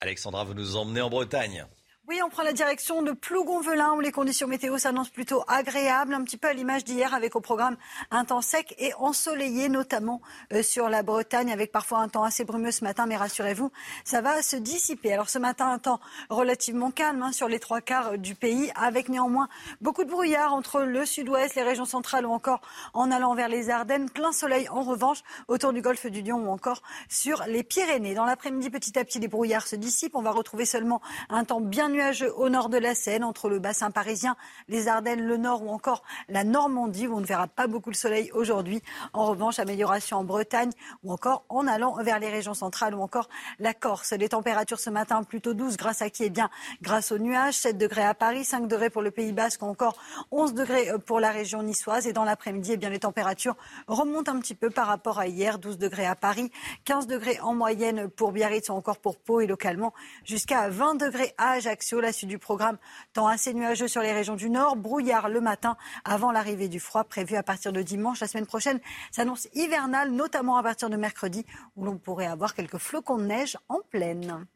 [0.00, 1.66] Alexandra, vous nous emmenez en Bretagne.
[2.08, 6.24] Oui, on prend la direction de Plougonvelin où les conditions météo s'annoncent plutôt agréables, un
[6.24, 7.76] petit peu à l'image d'hier avec au programme
[8.10, 10.22] un temps sec et ensoleillé, notamment
[10.54, 13.70] euh, sur la Bretagne, avec parfois un temps assez brumeux ce matin, mais rassurez-vous,
[14.04, 15.12] ça va se dissiper.
[15.12, 16.00] Alors ce matin, un temps
[16.30, 19.50] relativement calme hein, sur les trois quarts du pays, avec néanmoins
[19.82, 22.62] beaucoup de brouillard entre le sud-ouest, les régions centrales ou encore
[22.94, 24.08] en allant vers les Ardennes.
[24.08, 28.14] Plein soleil en revanche autour du golfe du Lion ou encore sur les Pyrénées.
[28.14, 30.16] Dans l'après-midi, petit à petit, les brouillards se dissipent.
[30.16, 33.58] On va retrouver seulement un temps bien nuageux au nord de la Seine, entre le
[33.58, 34.36] bassin parisien,
[34.68, 37.96] les Ardennes, le nord ou encore la Normandie, où on ne verra pas beaucoup le
[37.96, 38.80] soleil aujourd'hui.
[39.12, 40.70] En revanche, amélioration en Bretagne
[41.02, 44.12] ou encore en allant vers les régions centrales ou encore la Corse.
[44.12, 46.22] Les températures ce matin plutôt douces, grâce à qui?
[46.22, 46.50] Eh bien,
[46.82, 47.54] grâce aux nuages.
[47.54, 49.96] 7 degrés à Paris, 5 degrés pour le Pays Basque ou encore
[50.30, 52.06] 11 degrés pour la région niçoise.
[52.06, 53.56] Et dans l'après-midi, eh bien, les températures
[53.88, 55.58] remontent un petit peu par rapport à hier.
[55.58, 56.52] 12 degrés à Paris,
[56.84, 59.92] 15 degrés en moyenne pour Biarritz ou encore pour Pau et localement
[60.24, 61.87] jusqu'à 20 degrés à Ajaccio.
[61.90, 62.76] La suite du programme,
[63.14, 67.02] temps assez nuageux sur les régions du Nord, brouillard le matin avant l'arrivée du froid
[67.02, 68.20] prévu à partir de dimanche.
[68.20, 68.78] La semaine prochaine
[69.10, 71.46] s'annonce hivernale, notamment à partir de mercredi,
[71.76, 74.46] où l'on pourrait avoir quelques flocons de neige en pleine.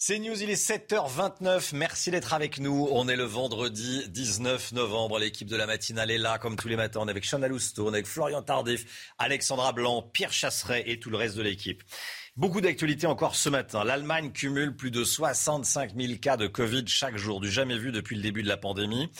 [0.00, 1.74] C'est News, il est 7h29.
[1.74, 2.88] Merci d'être avec nous.
[2.92, 5.18] On est le vendredi 19 novembre.
[5.18, 7.00] L'équipe de la matinale est là, comme tous les matins.
[7.02, 11.16] On est avec Chana Lousteau, avec Florian Tardif, Alexandra Blanc, Pierre Chasseret et tout le
[11.16, 11.82] reste de l'équipe.
[12.38, 13.82] Beaucoup d'actualités encore ce matin.
[13.82, 18.14] L'Allemagne cumule plus de 65 000 cas de Covid chaque jour, du jamais vu depuis
[18.14, 19.10] le début de la pandémie.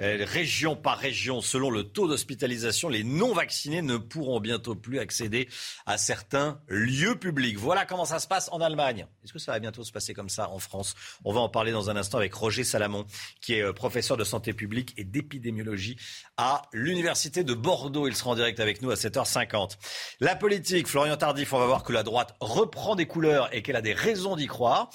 [0.00, 5.48] Euh, région par région, selon le taux d'hospitalisation, les non-vaccinés ne pourront bientôt plus accéder
[5.86, 7.58] à certains lieux publics.
[7.58, 9.06] Voilà comment ça se passe en Allemagne.
[9.24, 10.94] Est-ce que ça va bientôt se passer comme ça en France?
[11.24, 13.06] On va en parler dans un instant avec Roger Salamon,
[13.40, 15.96] qui est euh, professeur de santé publique et d'épidémiologie
[16.36, 18.08] à l'Université de Bordeaux.
[18.08, 19.76] Il sera en direct avec nous à 7h50.
[20.20, 23.76] La politique, Florian Tardif, on va voir que la droite reprend des couleurs et qu'elle
[23.76, 24.90] a des raisons d'y croire.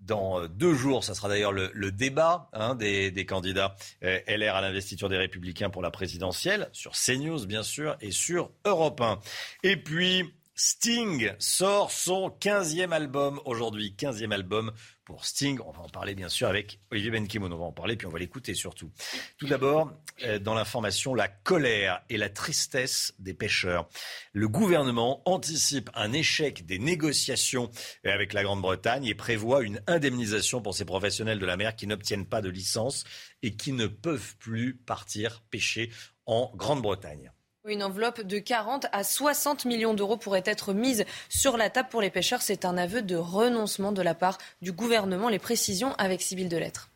[0.00, 4.18] Dans euh, deux jours, ça sera d'ailleurs le, le, débat hein, des, des, candidats euh,
[4.26, 9.00] LR à l'investiture des Républicains pour la présidentielle, sur CNews bien sûr, et sur Europe
[9.00, 9.18] 1.
[9.62, 10.32] Et puis,
[10.62, 14.72] Sting sort son 15e album aujourd'hui, 15e album
[15.06, 15.58] pour Sting.
[15.64, 17.50] On va en parler bien sûr avec Olivier Benkemoun.
[17.50, 18.92] On va en parler puis on va l'écouter surtout.
[19.38, 19.90] Tout d'abord,
[20.22, 23.88] euh, dans l'information, la colère et la tristesse des pêcheurs.
[24.34, 27.70] Le gouvernement anticipe un échec des négociations
[28.04, 32.26] avec la Grande-Bretagne et prévoit une indemnisation pour ces professionnels de la mer qui n'obtiennent
[32.26, 33.04] pas de licence
[33.42, 35.90] et qui ne peuvent plus partir pêcher
[36.26, 37.32] en Grande-Bretagne.
[37.68, 42.00] Une enveloppe de 40 à 60 millions d'euros pourrait être mise sur la table pour
[42.00, 42.40] les pêcheurs.
[42.40, 45.28] C'est un aveu de renoncement de la part du gouvernement.
[45.28, 46.88] Les précisions avec Sybille Delettre.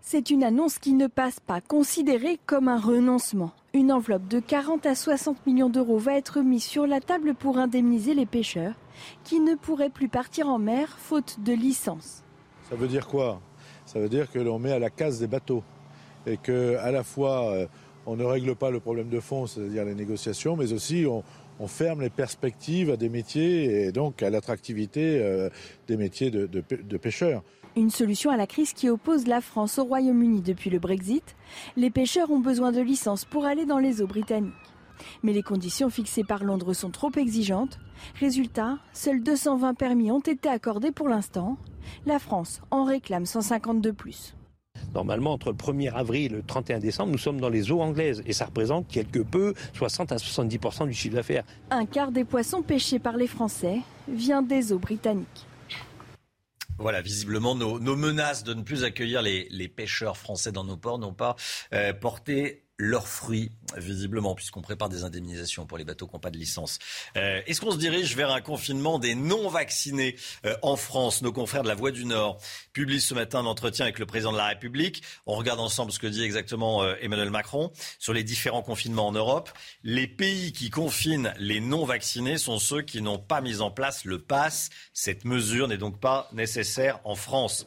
[0.00, 3.52] C'est une annonce qui ne passe pas, considérée comme un renoncement.
[3.74, 7.58] Une enveloppe de 40 à 60 millions d'euros va être mise sur la table pour
[7.58, 8.74] indemniser les pêcheurs
[9.24, 12.22] qui ne pourraient plus partir en mer faute de licence.
[12.70, 13.42] Ça veut dire quoi?
[13.84, 15.62] Ça veut dire que l'on met à la case des bateaux
[16.26, 17.66] et que à la fois euh,
[18.06, 21.22] on ne règle pas le problème de fond, c'est-à-dire les négociations, mais aussi on,
[21.66, 25.48] ferme les perspectives à des métiers et donc à l'attractivité euh,
[25.86, 27.42] des métiers de, de, de pêcheurs.
[27.76, 31.36] Une solution à la crise qui oppose la France au Royaume-Uni depuis le Brexit.
[31.76, 34.52] Les pêcheurs ont besoin de licences pour aller dans les eaux britanniques.
[35.22, 37.78] Mais les conditions fixées par Londres sont trop exigeantes.
[38.20, 41.56] Résultat, seuls 220 permis ont été accordés pour l'instant.
[42.06, 44.34] La France en réclame 150 de plus.
[44.94, 48.22] Normalement, entre le 1er avril et le 31 décembre, nous sommes dans les eaux anglaises
[48.26, 51.44] et ça représente quelque peu 60 à 70% du chiffre d'affaires.
[51.70, 55.46] Un quart des poissons pêchés par les Français vient des eaux britanniques.
[56.78, 60.76] Voilà, visiblement, nos, nos, menaces de ne plus accueillir les, les pêcheurs français dans nos
[60.76, 61.36] ports n'ont pas
[61.72, 66.30] euh, porté leurs fruits, visiblement, puisqu'on prépare des indemnisations pour les bateaux qui n'ont pas
[66.30, 66.78] de licence.
[67.16, 71.22] Euh, Est-ce qu'on se dirige vers un confinement des non-vaccinés euh, en France?
[71.22, 72.38] Nos confrères de la Voix du Nord
[72.72, 75.02] publient ce matin un entretien avec le président de la République.
[75.26, 77.70] On regarde ensemble ce que dit exactement euh, Emmanuel Macron
[78.00, 79.50] sur les différents confinements en Europe.
[79.84, 84.20] Les pays qui confinent les non-vaccinés sont ceux qui n'ont pas mis en place le
[84.20, 84.70] pass.
[84.92, 87.66] Cette mesure n'est donc pas nécessaire en France.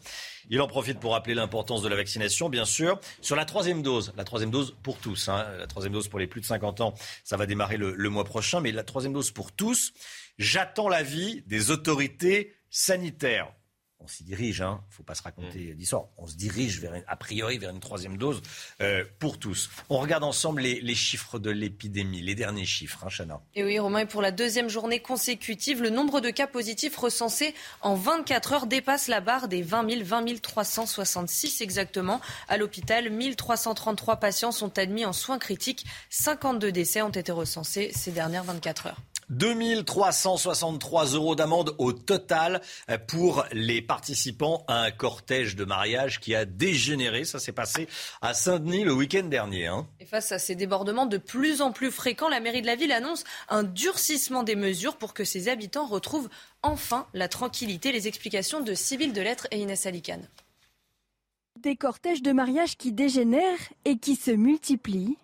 [0.50, 3.00] Il en profite pour rappeler l'importance de la vaccination, bien sûr.
[3.22, 6.28] Sur la troisième dose, la troisième dose pour tous, hein, la troisième dose pour les
[6.28, 6.94] plus de 50 ans,
[7.24, 9.94] ça va démarrer le, le mois prochain, mais la troisième dose pour tous,
[10.38, 13.57] j'attends l'avis des autorités sanitaires.
[14.00, 17.58] On s'y dirige, hein, faut pas se raconter d'histoire, on se dirige vers, a priori
[17.58, 18.42] vers une troisième dose
[18.82, 19.70] euh, pour tous.
[19.90, 23.42] On regarde ensemble les, chiffres de l'épidémie, les derniers chiffres, hein, Chana.
[23.56, 27.54] Et oui, Romain, et pour la deuxième journée consécutive, le nombre de cas positifs recensés
[27.82, 32.22] en 24 heures dépasse la barre des 20 000, 20 366 exactement.
[32.48, 38.12] À l'hôpital, 1333 patients sont admis en soins critiques, 52 décès ont été recensés ces
[38.12, 39.02] dernières 24 heures.
[39.30, 42.62] 2363 euros d'amende au total
[43.08, 47.26] pour les participants à un cortège de mariage qui a dégénéré.
[47.26, 47.88] Ça s'est passé
[48.22, 49.68] à Saint-Denis le week-end dernier.
[49.68, 49.88] Hein.
[50.00, 52.92] Et face à ces débordements de plus en plus fréquents, la mairie de la ville
[52.92, 56.30] annonce un durcissement des mesures pour que ses habitants retrouvent
[56.62, 57.92] enfin la tranquillité.
[57.92, 60.28] Les explications de Sybille Delettre et Inès Alicane.
[61.62, 65.18] Des cortèges de mariage qui dégénèrent et qui se multiplient.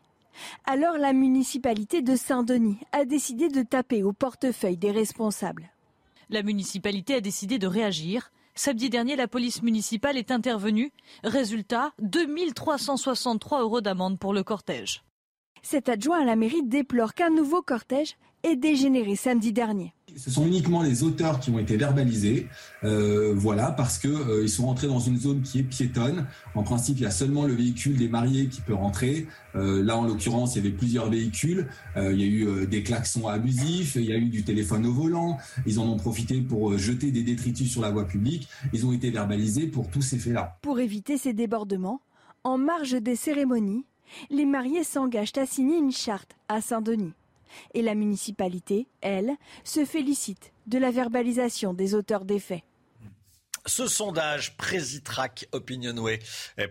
[0.66, 5.72] Alors la municipalité de Saint-Denis a décidé de taper au portefeuille des responsables.
[6.30, 8.32] La municipalité a décidé de réagir.
[8.56, 10.92] Samedi dernier, la police municipale est intervenue.
[11.24, 15.04] Résultat, 2363 euros d'amende pour le cortège.
[15.62, 19.94] Cet adjoint à la mairie déplore qu'un nouveau cortège ait dégénéré samedi dernier.
[20.16, 22.48] Ce sont uniquement les auteurs qui ont été verbalisés,
[22.84, 26.28] euh, voilà, parce que euh, ils sont rentrés dans une zone qui est piétonne.
[26.54, 29.28] En principe, il y a seulement le véhicule des mariés qui peut rentrer.
[29.56, 31.68] Euh, là, en l'occurrence, il y avait plusieurs véhicules.
[31.96, 35.38] il y a eu des klaxons abusifs, il y a eu du téléphone au volant.
[35.66, 38.48] Ils en ont profité pour jeter des détritus sur la voie publique.
[38.72, 40.58] Ils ont été verbalisés pour tous ces faits-là.
[40.62, 42.02] Pour éviter ces débordements,
[42.44, 43.86] en marge des cérémonies,
[44.30, 47.14] les mariés s'engagent à signer une charte à Saint-Denis.
[47.74, 49.32] Et la municipalité, elle,
[49.64, 52.64] se félicite de la verbalisation des auteurs des faits.
[53.66, 56.20] Ce sondage Présitrac Opinionway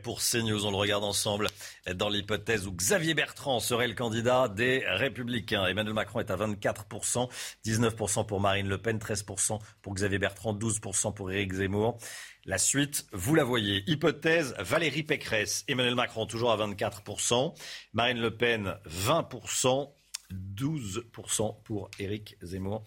[0.03, 1.49] pour CNews, on le regarde ensemble
[1.95, 5.65] dans l'hypothèse où Xavier Bertrand serait le candidat des Républicains.
[5.65, 7.31] Emmanuel Macron est à 24%,
[7.65, 11.97] 19% pour Marine Le Pen, 13% pour Xavier Bertrand, 12% pour Éric Zemmour.
[12.45, 13.85] La suite, vous la voyez.
[13.87, 17.55] Hypothèse Valérie Pécresse, Emmanuel Macron toujours à 24%,
[17.95, 19.91] Marine Le Pen 20%,
[20.33, 22.85] 12% pour Éric Zemmour.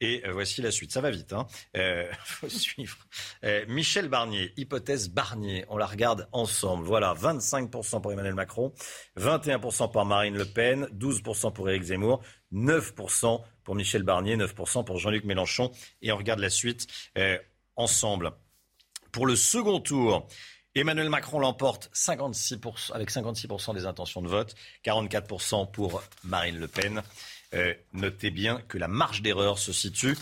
[0.00, 0.92] Et euh, voici la suite.
[0.92, 1.46] Ça va vite, hein
[1.76, 2.98] euh, faut suivre.
[3.44, 5.64] Euh, Michel Barnier, hypothèse Barnier.
[5.68, 6.84] On la regarde ensemble.
[6.84, 8.72] Voilà, 25% pour Emmanuel Macron,
[9.18, 12.22] 21% pour Marine Le Pen, 12% pour Éric Zemmour,
[12.52, 15.70] 9% pour Michel Barnier, 9% pour Jean-Luc Mélenchon.
[16.02, 16.86] Et on regarde la suite
[17.76, 18.32] ensemble.
[19.10, 20.26] Pour le second tour,
[20.76, 27.00] Emmanuel Macron l'emporte 56%, avec 56% des intentions de vote, 44% pour Marine Le Pen.
[27.54, 30.16] Euh, notez bien que la marge d'erreur se situe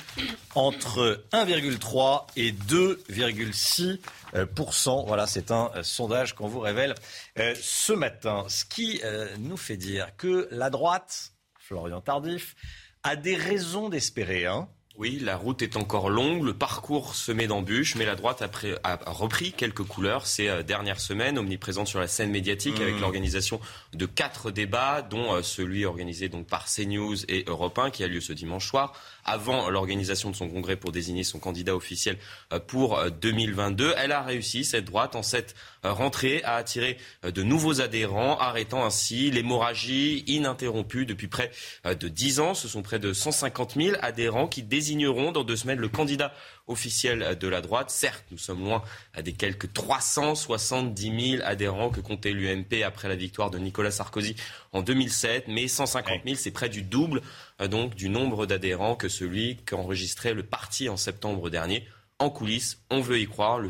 [0.54, 5.06] entre 1,3 et 2,6%.
[5.06, 6.94] Voilà, c'est un euh, sondage qu'on vous révèle
[7.38, 8.44] euh, ce matin.
[8.48, 9.00] Ce qui
[9.38, 12.54] nous fait dire que la droite, Florian Tardif,
[13.02, 14.44] a des raisons d'espérer.
[14.44, 14.68] Hein
[14.98, 19.52] oui, la route est encore longue, le parcours semé d'embûches, mais la droite a, repris
[19.52, 23.01] quelques couleurs ces euh, dernières semaines, omniprésente sur la scène médiatique avec mmh.
[23.01, 23.60] l'organisation
[23.94, 28.06] de quatre débats, dont euh, celui organisé donc par CNews et Europe 1 qui a
[28.06, 28.93] lieu ce dimanche soir,
[29.24, 32.19] avant l'organisation de son congrès pour désigner son candidat officiel
[32.53, 33.94] euh, pour 2022.
[33.97, 39.32] Elle a réussi, cette droite, en cette rentrée, à attirer de nouveaux adhérents, arrêtant ainsi
[39.32, 41.51] l'hémorragie ininterrompue depuis près
[41.85, 42.55] de dix ans.
[42.55, 46.32] Ce sont près de 150 000 adhérents qui désigneront dans deux semaines le candidat
[46.69, 47.90] officiel de la droite.
[47.90, 48.82] Certes, nous sommes loin
[49.20, 54.36] des quelques 370 000 adhérents que comptait l'UMP après la victoire de Nicolas Sarkozy
[54.73, 59.09] en 2007, mais 150 000, c'est près du double euh, donc du nombre d'adhérents que
[59.09, 61.86] celui qu'enregistrait le parti en septembre dernier
[62.22, 62.80] en coulisses.
[62.90, 63.59] On veut y croire.
[63.59, 63.68] Le,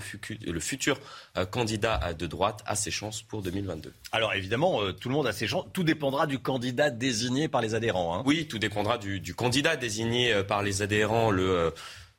[0.61, 1.01] futur
[1.37, 3.93] euh, candidat de droite a ses chances pour 2022.
[4.13, 5.67] Alors évidemment, euh, tout le monde a ses chances.
[5.73, 8.17] Tout dépendra du candidat désigné par les adhérents.
[8.17, 8.23] Hein.
[8.27, 11.31] Oui, tout dépendra du, candidat désigné euh, par les adhérents.
[11.31, 11.73] Le,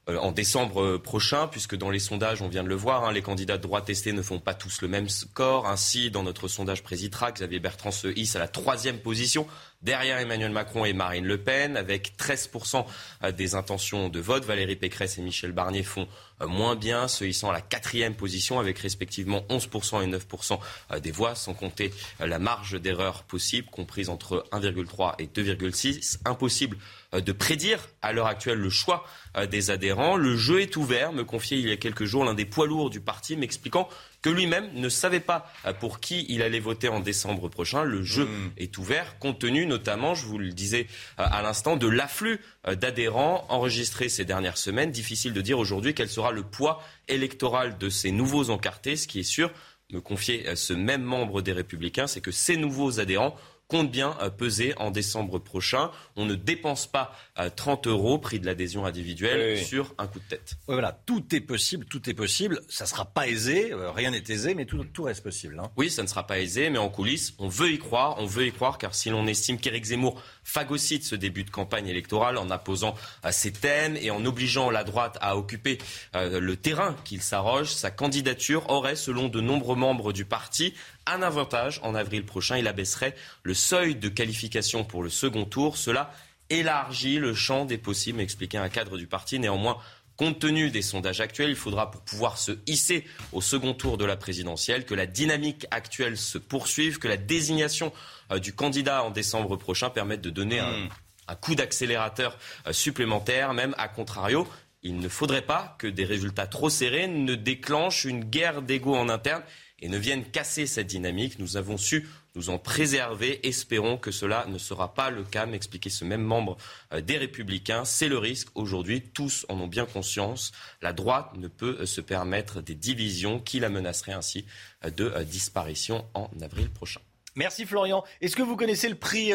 [0.08, 3.58] en décembre prochain, puisque dans les sondages, on vient de le voir, hein, les candidats
[3.58, 5.68] de droite testés ne font pas tous le même score.
[5.68, 9.48] Ainsi, dans notre sondage Présidra, Xavier Bertrand se hisse à la troisième position
[9.84, 12.86] Derrière Emmanuel Macron et Marine Le Pen, avec 13%
[13.24, 17.26] euh, des intentions de vote, Valérie Pécresse et Michel Barnier font euh, moins bien, se
[17.26, 20.60] hissant à la quatrième position avec respectivement 11% et 9%
[20.92, 26.20] euh, des voix, sans compter la marge d'erreur possible, comprise entre 1,3 et 2,6.
[26.26, 26.78] Impossible
[27.14, 29.06] de prédire à l'heure actuelle le choix
[29.50, 30.16] des adhérents.
[30.16, 32.90] Le jeu est ouvert, me confiait il y a quelques jours l'un des poids lourds
[32.90, 33.88] du parti, m'expliquant
[34.24, 37.84] que lui-même ne savait pas euh, pour qui il allait voter en décembre prochain.
[37.84, 38.52] Le jeu hmm.
[38.58, 40.88] est ouvert, compte tenu notamment, je vous le disais
[41.20, 44.90] euh, à l'instant, de l'afflux euh, d'adhérents enregistrés ces dernières semaines.
[44.90, 48.96] Difficile de dire aujourd'hui quel sera le poids électoral de ces nouveaux encartés.
[48.96, 49.52] Ce qui est sûr,
[49.92, 53.36] me confiait ce même membre des Républicains, c'est que ces nouveaux adhérents
[53.74, 55.90] compte bien euh, peser en décembre prochain.
[56.16, 57.18] On ne dépense pas
[57.56, 60.58] 30 euros, prix de l'adhésion individuelle, sur un coup de tête.
[60.68, 62.62] voilà, tout est possible, tout est possible.
[62.70, 65.60] Ça ne sera pas aisé, rien n'est aisé, mais tout, reste possible.
[65.60, 65.72] Hein.
[65.76, 68.46] Oui, ça ne sera pas aisé, mais en coulisses, on veut y croire, on veut
[68.46, 72.52] y croire, car si l'on estime qu'Éric Zemmour phagocyte ce début de campagne électorale en
[72.52, 72.94] imposant
[73.32, 75.80] ses thèmes et en obligeant la droite à occuper
[76.14, 80.76] le terrain qu'il s'arroge, sa candidature aurait, selon de nombreux membres du parti,
[81.06, 82.58] un avantage en avril prochain.
[82.58, 85.78] Il abaisserait le seuil de qualification pour le second tour.
[85.78, 86.12] Cela
[86.50, 89.40] élargit le champ des possibles, expliquait un cadre du parti.
[89.40, 89.78] Néanmoins,
[90.16, 94.06] Compte tenu des sondages actuels, il faudra pour pouvoir se hisser au second tour de
[94.06, 97.92] la présidentielle que la dynamique actuelle se poursuive, que la désignation
[98.32, 101.36] euh, du candidat en décembre prochain permette de donner un, hmm.
[101.42, 104.48] coup d'accélérateur euh, supplémentaire, même à contrario.
[104.84, 109.10] Il ne faudrait pas que des résultats trop serrés ne déclenchent une guerre d'ego en
[109.10, 109.42] interne
[109.84, 111.40] et ne viennent casser cette dynamique.
[111.40, 113.46] Nous avons su nous en préserver.
[113.46, 116.58] Espérons que cela ne sera pas le cas, m'expliquait ce même membre
[116.94, 117.84] euh, des Républicains.
[117.84, 119.02] C'est le risque aujourd'hui.
[119.02, 120.54] Tous en ont bien conscience.
[120.82, 124.46] La droite ne peut euh, se permettre des divisions qui la menaceraient ainsi
[124.86, 127.02] euh, de disparition en avril prochain.
[127.36, 128.06] Merci Florian.
[128.22, 129.34] Est-ce que vous connaissez le prix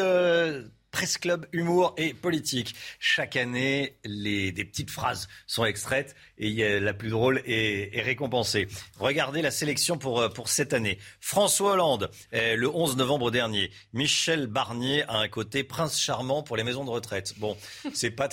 [0.91, 2.75] Presse Club Humour et Politique.
[2.99, 8.67] Chaque année, les, des petites phrases sont extraites et la plus drôle est, récompensée.
[8.97, 10.99] Regardez la sélection pour, euh, pour cette année.
[11.19, 13.71] François Hollande, euh, le 11 novembre dernier.
[13.93, 17.33] Michel Barnier a un côté prince charmant pour les maisons de retraite.
[17.37, 17.57] Bon,
[17.93, 18.29] c'est pas,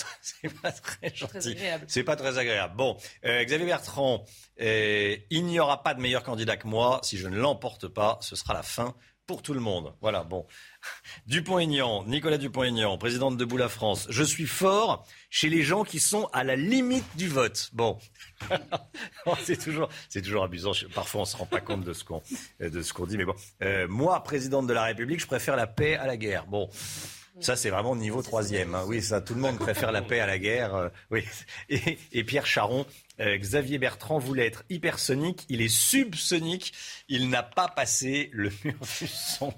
[0.63, 1.57] pas très gentil.
[1.89, 2.75] C'est pas très agréable.
[2.77, 4.25] Bon, euh, Xavier Bertrand,
[4.59, 7.01] il n'y aura pas de meilleur candidat que moi.
[7.03, 8.95] Si je ne l'emporte pas, ce sera la fin
[9.27, 9.93] pour tout le monde.
[10.01, 10.47] Voilà, bon.
[11.27, 14.07] Dupont-Aignan, Nicolas Dupont-Aignan, président de Debout la France.
[14.11, 17.71] Je suis fort chez les gens qui sont à la limite du vote.
[17.73, 17.99] Bon,
[19.43, 20.73] c'est toujours, c'est toujours amusant.
[20.95, 22.23] Parfois, on se rend pas compte de ce qu'on,
[22.61, 23.35] de ce qu'on dit, mais bon.
[23.63, 26.47] Euh, moi, présidente de la République, je préfère la paix à la guerre.
[26.47, 26.69] Bon.
[27.39, 28.75] Ça, c'est vraiment niveau troisième.
[28.75, 28.85] Hein.
[28.87, 30.75] Oui, ça, tout le monde préfère la paix à la guerre.
[30.75, 31.23] Euh, oui.
[31.69, 32.87] et Pierre Charon,
[33.19, 36.75] euh, Xavier Bertrand voulait être hypersonique, il est subsonique,
[37.09, 39.55] il n'a pas passé le mur du son.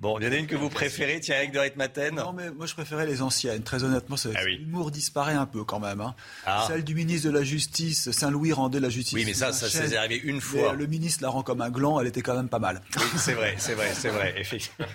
[0.00, 2.50] Bon, il y en a une que vous préférez, tiens, avec de Ritmaten Non, mais
[2.50, 6.00] moi je préférais les anciennes, très honnêtement, ah l'humour disparaît un peu quand même.
[6.00, 6.14] Hein.
[6.46, 6.64] Ah.
[6.68, 9.14] Celle du ministre de la Justice, Saint-Louis rendait la justice.
[9.14, 10.72] Oui, mais ça, ça s'est arrivé une fois.
[10.72, 12.80] le ministre la rend comme un gland, elle était quand même pas mal.
[12.96, 14.86] Oui, c'est vrai, c'est vrai, c'est vrai, effectivement.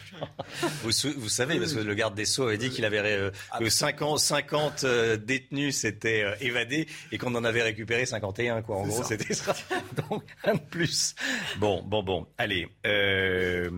[0.83, 3.69] Vous, vous, savez, parce que le garde des Sceaux avait dit qu'il avait euh, que
[3.69, 7.74] 50, 50 euh, détenus s'étaient évadés et qu'on en avait récupéré
[8.05, 8.77] 51, quoi.
[8.77, 9.55] En gros, c'était ça.
[10.09, 11.15] Donc, un de plus.
[11.57, 12.27] Bon, bon, bon.
[12.37, 13.69] Allez, euh,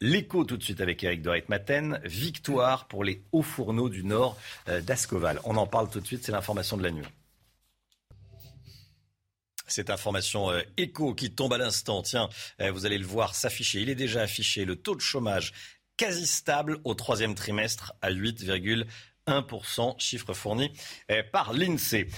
[0.00, 2.00] l'écho tout de suite avec Eric de Maten.
[2.04, 4.36] Victoire pour les hauts fourneaux du nord
[4.68, 5.40] euh, d'Ascoval.
[5.44, 7.06] On en parle tout de suite, c'est l'information de la nuit.
[9.66, 12.28] Cette information euh, écho qui tombe à l'instant, tiens,
[12.72, 13.80] vous allez le voir s'afficher.
[13.80, 14.64] Il est déjà affiché.
[14.64, 15.52] Le taux de chômage
[15.96, 20.72] quasi stable au troisième trimestre à 8,1%, chiffre fourni
[21.32, 22.08] par l'INSEE.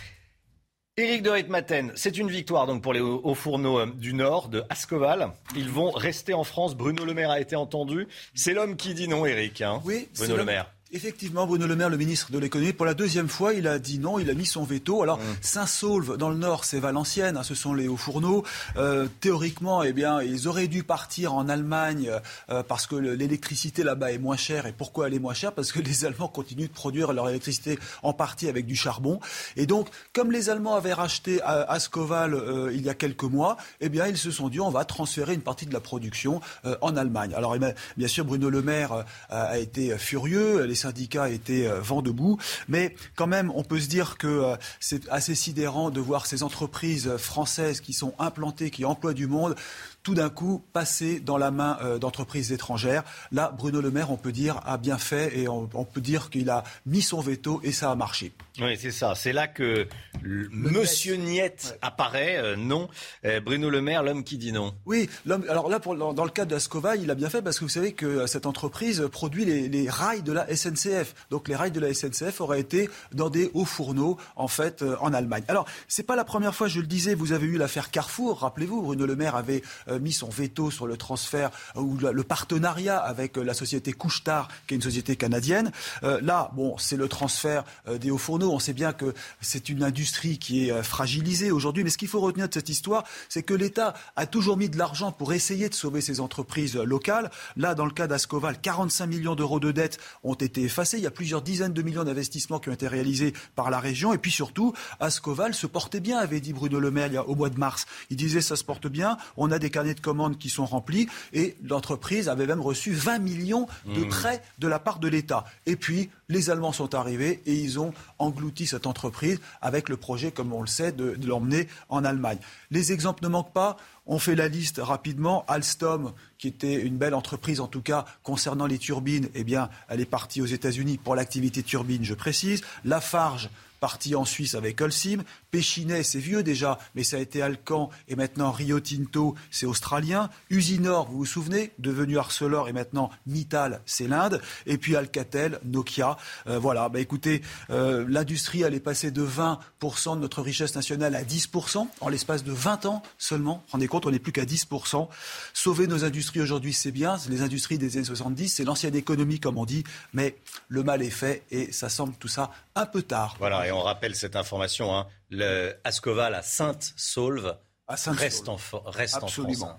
[0.99, 4.63] Éric de Ritmaten, c'est une victoire donc pour les hauts fourneaux euh, du Nord, de
[4.69, 5.31] Ascoval.
[5.57, 6.77] Ils vont rester en France.
[6.77, 8.07] Bruno Le Maire a été entendu.
[8.35, 9.63] C'est l'homme qui dit non, Éric.
[9.63, 10.71] Hein, oui, Bruno Le Maire.
[10.95, 13.99] Effectivement, Bruno Le Maire, le ministre de l'économie, pour la deuxième fois, il a dit
[13.99, 15.03] non, il a mis son veto.
[15.03, 15.23] Alors, mmh.
[15.41, 18.45] Saint-Saulve, dans le nord, c'est Valenciennes, hein, ce sont les hauts fourneaux.
[18.77, 22.11] Euh, théoriquement, eh bien, ils auraient dû partir en Allemagne
[22.51, 24.67] euh, parce que l'électricité là-bas est moins chère.
[24.67, 25.53] Et pourquoi elle est moins chère?
[25.53, 29.19] Parce que les Allemands continuent de produire leur électricité en partie avec du charbon.
[29.57, 33.89] Et donc, comme les Allemands avaient racheté Ascoval euh, il y a quelques mois, eh
[33.89, 36.43] bien, ils se sont dit on va transférer une partie de la production
[36.83, 37.33] en Allemagne.
[37.35, 37.61] Alors, eh
[37.97, 40.65] bien sûr, Bruno Le Maire a été furieux.
[40.65, 42.39] Les syndicats étaient euh, vent debout.
[42.69, 46.43] Mais quand même, on peut se dire que euh, c'est assez sidérant de voir ces
[46.43, 49.57] entreprises françaises qui sont implantées, qui emploient du monde,
[50.03, 53.05] tout d'un coup passer dans la main euh, d'entreprises étrangères.
[53.31, 56.51] Là, Bruno Le Maire, on peut dire, a bien fait et on, peut dire qu'il
[56.51, 58.33] a mis son veto et ça a marché.
[58.61, 59.15] Oui, c'est ça.
[59.15, 59.87] C'est là que
[60.23, 62.37] Monsieur Niette apparaît.
[62.37, 62.89] Euh, non,
[63.25, 64.75] euh, Bruno Le Maire, l'homme qui dit non.
[64.87, 65.45] Oui, l'homme.
[65.49, 67.93] Alors là, pour, dans, le cas d'Ascova, il a bien fait parce que vous savez
[67.93, 71.15] que cette entreprise produit les, les, rails de la SNCF.
[71.31, 75.13] Donc les rails de la SNCF auraient été dans des hauts fourneaux en fait en
[75.13, 75.45] Allemagne.
[75.49, 77.15] Alors c'est pas la première fois, je le disais.
[77.15, 78.41] Vous avez eu l'affaire Carrefour.
[78.41, 79.63] Rappelez-vous, Bruno Le Maire avait
[79.99, 84.49] mis son veto sur le transfert euh, ou le partenariat avec euh, la société Couchetard,
[84.67, 85.73] qui est une société canadienne.
[86.03, 87.65] là, bon, c'est le transfert
[88.01, 88.53] des hauts fourneaux.
[88.53, 91.85] On sait bien que c'est une industrie qui est fragilisée aujourd'hui.
[91.85, 94.79] Mais ce qu'il faut retenir de cette histoire, c'est que l'État a toujours mis de
[94.79, 97.31] l'argent pour essayer de sauver ses entreprises locales.
[97.57, 100.99] Là, dans le cas d'Ascoval, 45 millions d'euros de dettes ont été effacés.
[100.99, 104.13] Il y a plusieurs dizaines de millions d'investissements qui ont été réalisés par la région.
[104.13, 107.59] Et puis surtout, Ascoval se portait bien, avait dit Bruno Le Maire au mois de
[107.59, 107.87] mars.
[108.11, 109.17] Il disait ça se porte bien.
[109.37, 112.93] On a des cas carnets de commandes qui sont remplis et l'entreprise avait même reçu
[112.93, 114.09] 20 millions de mmh.
[114.09, 115.45] prêts de la part de l'État.
[115.67, 120.31] Et puis, les Allemands sont arrivés et ils ont englouti cette entreprise avec le projet,
[120.31, 122.39] comme on le sait, de, l'emmener en Allemagne.
[122.71, 123.77] Les exemples ne manquent pas.
[124.07, 125.45] On fait la liste rapidement.
[125.49, 130.01] Alstom, qui était une belle entreprise, en tout cas concernant les turbines, eh bien, elle
[130.01, 132.63] est partie aux États-Unis pour l'activité turbine, je précise.
[132.85, 133.51] Lafarge,
[133.83, 135.25] parti en Suisse avec Holcim.
[135.51, 140.31] Péchinet, c'est vieux déjà, mais ça a été Alcan et maintenant Rio Tinto, c'est australien.
[140.51, 144.41] Usinor, vous vous souvenez, devenu Arcelor et maintenant Mittal, c'est l'Inde.
[144.67, 146.17] Et puis Alcatel, Nokia.
[146.47, 151.17] Euh, voilà, bah écoutez, euh, l'industrie, elle est passée de 20% de notre richesse nationale
[151.17, 153.65] à 10% en l'espace de 20 ans seulement.
[153.73, 155.09] Rendez compte, on n'est plus qu'à 10%.
[155.55, 157.17] Sauver nos industries aujourd'hui, c'est bien.
[157.29, 159.83] Les industries des années 70, c'est l'ancienne économie, comme on dit,
[160.13, 160.37] mais
[160.69, 163.35] le mal est fait et ça semble tout ça un peu tard.
[163.41, 164.97] Voilà, on rappelle cette information.
[164.97, 165.07] Hein.
[165.31, 167.59] Le Ascoval à Sainte-Saulve
[167.89, 169.55] reste, en, reste Absolument.
[169.55, 169.71] France.
[169.71, 169.77] Hein.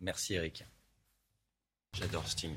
[0.00, 0.64] Merci Eric.
[1.98, 2.54] J'adore Sting.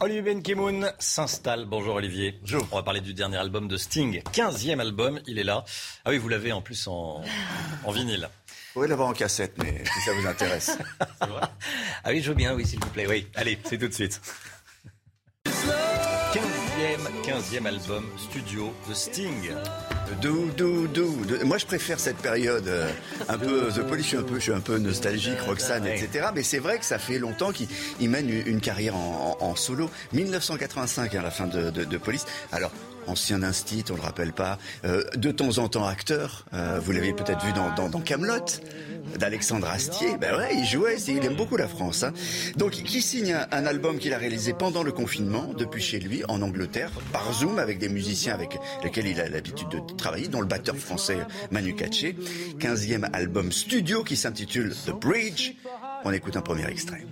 [0.00, 1.64] Olivier Benkemoun s'installe.
[1.64, 2.38] Bonjour Olivier.
[2.40, 2.66] Bonjour.
[2.70, 4.22] On va parler du dernier album de Sting.
[4.32, 5.64] 15e album, il est là.
[6.04, 7.24] Ah oui, vous l'avez en plus en,
[7.84, 8.28] en vinyle.
[8.46, 10.78] Vous pourrez l'avoir en cassette, mais si ça vous intéresse.
[11.20, 11.40] vrai
[12.04, 13.06] ah oui, je veux bien, oui, s'il vous plaît.
[13.08, 14.20] Oui, allez, c'est tout de suite.
[17.24, 19.50] 15e, album studio de Sting.
[20.20, 21.14] Dou, dou, dou.
[21.44, 22.90] Moi, je préfère cette période euh,
[23.28, 24.04] un peu The Police.
[24.04, 26.28] Je suis un peu, je suis un peu nostalgique, Roxane, etc.
[26.34, 29.90] Mais c'est vrai que ça fait longtemps qu'il mène une, carrière en, solo.
[30.12, 32.26] 1985, à hein, la fin de, de, de Police.
[32.52, 32.72] Alors,
[33.08, 36.46] ancien instit, on le rappelle pas, euh, de temps en temps acteur.
[36.52, 38.44] Euh, vous l'avez peut-être vu dans, dans, Camelot
[39.18, 40.16] d'Alexandre Astier.
[40.20, 42.02] Ben ouais, il jouait, il aime beaucoup la France.
[42.02, 42.12] Hein.
[42.56, 46.42] Donc, qui signe un, album qu'il a réalisé pendant le confinement, depuis chez lui, en
[46.42, 50.46] Angleterre, par Zoom, avec des musiciens avec lesquels il a l'habitude de travailler, dont le
[50.46, 51.18] batteur français
[51.50, 52.16] Manu Katché.
[52.58, 55.54] 15e album studio qui s'intitule The Bridge.
[56.04, 57.04] On écoute un premier extrait.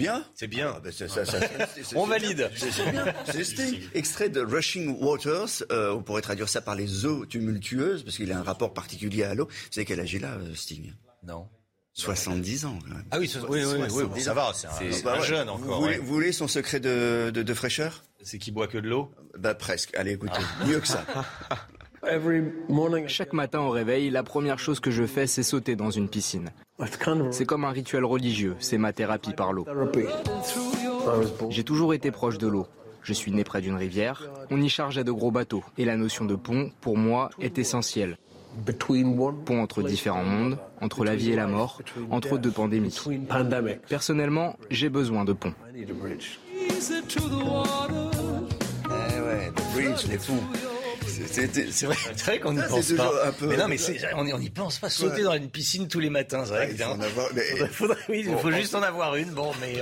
[0.00, 0.72] Bien C'est bien.
[0.74, 0.92] Ah, ben,
[1.94, 2.50] on valide.
[2.56, 3.04] C'est bien.
[3.26, 3.80] C'est Sting.
[3.94, 5.62] Extrait de Rushing Waters.
[5.70, 9.24] Euh, on pourrait traduire ça par les eaux tumultueuses, parce qu'il a un rapport particulier
[9.24, 9.46] à l'eau.
[9.46, 10.92] Vous savez quel âge il a, euh, Sting?
[11.22, 11.46] Non.
[11.92, 13.04] 70 ans, quand même.
[13.10, 15.82] Ah oui, oui, oui, oui, ça va, c'est un, bah jeune encore.
[15.82, 18.04] Vous, voulez son secret de, de, fraîcheur?
[18.22, 19.10] C'est qu'il boit que de l'eau?
[19.36, 19.94] Bah presque.
[19.96, 21.04] Allez, écoutez, mieux que ça.
[23.06, 26.50] Chaque matin au réveil, la première chose que je fais, c'est sauter dans une piscine.
[27.30, 29.66] C'est comme un rituel religieux, c'est ma thérapie par l'eau.
[31.50, 32.66] J'ai toujours été proche de l'eau.
[33.02, 36.26] Je suis né près d'une rivière, on y chargeait de gros bateaux, et la notion
[36.26, 38.18] de pont, pour moi, est essentielle.
[39.46, 42.94] Pont entre différents mondes, entre la vie et la mort, entre deux pandémies.
[43.88, 45.54] Personnellement, j'ai besoin de ponts.
[45.72, 45.84] Eh
[49.20, 50.42] ouais, bridge, les ponts.
[51.26, 53.32] C'est vrai, vrai qu'on n'y pense pas.
[53.42, 53.78] Mais non, mais
[54.14, 54.90] on n'y pense pas.
[54.90, 56.70] Sauter dans une piscine tous les matins, c'est vrai.
[56.72, 57.98] il faut, avoir...
[58.08, 59.30] oui, il faut juste en avoir une.
[59.30, 59.80] Bon, mais.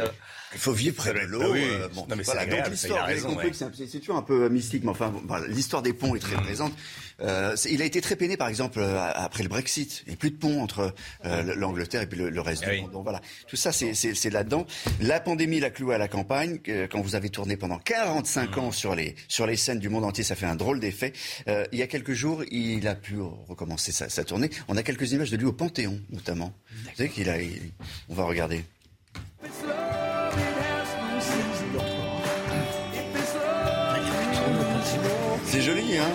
[0.51, 1.41] Euh, il faut vivre près de l'eau.
[1.41, 2.47] Bah euh, bon, non, mais voilà.
[2.47, 3.09] Donc l'histoire,
[3.75, 5.13] c'est toujours un peu mystique, mais enfin,
[5.49, 6.43] l'histoire des ponts est très mm.
[6.43, 6.73] présente.
[7.21, 10.03] Euh, il a été très peiné, par exemple, euh, après le Brexit.
[10.07, 10.95] Il n'y a plus de pont entre
[11.25, 12.93] euh, l'Angleterre et puis le, reste du monde.
[12.93, 14.67] Donc voilà, tout ça, c'est là-dedans.
[15.01, 16.59] La pandémie l'a cloué à la campagne.
[16.91, 18.61] Quand vous avez tourné pendant 45 mm.
[18.61, 21.13] ans sur les sur les scènes du monde entier, ça fait un drôle d'effet.
[21.47, 24.51] il y a quelques jours, il a pu recommencer sa, sa, tournée.
[24.69, 26.53] On a quelques images de lui au Panthéon, notamment.
[26.71, 27.37] Vous savez qu'il a.
[28.09, 28.65] on va regarder.
[35.59, 36.07] C'est joli, hein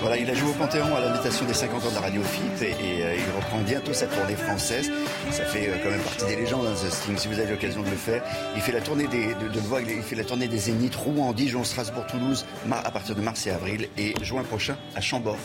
[0.00, 2.64] voilà, il a joué au Panthéon à l'invitation des 50 ans de la radio FIT
[2.64, 4.92] et, euh, il reprend bientôt sa tournée française.
[5.32, 7.90] Ça fait euh, quand même partie des légendes, hein, Sting, si vous avez l'occasion de
[7.90, 8.22] le faire.
[8.54, 11.32] Il fait la tournée des, de, de le il fait la tournée des Zéniths, Rouen,
[11.32, 15.38] Dijon, Strasbourg, Toulouse, à partir de mars et avril et juin prochain à Chambord.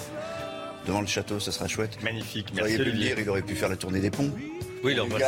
[0.86, 1.98] Devant le château, ce sera chouette.
[2.04, 2.78] Magnifique, merci.
[2.78, 4.32] Vous pu le dire, il aurait pu faire la tournée des ponts.
[4.84, 5.24] Oui, il aurait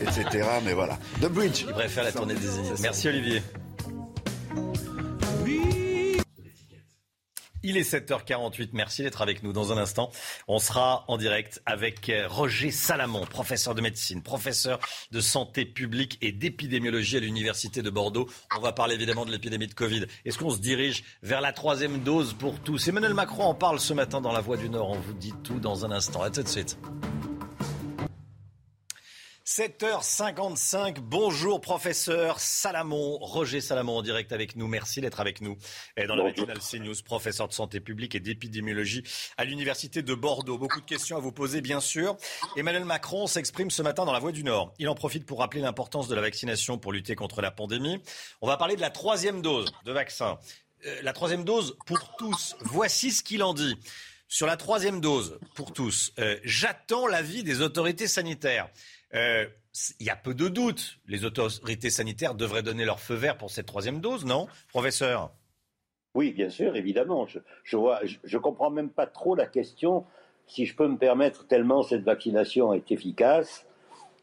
[0.00, 0.44] etc.
[0.64, 0.98] Mais voilà.
[1.22, 1.64] The Bridge.
[1.68, 2.80] Il préfère la tournée des Zéniths.
[2.80, 3.40] Merci Olivier.
[7.68, 8.70] Il est 7h48.
[8.72, 9.52] Merci d'être avec nous.
[9.52, 10.10] Dans un instant,
[10.46, 14.80] on sera en direct avec euh, Roger Salamon, professeur de médecine, professeur
[15.12, 18.26] de santé publique et d'épidémiologie à l'Université de Bordeaux.
[18.56, 20.06] On va parler évidemment de l'épidémie de Covid.
[20.24, 22.88] Est-ce qu'on se dirige vers la troisième dose pour tous?
[22.88, 24.88] Emmanuel Macron en parle ce matin dans La Voix du Nord.
[24.88, 26.22] On vous dit tout dans un instant.
[26.22, 26.78] À tout de suite.
[29.48, 35.56] 7h55, bonjour professeur Salamon, Roger Salamon en direct avec nous, merci d'être avec nous
[36.06, 39.02] dans la matinale CNews, professeur de santé publique et d'épidémiologie
[39.38, 40.58] à l'Université de Bordeaux.
[40.58, 42.18] Beaucoup de questions à vous poser bien sûr.
[42.58, 44.74] Emmanuel Macron s'exprime ce matin dans la Voix du Nord.
[44.78, 48.02] Il en profite pour rappeler l'importance de la vaccination pour lutter contre la pandémie.
[48.42, 50.38] On va parler de la troisième dose de vaccin.
[50.84, 53.76] Euh, la troisième dose pour tous, voici ce qu'il en dit.
[54.30, 58.68] Sur la troisième dose pour tous, euh, j'attends l'avis des autorités sanitaires.
[59.14, 59.46] Euh,
[60.00, 60.98] il y a peu de doute.
[61.06, 65.30] Les autorités sanitaires devraient donner leur feu vert pour cette troisième dose, non, professeur?
[66.14, 67.26] Oui, bien sûr, évidemment.
[67.26, 67.76] Je, je
[68.24, 70.04] je, comprends même pas trop la question,
[70.46, 73.66] si je peux me permettre, tellement cette vaccination est efficace,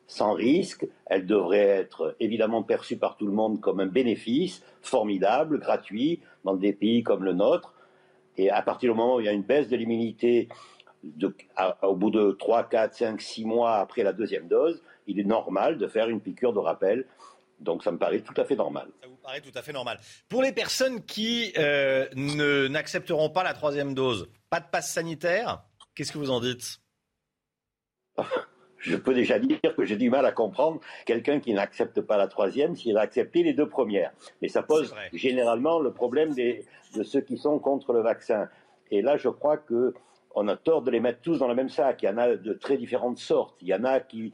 [0.07, 0.88] sans risque.
[1.06, 6.56] Elle devrait être évidemment perçue par tout le monde comme un bénéfice formidable, gratuit, dans
[6.56, 7.74] des pays comme le nôtre.
[8.38, 10.49] Et à partir du moment où il y a une baisse de l'immunité
[11.84, 15.77] au bout de 3, 4, 5, 6 mois après la deuxième dose, il est normal
[15.77, 17.06] de faire une piqûre de rappel.
[17.60, 18.90] Donc ça me paraît tout à fait normal.
[19.02, 19.99] Ça vous paraît tout à fait normal.
[20.27, 22.07] Pour les personnes qui euh,
[22.69, 25.64] n'accepteront pas la troisième dose, pas de passe sanitaire,
[25.95, 26.80] qu'est-ce que vous en dites?
[28.77, 32.27] Je peux déjà dire que j'ai du mal à comprendre quelqu'un qui n'accepte pas la
[32.27, 34.11] troisième s'il a accepté les deux premières.
[34.44, 38.48] Mais ça pose généralement le problème de ceux qui sont contre le vaccin.
[38.91, 39.95] Et là, je crois que
[40.36, 42.03] on a tort de les mettre tous dans le même sac.
[42.03, 43.56] Il y en a de très différentes sortes.
[43.62, 44.34] Il y en a qui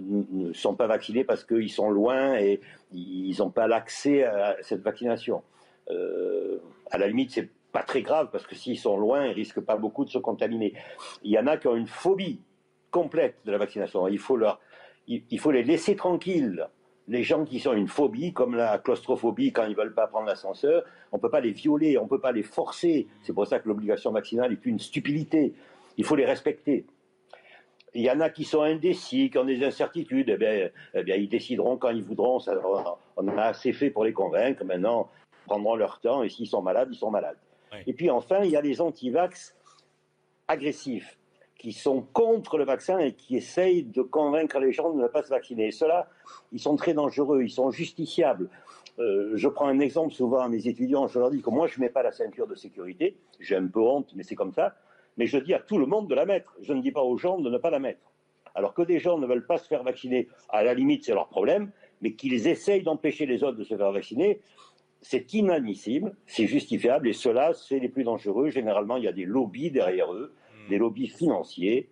[0.00, 2.60] ne sont pas vaccinés parce qu'ils sont loin et
[2.92, 5.42] ils n'ont pas l'accès à cette vaccination.
[5.90, 6.58] Euh,
[6.90, 9.76] à la limite, c'est pas très grave parce que s'ils sont loin, ils risquent pas
[9.76, 10.74] beaucoup de se contaminer.
[11.24, 12.40] Il y en a qui ont une phobie
[12.92, 14.06] complète de la vaccination.
[14.06, 14.60] Il faut leur,
[15.08, 16.68] il faut les laisser tranquilles
[17.10, 20.26] les gens qui ont une phobie, comme la claustrophobie quand ils ne veulent pas prendre
[20.26, 23.08] l'ascenseur, on ne peut pas les violer, on ne peut pas les forcer.
[23.22, 25.52] C'est pour ça que l'obligation vaccinale est une stupidité.
[25.96, 26.86] Il faut les respecter.
[27.94, 31.16] Il y en a qui sont indécis, qui ont des incertitudes, eh bien, eh bien
[31.16, 32.38] ils décideront quand ils voudront.
[33.16, 34.64] on a assez fait pour les convaincre.
[34.64, 37.38] Maintenant, ils prendront leur temps et s'ils sont malades, ils sont malades.
[37.88, 39.56] Et puis enfin, il y a les anti-vax
[40.46, 41.18] agressifs
[41.60, 45.22] qui sont contre le vaccin et qui essayent de convaincre les gens de ne pas
[45.22, 45.66] se vacciner.
[45.66, 46.08] Et ceux-là,
[46.52, 48.48] ils sont très dangereux, ils sont justiciables.
[48.98, 51.78] Euh, je prends un exemple souvent à mes étudiants, je leur dis que moi je
[51.78, 54.74] ne mets pas la ceinture de sécurité, j'ai un peu honte, mais c'est comme ça,
[55.18, 57.18] mais je dis à tout le monde de la mettre, je ne dis pas aux
[57.18, 58.10] gens de ne pas la mettre.
[58.54, 61.28] Alors que des gens ne veulent pas se faire vacciner, à la limite c'est leur
[61.28, 64.40] problème, mais qu'ils essayent d'empêcher les autres de se faire vacciner,
[65.02, 68.48] c'est inadmissible, c'est justifiable, et ceux-là, c'est les plus dangereux.
[68.48, 70.34] Généralement, il y a des lobbies derrière eux
[70.70, 71.90] des lobbies financiers,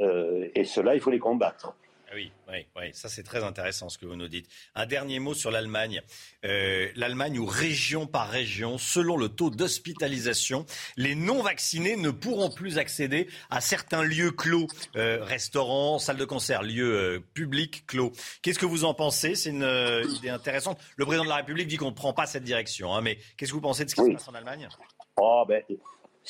[0.00, 1.74] euh, et cela, il faut les combattre.
[2.12, 4.48] Ah oui, oui, oui, ça c'est très intéressant ce que vous nous dites.
[4.74, 6.02] Un dernier mot sur l'Allemagne.
[6.44, 10.66] Euh, L'Allemagne où région par région, selon le taux d'hospitalisation,
[10.96, 14.66] les non-vaccinés ne pourront plus accéder à certains lieux clos,
[14.96, 18.10] euh, restaurants, salles de concert, lieux publics clos.
[18.42, 19.36] Qu'est-ce que vous en pensez?
[19.36, 19.68] C'est une
[20.16, 20.80] idée intéressante.
[20.96, 23.52] Le président de la République dit qu'on ne prend pas cette direction, hein, mais qu'est-ce
[23.52, 24.68] que vous pensez de ce qui se passe en Allemagne?
[25.16, 25.62] Oh, ben,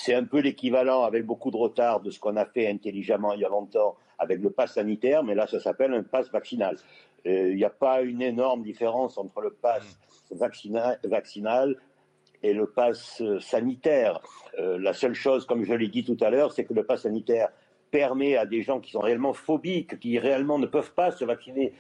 [0.03, 3.41] c'est un peu l'équivalent, avec beaucoup de retard, de ce qu'on a fait intelligemment il
[3.41, 6.77] y a longtemps avec le pass sanitaire, mais là, ça s'appelle un pass vaccinal.
[7.27, 9.83] Euh, il n'y a pas une énorme différence entre le pass
[10.31, 11.77] vaccinal,
[12.43, 14.23] et le pass euh, sanitaire.
[14.59, 17.03] Euh, la seule chose, comme je l'ai dit tout à l'heure, c'est que le pass
[17.03, 17.51] sanitaire
[17.91, 21.75] permet à des gens qui sont réellement phobiques, qui réellement ne peuvent pas se vacciner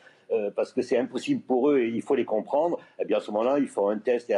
[0.55, 3.33] parce que c'est impossible pour eux et il faut les comprendre, eh bien à ce
[3.33, 4.33] moment-là, il faut un test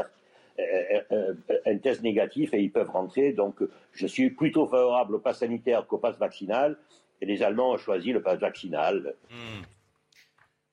[0.59, 3.33] un test négatif et ils peuvent rentrer.
[3.33, 3.61] Donc,
[3.93, 6.77] je suis plutôt favorable au pass sanitaire qu'au pass vaccinal.
[7.21, 9.15] Et les Allemands ont choisi le pass vaccinal.
[9.31, 9.63] Hmm.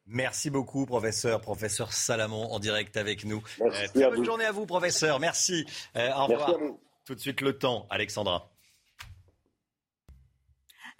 [0.07, 1.39] Merci beaucoup, professeur.
[1.41, 3.43] Professeur Salamon, en direct avec nous.
[3.59, 5.19] Merci euh, bonne journée à vous, professeur.
[5.19, 5.65] Merci.
[5.95, 6.57] au revoir.
[7.05, 8.49] Tout de suite, le temps, Alexandra.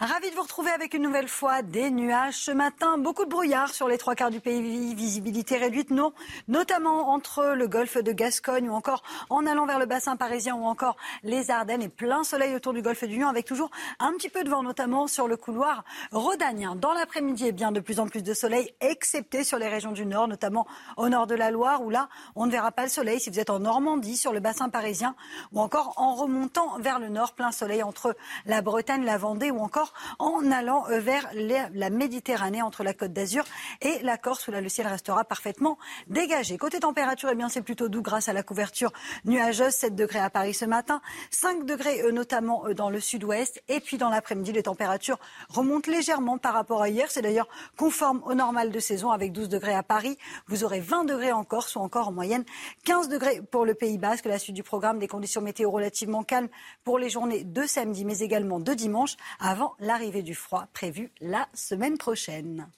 [0.00, 2.96] Ravi de vous retrouver avec une nouvelle fois des nuages ce matin.
[2.96, 6.14] Beaucoup de brouillard sur les trois quarts du pays, visibilité réduite, non,
[6.48, 10.64] notamment entre le golfe de Gascogne ou encore en allant vers le bassin parisien ou
[10.64, 14.30] encore les Ardennes et plein soleil autour du golfe du Lion avec toujours un petit
[14.30, 16.76] peu de vent, notamment sur le couloir rhodanien.
[16.76, 20.06] Dans l'après-midi, eh bien de plus en plus de soleil, excepté sur les régions du
[20.06, 20.66] nord, notamment
[20.96, 23.38] au nord de la Loire où là, on ne verra pas le soleil si vous
[23.38, 25.14] êtes en Normandie, sur le bassin parisien
[25.52, 28.16] ou encore en remontant vers le nord, plein soleil entre
[28.46, 33.12] la Bretagne, la Vendée ou encore en allant euh, vers la Méditerranée entre la Côte
[33.12, 33.44] d'Azur
[33.80, 36.58] et la Corse où là le ciel restera parfaitement dégagé.
[36.58, 38.92] Côté température, eh bien c'est plutôt doux grâce à la couverture
[39.24, 39.72] nuageuse.
[39.72, 41.00] 7 degrés à Paris ce matin,
[41.30, 45.18] 5 degrés euh, notamment euh, dans le sud-ouest et puis dans l'après-midi les températures
[45.48, 47.10] remontent légèrement par rapport à hier.
[47.10, 50.18] C'est d'ailleurs conforme au normal de saison avec 12 degrés à Paris.
[50.46, 52.44] Vous aurez 20 degrés en Corse ou encore en moyenne
[52.84, 54.26] 15 degrés pour le Pays Basque.
[54.26, 56.48] La suite du programme des conditions météo relativement calmes
[56.84, 61.48] pour les journées de samedi mais également de dimanche avant l'arrivée du froid prévu la
[61.54, 62.68] semaine prochaine.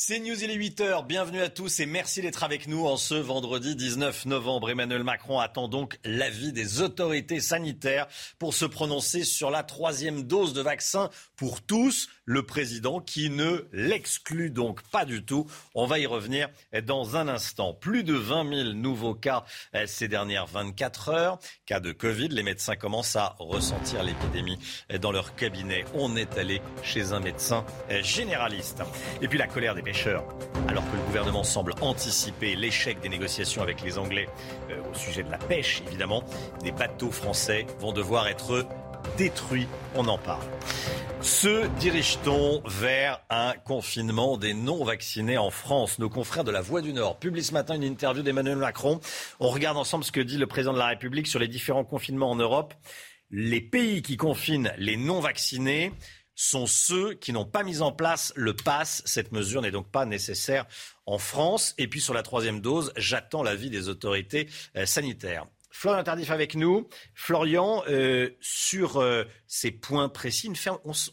[0.00, 1.08] C'est News, il est 8h.
[1.08, 4.70] Bienvenue à tous et merci d'être avec nous en ce vendredi 19 novembre.
[4.70, 8.06] Emmanuel Macron attend donc l'avis des autorités sanitaires
[8.38, 12.08] pour se prononcer sur la troisième dose de vaccin pour tous.
[12.30, 15.46] Le président qui ne l'exclut donc pas du tout.
[15.74, 16.50] On va y revenir
[16.84, 17.72] dans un instant.
[17.72, 21.38] Plus de 20 000 nouveaux cas euh, ces dernières 24 heures.
[21.64, 22.28] Cas de Covid.
[22.28, 24.58] Les médecins commencent à ressentir l'épidémie
[25.00, 25.86] dans leur cabinet.
[25.94, 28.82] On est allé chez un médecin euh, généraliste.
[29.22, 29.82] Et puis la colère des
[30.68, 34.28] alors que le gouvernement semble anticiper l'échec des négociations avec les Anglais
[34.92, 36.22] au sujet de la pêche, évidemment,
[36.62, 38.68] des bateaux français vont devoir être
[39.16, 39.66] détruits.
[39.94, 40.44] On en parle.
[41.20, 45.98] Se dirige-t-on vers un confinement des non-vaccinés en France?
[45.98, 49.00] Nos confrères de la Voix du Nord publient ce matin une interview d'Emmanuel Macron.
[49.40, 52.30] On regarde ensemble ce que dit le président de la République sur les différents confinements
[52.30, 52.74] en Europe.
[53.30, 55.92] Les pays qui confinent les non-vaccinés
[56.36, 59.02] sont ceux qui n'ont pas mis en place le pass.
[59.04, 60.66] Cette mesure n'est donc pas nécessaire
[61.04, 61.74] en France.
[61.78, 65.46] Et puis sur la troisième dose, j'attends l'avis des autorités euh, sanitaires.
[65.78, 66.88] Florian Tardif avec nous.
[67.14, 70.52] Florian, euh, sur euh, ces points précis,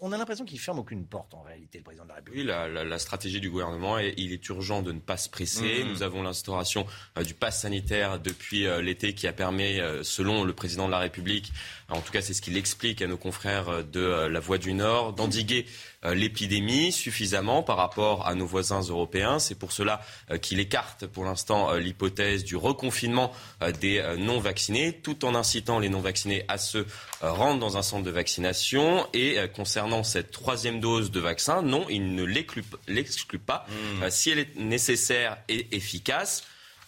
[0.01, 2.41] on, a l'impression qu'il ferme aucune porte en réalité, le président de la République.
[2.41, 5.83] Oui, la, stratégie du gouvernement, il est urgent de ne pas se presser.
[5.83, 5.89] Mm-hmm.
[5.89, 6.85] Nous avons l'instauration
[7.17, 11.53] euh, du pass sanitaire depuis l'été qui a permis, selon le président de la République,
[11.89, 15.13] en tout cas c'est ce qu'il explique à nos confrères de la Voix du Nord,
[15.13, 15.65] d'endiguer
[16.05, 19.39] euh, l'épidémie suffisamment par rapport à nos voisins européens.
[19.39, 23.31] C'est pour cela euh, qu'il écarte pour l'instant euh, l'hypothèse du reconfinement
[23.79, 26.85] des non-vaccinés, tout en incitant les non-vaccinés à se
[27.29, 29.07] rendre dans un centre de vaccination.
[29.13, 33.65] Et concernant cette troisième dose de vaccin, non, il ne l'exclut pas.
[33.67, 34.09] Mmh.
[34.09, 36.43] Si elle est nécessaire et efficace,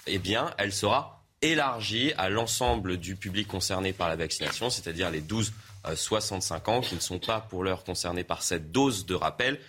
[0.05, 5.22] eh bien, elle sera élargie à l'ensemble du public concerné par la vaccination, c'est-à-dire les
[5.22, 5.51] 12
[5.95, 9.59] 65 ans qui ne sont pas pour l'heure concernés par cette dose de rappel.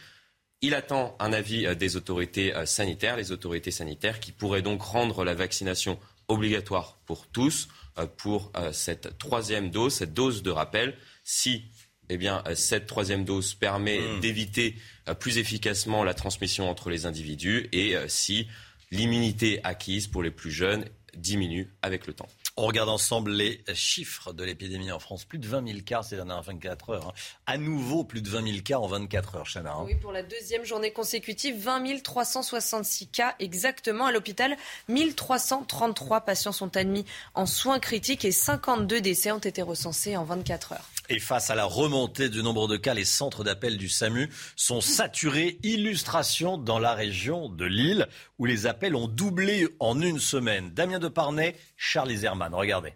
[0.61, 4.83] Il attend un avis euh, des autorités euh, sanitaires, les autorités sanitaires qui pourraient donc
[4.83, 10.97] rendre la vaccination obligatoire pour tous euh, pour cette troisième dose, cette dose de rappel,
[11.25, 11.65] si
[12.11, 14.21] eh bien, cette troisième dose permet hmm.
[14.21, 14.77] d'éviter
[15.21, 18.49] plus efficacement la transmission entre les individus et si
[18.91, 22.29] l'immunité acquise pour les plus jeunes diminue avec le temps.
[22.61, 25.25] On regarde ensemble les chiffres de l'épidémie en France.
[25.25, 27.07] Plus de 20 000 cas ces dernières 24 heures.
[27.11, 27.13] Hein.
[27.47, 29.75] À nouveau, plus de 20 000 cas en 24 heures, Chana.
[29.75, 29.85] Hein.
[29.87, 34.07] Oui, pour la deuxième journée consécutive, 20 366 cas exactement.
[34.07, 34.57] À l'hôpital,
[34.89, 37.05] 1333 patients sont admis
[37.35, 40.91] en soins critiques et 52 décès ont été recensés en 24 heures.
[41.11, 44.83] Et face à la remontée du nombre de cas, les centres d'appel du SAMU sont
[44.83, 45.59] saturés.
[45.63, 48.07] Illustration dans la région de Lille,
[48.39, 50.71] où les appels ont doublé en une semaine.
[50.75, 52.55] Damien Deparnay, Charles Zerman.
[52.55, 52.93] Regardez.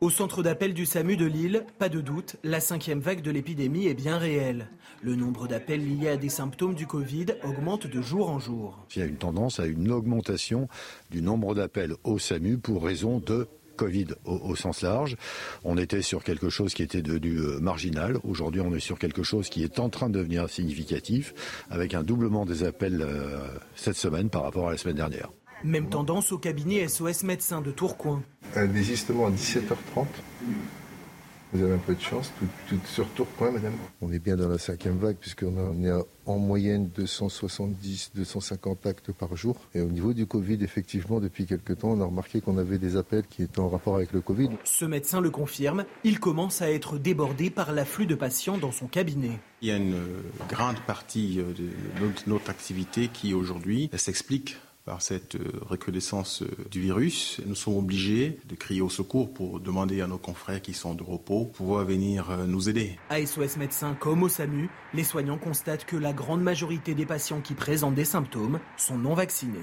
[0.00, 3.88] Au centre d'appel du SAMU de Lille, pas de doute, la cinquième vague de l'épidémie
[3.88, 4.68] est bien réelle.
[5.02, 8.86] Le nombre d'appels liés à des symptômes du Covid augmente de jour en jour.
[8.94, 10.68] Il y a une tendance à une augmentation
[11.10, 13.48] du nombre d'appels au SAMU pour raison de
[13.78, 15.16] Covid au, sens large.
[15.64, 18.18] On était sur quelque chose qui était devenu euh, marginal.
[18.24, 21.32] Aujourd'hui, on est sur quelque chose qui est en train de devenir significatif,
[21.70, 23.38] avec un doublement des appels euh,
[23.76, 25.30] cette semaine par rapport à la semaine dernière.
[25.64, 28.22] Même tendance au cabinet SOS médecin de Tourcoing.
[28.54, 30.06] Un désistement à 17h30.
[31.52, 32.30] Vous avez un peu de chance,
[32.68, 33.72] tout, sur Tourcoing, madame.
[34.02, 35.90] On est bien dans la cinquième vague, puisqu'on est
[36.26, 39.56] en moyenne 270, 250 actes par jour.
[39.74, 42.96] Et au niveau du Covid, effectivement, depuis quelques temps, on a remarqué qu'on avait des
[42.96, 44.50] appels qui étaient en rapport avec le Covid.
[44.64, 48.86] Ce médecin le confirme, il commence à être débordé par l'afflux de patients dans son
[48.86, 49.40] cabinet.
[49.62, 49.96] Il y a une
[50.50, 51.70] grande partie de
[52.26, 54.58] notre activité qui aujourd'hui s'explique
[54.88, 59.60] par cette euh, recrudescence euh, du virus, nous sommes obligés de crier au secours pour
[59.60, 62.98] demander à nos confrères qui sont de repos pouvoir venir euh, nous aider.
[63.10, 67.42] À SOS Médecins comme au SAMU, les soignants constatent que la grande majorité des patients
[67.42, 69.58] qui présentent des symptômes sont non vaccinés.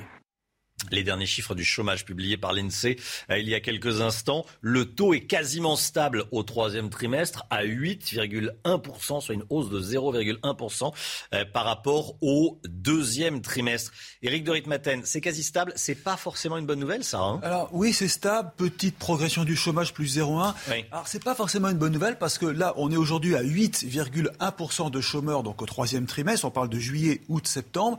[0.91, 2.97] Les derniers chiffres du chômage publiés par l'INSEE
[3.29, 7.63] euh, il y a quelques instants, le taux est quasiment stable au troisième trimestre à
[7.63, 10.93] 8,1%, soit une hausse de 0,1%
[11.33, 13.93] euh, par rapport au deuxième trimestre.
[14.21, 17.39] Éric de Ritmaten, c'est quasi stable, c'est pas forcément une bonne nouvelle ça hein?
[17.41, 20.53] Alors oui, c'est stable, petite progression du chômage plus 0,1.
[20.69, 20.85] Oui.
[20.91, 24.91] Alors c'est pas forcément une bonne nouvelle parce que là, on est aujourd'hui à 8,1%
[24.91, 27.97] de chômeurs donc au troisième trimestre, on parle de juillet, août, septembre.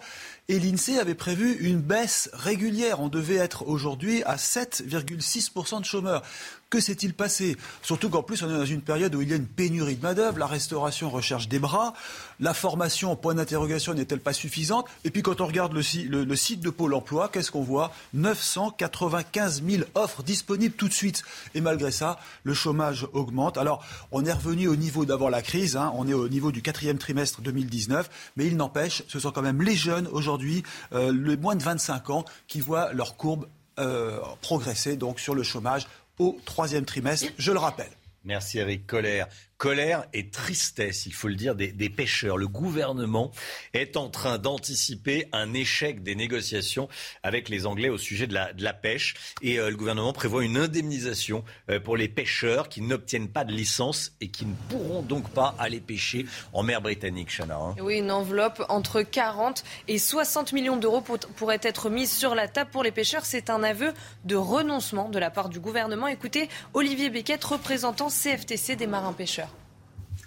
[0.49, 3.01] Et l'INSEE avait prévu une baisse régulière.
[3.01, 6.23] On devait être aujourd'hui à 7,6% de chômeurs.
[6.69, 7.57] Que s'est-il passé?
[7.81, 10.03] Surtout qu'en plus, on est dans une période où il y a une pénurie de
[10.03, 11.95] main-d'œuvre, la restauration recherche des bras,
[12.41, 14.89] la formation, point d'interrogation, n'est-elle pas suffisante?
[15.05, 17.93] Et puis quand on regarde le, site de Pôle emploi, qu'est-ce qu'on voit?
[18.15, 21.23] 995 000 offres disponibles tout de suite.
[21.55, 23.59] Et malgré ça, le chômage augmente.
[23.59, 25.93] Alors, on est revenu au niveau d'avant la crise, hein.
[25.95, 29.63] on est au niveau du quatrième trimestre 2019, mais il n'empêche, ce sont quand même
[29.63, 33.47] les jeunes aujourd'hui, euh, les moins de 25 ans, qui voient leur courbe
[33.79, 35.87] euh, progresser donc sur le chômage
[36.19, 37.91] au troisième trimestre, je le rappelle.
[38.25, 42.37] Merci Eric Colère colère et tristesse, il faut le dire, des, pêcheurs.
[42.37, 43.31] Le gouvernement
[43.73, 46.89] est en train d'anticiper un échec des négociations
[47.23, 49.15] avec les Anglais au sujet de la, pêche.
[49.41, 53.53] Et euh, le gouvernement prévoit une indemnisation euh, pour les pêcheurs qui n'obtiennent pas de
[53.53, 57.57] licence et qui ne pourront donc pas aller pêcher en mer britannique, Chana.
[57.57, 57.75] Hein.
[57.81, 62.71] Oui, une enveloppe entre 40 et 60 millions d'euros pourrait être mise sur la table
[62.71, 63.25] pour les pêcheurs.
[63.25, 66.09] C'est un aveu de renoncement de la part du gouvernement.
[66.09, 69.46] Écoutez, Olivier Beckett, représentant CFTC des marins pêcheurs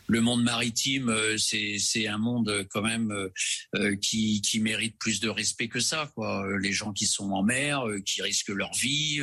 [0.10, 3.12] le monde maritime, euh, c'est un monde euh, quand même
[3.76, 6.12] euh, qui, qui mérite plus de respect que ça.
[6.16, 6.46] Quoi.
[6.60, 9.22] Les gens qui sont en mer, qui risquent leur vie,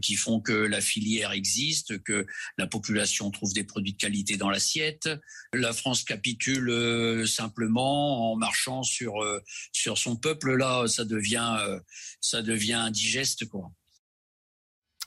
[0.00, 2.24] qui font que la filière existe, que
[2.56, 5.08] la population trouve des produits de qualité dans l'assiette.
[5.52, 9.14] La France capitule simplement en marchant sur
[9.72, 10.56] sur son peuple.
[10.56, 11.58] Là, ça devient
[12.20, 13.72] ça devient indigeste, quoi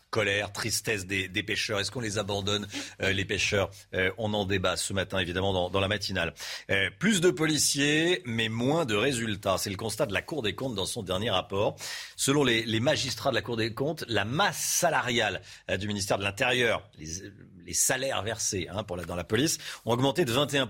[0.09, 1.79] colère, tristesse des, pêcheurs.
[1.79, 2.67] Est-ce qu'on les abandonne,
[3.01, 6.33] euh, les pêcheurs euh, On en débat ce matin, évidemment, dans, la matinale.
[6.69, 9.57] Euh, plus de policiers, mais moins de résultats.
[9.57, 11.75] C'est le constat de la Cour des comptes dans son dernier rapport.
[12.15, 15.41] Selon les, magistrats de la Cour des comptes, la masse salariale
[15.77, 20.31] du ministère de l'Intérieur, les, salaires versés hein, pour dans la police, ont augmenté de
[20.31, 20.67] 21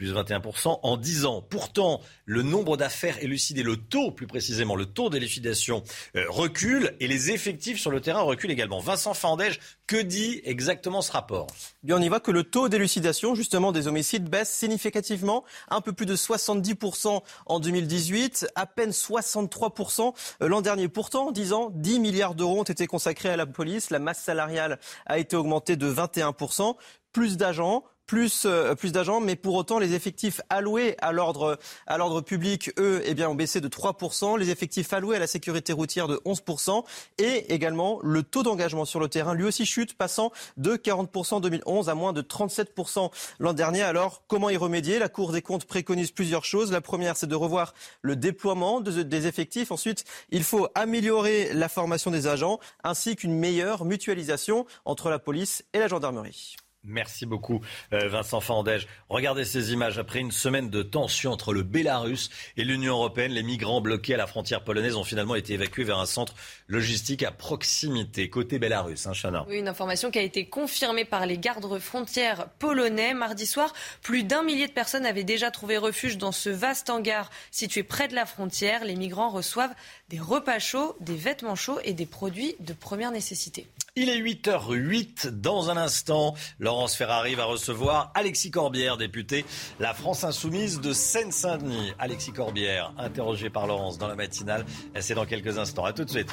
[0.00, 1.42] plus 21% en 10 ans.
[1.42, 5.82] Pourtant, le nombre d'affaires élucidées, le taux plus précisément, le taux d'élucidation
[6.16, 8.80] euh, recule et les effectifs sur le terrain reculent également.
[8.80, 11.48] Vincent Fandège, que dit exactement ce rapport?
[11.82, 15.92] Bien, on y voit que le taux d'élucidation justement des homicides baisse significativement, un peu
[15.92, 20.88] plus de 70% en 2018, à peine 63% euh, l'an dernier.
[20.88, 24.22] Pourtant, en 10 ans, 10 milliards d'euros ont été consacrés à la police, la masse
[24.22, 26.76] salariale a été augmentée de 21%,
[27.12, 31.96] plus d'agents, plus, euh, plus d'agents, mais pour autant, les effectifs alloués à l'ordre, à
[31.96, 35.72] l'ordre public, eux, eh bien, ont baissé de 3%, les effectifs alloués à la sécurité
[35.72, 36.84] routière de 11%,
[37.18, 41.40] et également le taux d'engagement sur le terrain, lui aussi chute, passant de 40% en
[41.40, 43.82] 2011 à moins de 37% l'an dernier.
[43.82, 44.98] Alors, comment y remédier?
[44.98, 46.72] La Cour des comptes préconise plusieurs choses.
[46.72, 49.70] La première, c'est de revoir le déploiement des effectifs.
[49.70, 55.64] Ensuite, il faut améliorer la formation des agents, ainsi qu'une meilleure mutualisation entre la police
[55.74, 56.56] et la gendarmerie.
[56.90, 57.60] Merci beaucoup
[57.92, 58.88] euh, Vincent Fandège.
[59.10, 59.98] Regardez ces images.
[59.98, 64.16] Après une semaine de tension entre le Bélarus et l'Union européenne, les migrants bloqués à
[64.16, 66.34] la frontière polonaise ont finalement été évacués vers un centre
[66.68, 69.06] logistique à proximité, côté Bélarus.
[69.06, 69.44] Hein, Chana.
[69.48, 73.12] Oui, une information qui a été confirmée par les gardes frontières polonais.
[73.12, 77.30] Mardi soir, plus d'un millier de personnes avaient déjà trouvé refuge dans ce vaste hangar
[77.50, 78.84] situé près de la frontière.
[78.84, 79.74] Les migrants reçoivent
[80.08, 83.66] des repas chauds, des vêtements chauds et des produits de première nécessité.
[83.96, 85.28] Il est 8h08.
[85.28, 89.44] Dans un instant, Laurence Ferrari va recevoir Alexis Corbière, député
[89.78, 91.92] La France Insoumise de Seine-Saint-Denis.
[91.98, 94.64] Alexis Corbière, interrogé par Laurence dans la matinale.
[95.00, 95.84] C'est dans quelques instants.
[95.84, 96.30] À tout de suite.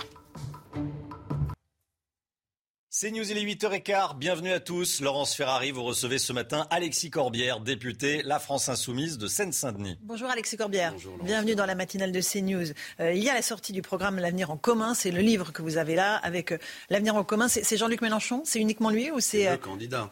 [3.00, 4.18] C'est News, il est 8h15.
[4.18, 5.02] Bienvenue à tous.
[5.02, 10.00] Laurence Ferrari, vous recevez ce matin Alexis Corbière, député La France Insoumise de Seine-Saint-Denis.
[10.02, 10.96] Bonjour Alexis Corbière.
[11.22, 12.74] Bienvenue dans la matinale de CNews.
[13.00, 14.96] Euh, il y a la sortie du programme L'avenir en commun.
[14.96, 16.58] C'est le livre que vous avez là avec euh,
[16.90, 17.48] L'avenir en commun.
[17.48, 18.42] C'est Jean-Luc Mélenchon?
[18.46, 19.58] C'est uniquement lui ou c'est euh,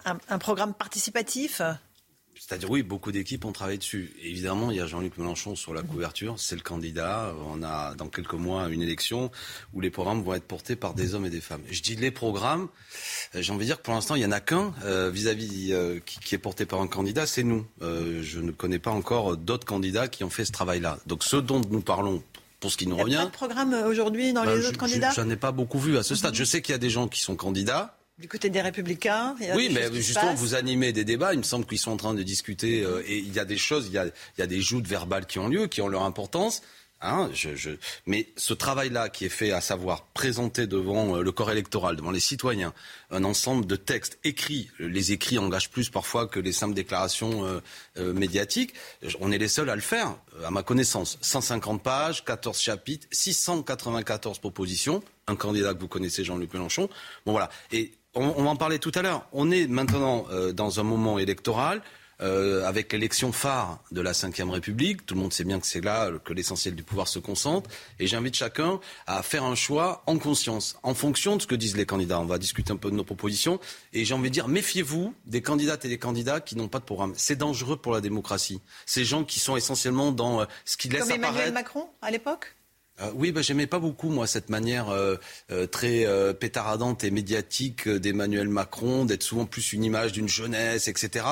[0.06, 1.64] un, un programme participatif?
[2.48, 4.14] C'est-à-dire, oui, beaucoup d'équipes ont travaillé dessus.
[4.22, 7.34] évidemment, il y a Jean-Luc Mélenchon sur la couverture, c'est le candidat.
[7.48, 9.32] On a, dans quelques mois, une élection
[9.74, 11.64] où les programmes vont être portés par des hommes et des femmes.
[11.72, 12.68] Je dis les programmes,
[13.34, 15.70] euh, j'ai envie de dire que pour l'instant, il n'y en a qu'un euh, vis-à-vis
[15.72, 17.66] euh, qui, est porté par un candidat, c'est nous.
[17.82, 21.00] je ne connais pas encore d'autres candidats qui ont fait ce travail-là.
[21.08, 22.22] Donc, ce dont nous parlons
[22.60, 23.14] pour ce qui nous revient.
[23.14, 25.52] Il n'y a pas de programme aujourd'hui dans les autres candidats Je n'en ai pas
[25.52, 26.36] beaucoup vu à ce stade.
[26.36, 27.95] Je sais qu'il y a des gens qui sont candidats.
[28.18, 31.34] Du côté des Républicains Oui, mais justement, vous animez des débats.
[31.34, 32.82] Il me semble qu'ils sont en train de discuter.
[32.82, 34.88] Euh, et il y a des choses, il y a, il y a des joutes
[34.88, 36.62] verbales qui ont lieu, qui ont leur importance.
[37.02, 37.72] Hein, je, je...
[38.06, 42.12] Mais ce travail-là qui est fait, à savoir présenter devant euh, le corps électoral, devant
[42.12, 42.74] les citoyens,
[43.12, 47.60] un ensemble de textes écrits, les écrits engagent plus parfois que les simples déclarations euh,
[47.98, 48.74] euh, médiatiques,
[49.20, 51.18] on est les seuls à le faire, à ma connaissance.
[51.22, 56.90] 150 pages, 14 chapitres, 694 propositions, un candidat que vous connaissez, Jean-Luc Mélenchon.
[57.26, 57.50] Bon voilà.
[57.72, 59.28] Et on, on, en parlait tout à l'heure.
[59.32, 61.82] On est maintenant dans un moment électoral
[62.22, 65.06] euh, avec l'élection phare de la Ve République.
[65.06, 67.70] Tout le monde sait bien que c'est là que l'essentiel du pouvoir se concentre.
[68.00, 71.76] Et j'invite chacun à faire un choix en conscience, en fonction de ce que disent
[71.76, 72.22] les candidats.
[72.22, 73.60] On va discuter un peu de nos propositions.
[73.92, 76.86] Et j'ai envie de dire, méfiez-vous des candidates et des candidats qui n'ont pas de
[76.86, 77.14] programme.
[77.18, 78.62] C'est dangereux pour la démocratie.
[78.86, 81.54] Ces gens qui sont essentiellement dans euh, ce qui laisse Comme Emmanuel apparaître...
[81.54, 82.55] Macron à l'époque?
[83.02, 85.18] Euh, oui, bah, j'aimais pas beaucoup moi cette manière euh,
[85.52, 90.30] euh, très euh, pétaradante et médiatique euh, d'Emmanuel Macron, d'être souvent plus une image d'une
[90.30, 91.26] jeunesse, etc.,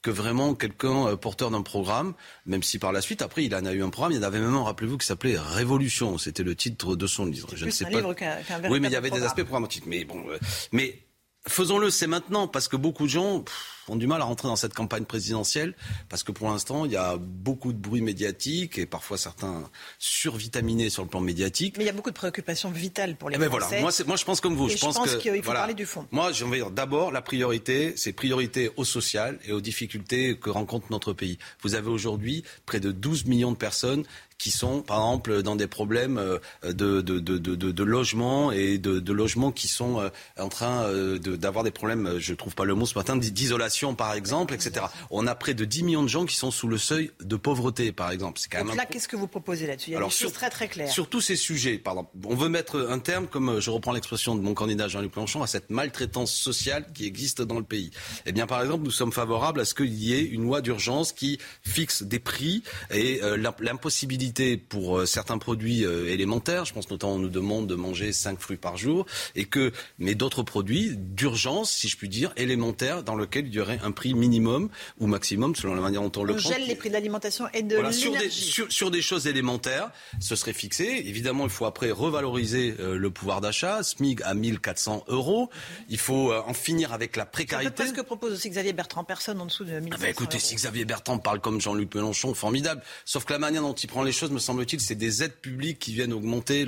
[0.00, 2.14] que vraiment quelqu'un porteur d'un programme.
[2.46, 4.12] Même si par la suite, après, il en a eu un programme.
[4.12, 6.18] Il y en avait même un, rappelez-vous, qui s'appelait Révolution.
[6.18, 7.48] C'était le titre de son livre.
[7.56, 7.96] Je ne sais un pas.
[7.96, 9.86] livre qu'un- qu'un oui, mais il y avait des aspects programmatiques.
[9.86, 10.38] Mais bon, euh,
[10.70, 11.02] mais
[11.48, 14.56] faisons-le, c'est maintenant, parce que beaucoup de gens pff, ont du mal à rentrer dans
[14.56, 15.74] cette campagne présidentielle,
[16.08, 20.90] parce que pour l'instant, il y a beaucoup de bruit médiatique et parfois certains survitaminés
[20.90, 21.76] sur le plan médiatique.
[21.78, 23.80] Mais il y a beaucoup de préoccupations vitales pour les Eh ben Français.
[23.80, 24.68] voilà, moi, je pense comme vous.
[24.68, 25.60] Et je pense, qu'il faut voilà.
[25.60, 26.06] parler du fond.
[26.10, 30.50] Moi, je vais dire d'abord la priorité, c'est priorité au social et aux difficultés que
[30.50, 31.38] rencontre notre pays.
[31.62, 34.04] Vous avez aujourd'hui près de 12 millions de personnes
[34.38, 39.00] qui sont, par exemple, dans des problèmes euh, de, de, de, de, logement et de,
[39.00, 42.74] de logements qui sont euh, en train euh, d'avoir des problèmes, je trouve pas le
[42.76, 44.86] mot ce matin, d'isolation par exemple, etc.
[45.10, 47.92] On a près de 10 millions de gens qui sont sous le seuil de pauvreté,
[47.92, 48.38] par exemple.
[48.40, 49.90] C'est quand même Donc un là, qu'est-ce que vous proposez là-dessus?
[49.90, 50.90] Il y a Alors, des choses sur- très très claires.
[50.90, 54.34] sur tous ces sujets, pardon, on veut mettre un terme, comme euh, je reprends l'expression
[54.36, 57.90] de mon candidat Jean-Luc Mélenchon, à cette maltraitance sociale qui existe dans le pays.
[58.26, 61.12] Eh bien, par exemple, nous sommes favorables à ce qu'il y ait une loi d'urgence
[61.12, 66.72] qui fixe des prix et euh, l'im- l'impossibilité pour euh, certains produits euh, élémentaires, je
[66.72, 70.42] pense notamment on nous demande de manger 5 fruits par jour, et que, mais d'autres
[70.42, 74.68] produits d'urgence, si je puis dire, élémentaires, dans lesquels il y aurait un prix minimum
[74.98, 76.50] ou maximum, selon la manière dont on le On prend.
[76.50, 79.90] gèle les prix de l'alimentation et de Voilà, sur, des, sur, sur des choses élémentaires,
[80.20, 80.84] ce serait fixé.
[81.06, 85.50] Évidemment, il faut après revaloriser euh, le pouvoir d'achat, SMIG à 1400 euros.
[85.88, 87.70] Il faut euh, en finir avec la C'est précarité.
[87.70, 89.04] près ce que propose aussi Xavier Bertrand.
[89.04, 90.44] Personne en dessous de 1500 Ah bah écoutez, euros.
[90.46, 92.82] si Xavier Bertrand parle comme Jean-Luc Mélenchon, formidable.
[93.04, 95.78] Sauf que la manière dont il prend les choses, me semble-t-il, c'est des aides publiques
[95.78, 96.64] qui viennent augmenter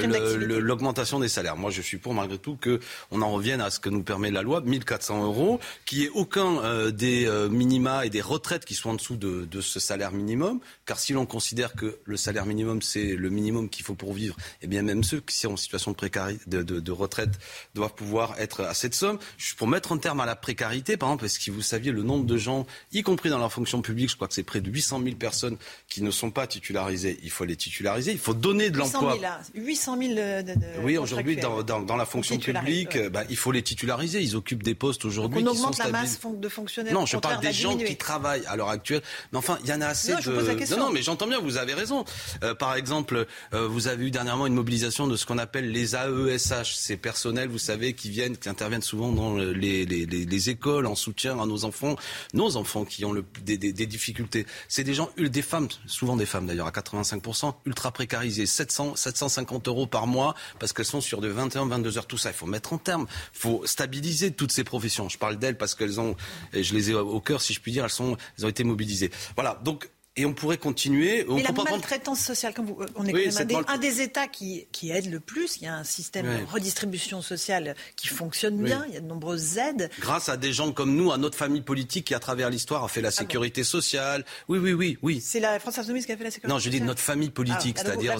[0.00, 1.56] l'augmentation des salaires.
[1.56, 2.80] Moi, je suis pour, malgré tout, que
[3.10, 5.60] on en revienne à ce que nous permet la loi, 1400 euros,
[5.92, 9.46] n'y ait aucun euh, des euh, minima et des retraites qui soient en dessous de,
[9.50, 10.58] de ce salaire minimum.
[10.86, 14.36] Car si l'on considère que le salaire minimum, c'est le minimum qu'il faut pour vivre,
[14.62, 17.30] eh bien, même ceux qui sont en situation de, précarité, de, de- de retraite
[17.74, 19.18] doivent pouvoir être à cette somme.
[19.58, 22.24] Pour mettre un terme à la précarité, par exemple, est-ce que vous saviez le nombre
[22.24, 25.02] de gens, y compris dans la fonction publique, je crois que c'est près de 800
[25.04, 25.56] 000 personnes
[25.88, 27.18] qui ne sont pas titularisées.
[27.22, 29.10] Il faut les titulariser, il faut donner de 800 l'emploi.
[29.12, 29.40] 000, là.
[29.54, 33.24] 800 000 de, de- de Oui, aujourd'hui, dans, dans, dans la fonction publique, euh, bah,
[33.28, 34.20] il faut les titulariser.
[34.22, 35.92] Ils occupent des postes aujourd'hui qui sont stables.
[36.04, 36.92] Masse fon- de fonctionnaires.
[36.94, 37.88] Non, je parle des gens diminuer.
[37.90, 39.02] qui travaillent à l'heure actuelle.
[39.32, 40.36] Mais enfin, il y en a assez Non, je de.
[40.36, 40.76] pose la question.
[40.78, 41.40] Non, non, mais j'entends bien.
[41.40, 42.04] Vous avez raison.
[42.42, 45.94] Euh, par exemple, euh, vous avez eu dernièrement une mobilisation de ce qu'on appelle les
[45.94, 50.50] AESH, ces personnels, vous savez, qui viennent, qui interviennent souvent dans les, les, les, les
[50.50, 51.96] écoles en soutien à nos enfants,
[52.32, 54.46] nos enfants qui ont le, des, des, des difficultés.
[54.68, 59.68] C'est des gens, des femmes, souvent des femmes d'ailleurs, à 85%, ultra précarisées, 700, 750
[59.68, 62.06] euros par mois parce qu'elles sont sur de 21, 22 heures.
[62.06, 63.06] Tout ça, il faut mettre en terme.
[63.34, 65.08] Il faut stabiliser toutes ces professions.
[65.08, 66.16] Je parle d'elles parce qu'elles ont,
[66.52, 68.64] et je les ai au cœur, si je puis dire, elles sont, elles ont été
[68.64, 69.10] mobilisées.
[69.36, 69.60] Voilà.
[69.64, 71.26] Donc, et on pourrait continuer.
[71.28, 73.44] On Mais la prendre- maltraitance sociale, comme vous, euh, on est Oui, quand même un
[73.46, 75.56] des, mal- un des États qui, qui aide le plus.
[75.56, 76.40] Il y a un système Oui.
[76.40, 78.62] de redistribution sociale qui fonctionne Oui.
[78.66, 78.84] bien.
[78.86, 79.90] Il y a de nombreuses aides.
[79.98, 82.88] Grâce à des gens comme nous, à notre famille politique qui, à travers l'histoire, a
[82.88, 84.24] fait la sécurité sociale.
[84.46, 85.20] Oui, oui, oui, oui.
[85.20, 87.30] C'est la France Insoumise qui a fait la sécurité Non, je dis sociale notre famille
[87.30, 88.16] politique, Ah, la- c'est-à-dire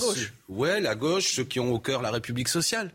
[0.48, 2.90] ouais, la gauche, ceux qui ont au cœur la République sociale.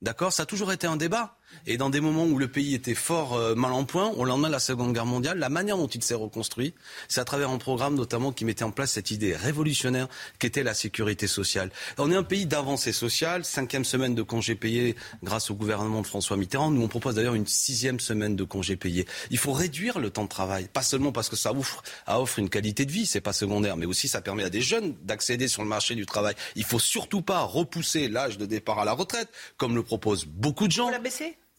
[0.00, 1.36] D'accord, ça a toujours été un débat.
[1.66, 4.48] Et dans des moments où le pays était fort euh, mal en point, au lendemain
[4.48, 6.74] de la Seconde Guerre mondiale, la manière dont il s'est reconstruit,
[7.08, 10.08] c'est à travers un programme notamment qui mettait en place cette idée révolutionnaire
[10.38, 11.70] qu'était la sécurité sociale.
[11.98, 16.06] On est un pays d'avancée sociale, cinquième semaine de congés payés grâce au gouvernement de
[16.06, 16.70] François Mitterrand.
[16.70, 19.06] Nous, on propose d'ailleurs une sixième semaine de congés payés.
[19.30, 22.38] Il faut réduire le temps de travail, pas seulement parce que ça offre, ça offre
[22.38, 25.48] une qualité de vie, c'est pas secondaire, mais aussi ça permet à des jeunes d'accéder
[25.48, 26.34] sur le marché du travail.
[26.56, 30.66] Il faut surtout pas repousser l'âge de départ à la retraite, comme le proposent beaucoup
[30.66, 30.90] de gens.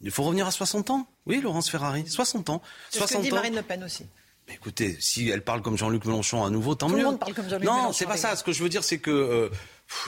[0.03, 1.07] Il faut revenir à 60 ans.
[1.25, 2.61] Oui, Laurence Ferrari, 60 ans.
[2.89, 3.35] C'est ce que 60 dit ans.
[3.35, 4.05] Marine Le Pen aussi.
[4.49, 6.99] Écoutez, si elle parle comme Jean-Luc Mélenchon à nouveau, tant Tout mieux.
[6.99, 8.35] le monde parle comme Jean-Luc Non, Mélenchon, c'est pas ça.
[8.35, 9.49] Ce que je veux dire, c'est que euh,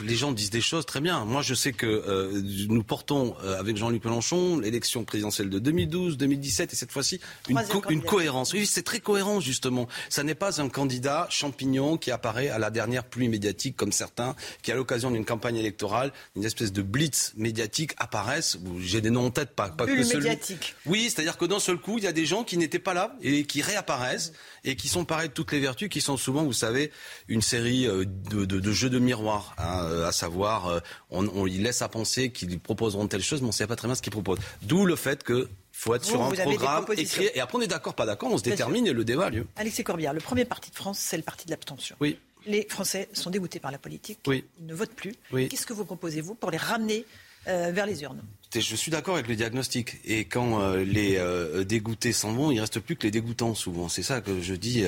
[0.02, 1.24] les gens disent des choses très bien.
[1.24, 6.16] Moi, je sais que euh, nous portons euh, avec Jean-Luc Mélenchon l'élection présidentielle de 2012,
[6.16, 8.52] 2017 et cette fois-ci une, co- cohérence.
[8.52, 9.88] Oui, c'est très cohérent justement.
[10.08, 14.34] Ça n'est pas un candidat champignon qui apparaît à la dernière pluie médiatique comme certains,
[14.62, 18.58] qui à l'occasion d'une campagne électorale, une espèce de blitz médiatique apparaissent.
[18.80, 20.24] J'ai des noms en tête, pas, pas Bulle que celui.
[20.28, 20.74] médiatique.
[20.86, 23.14] Oui, c'est-à-dire que d'un seul coup, il y a des gens qui n'étaient pas là
[23.22, 24.32] et qui réapparaissent
[24.64, 26.90] et qui sont parés de toutes les vertus, qui sont souvent, vous savez,
[27.28, 29.54] une série euh, de, de- de jeux de miroir.
[29.58, 29.73] hein.
[29.74, 30.80] Hein, euh, à savoir, euh,
[31.10, 33.76] on, on y laisse à penser qu'ils proposeront telle chose, mais on ne sait pas
[33.76, 34.38] très bien ce qu'ils proposent.
[34.62, 37.30] D'où le fait que faut être Vous, sur un programme écrit.
[37.34, 39.30] Et après, on est d'accord, pas d'accord, on se Bien détermine et le débat a
[39.30, 39.46] lieu.
[39.56, 41.96] Alexis Corbière, le premier parti de France, c'est le parti de l'abstention.
[42.00, 42.18] Oui.
[42.46, 44.18] Les Français sont dégoûtés par la politique.
[44.26, 44.44] Oui.
[44.60, 45.14] Ils ne votent plus.
[45.32, 45.48] Oui.
[45.48, 47.06] Qu'est-ce que vous proposez, vous, pour les ramener
[47.48, 48.22] euh, vers les urnes?
[48.54, 49.96] Je suis d'accord avec le diagnostic.
[50.04, 53.88] Et quand euh, les euh, dégoûtés s'en vont, il reste plus que les dégoûtants souvent.
[53.88, 54.84] C'est ça que je dis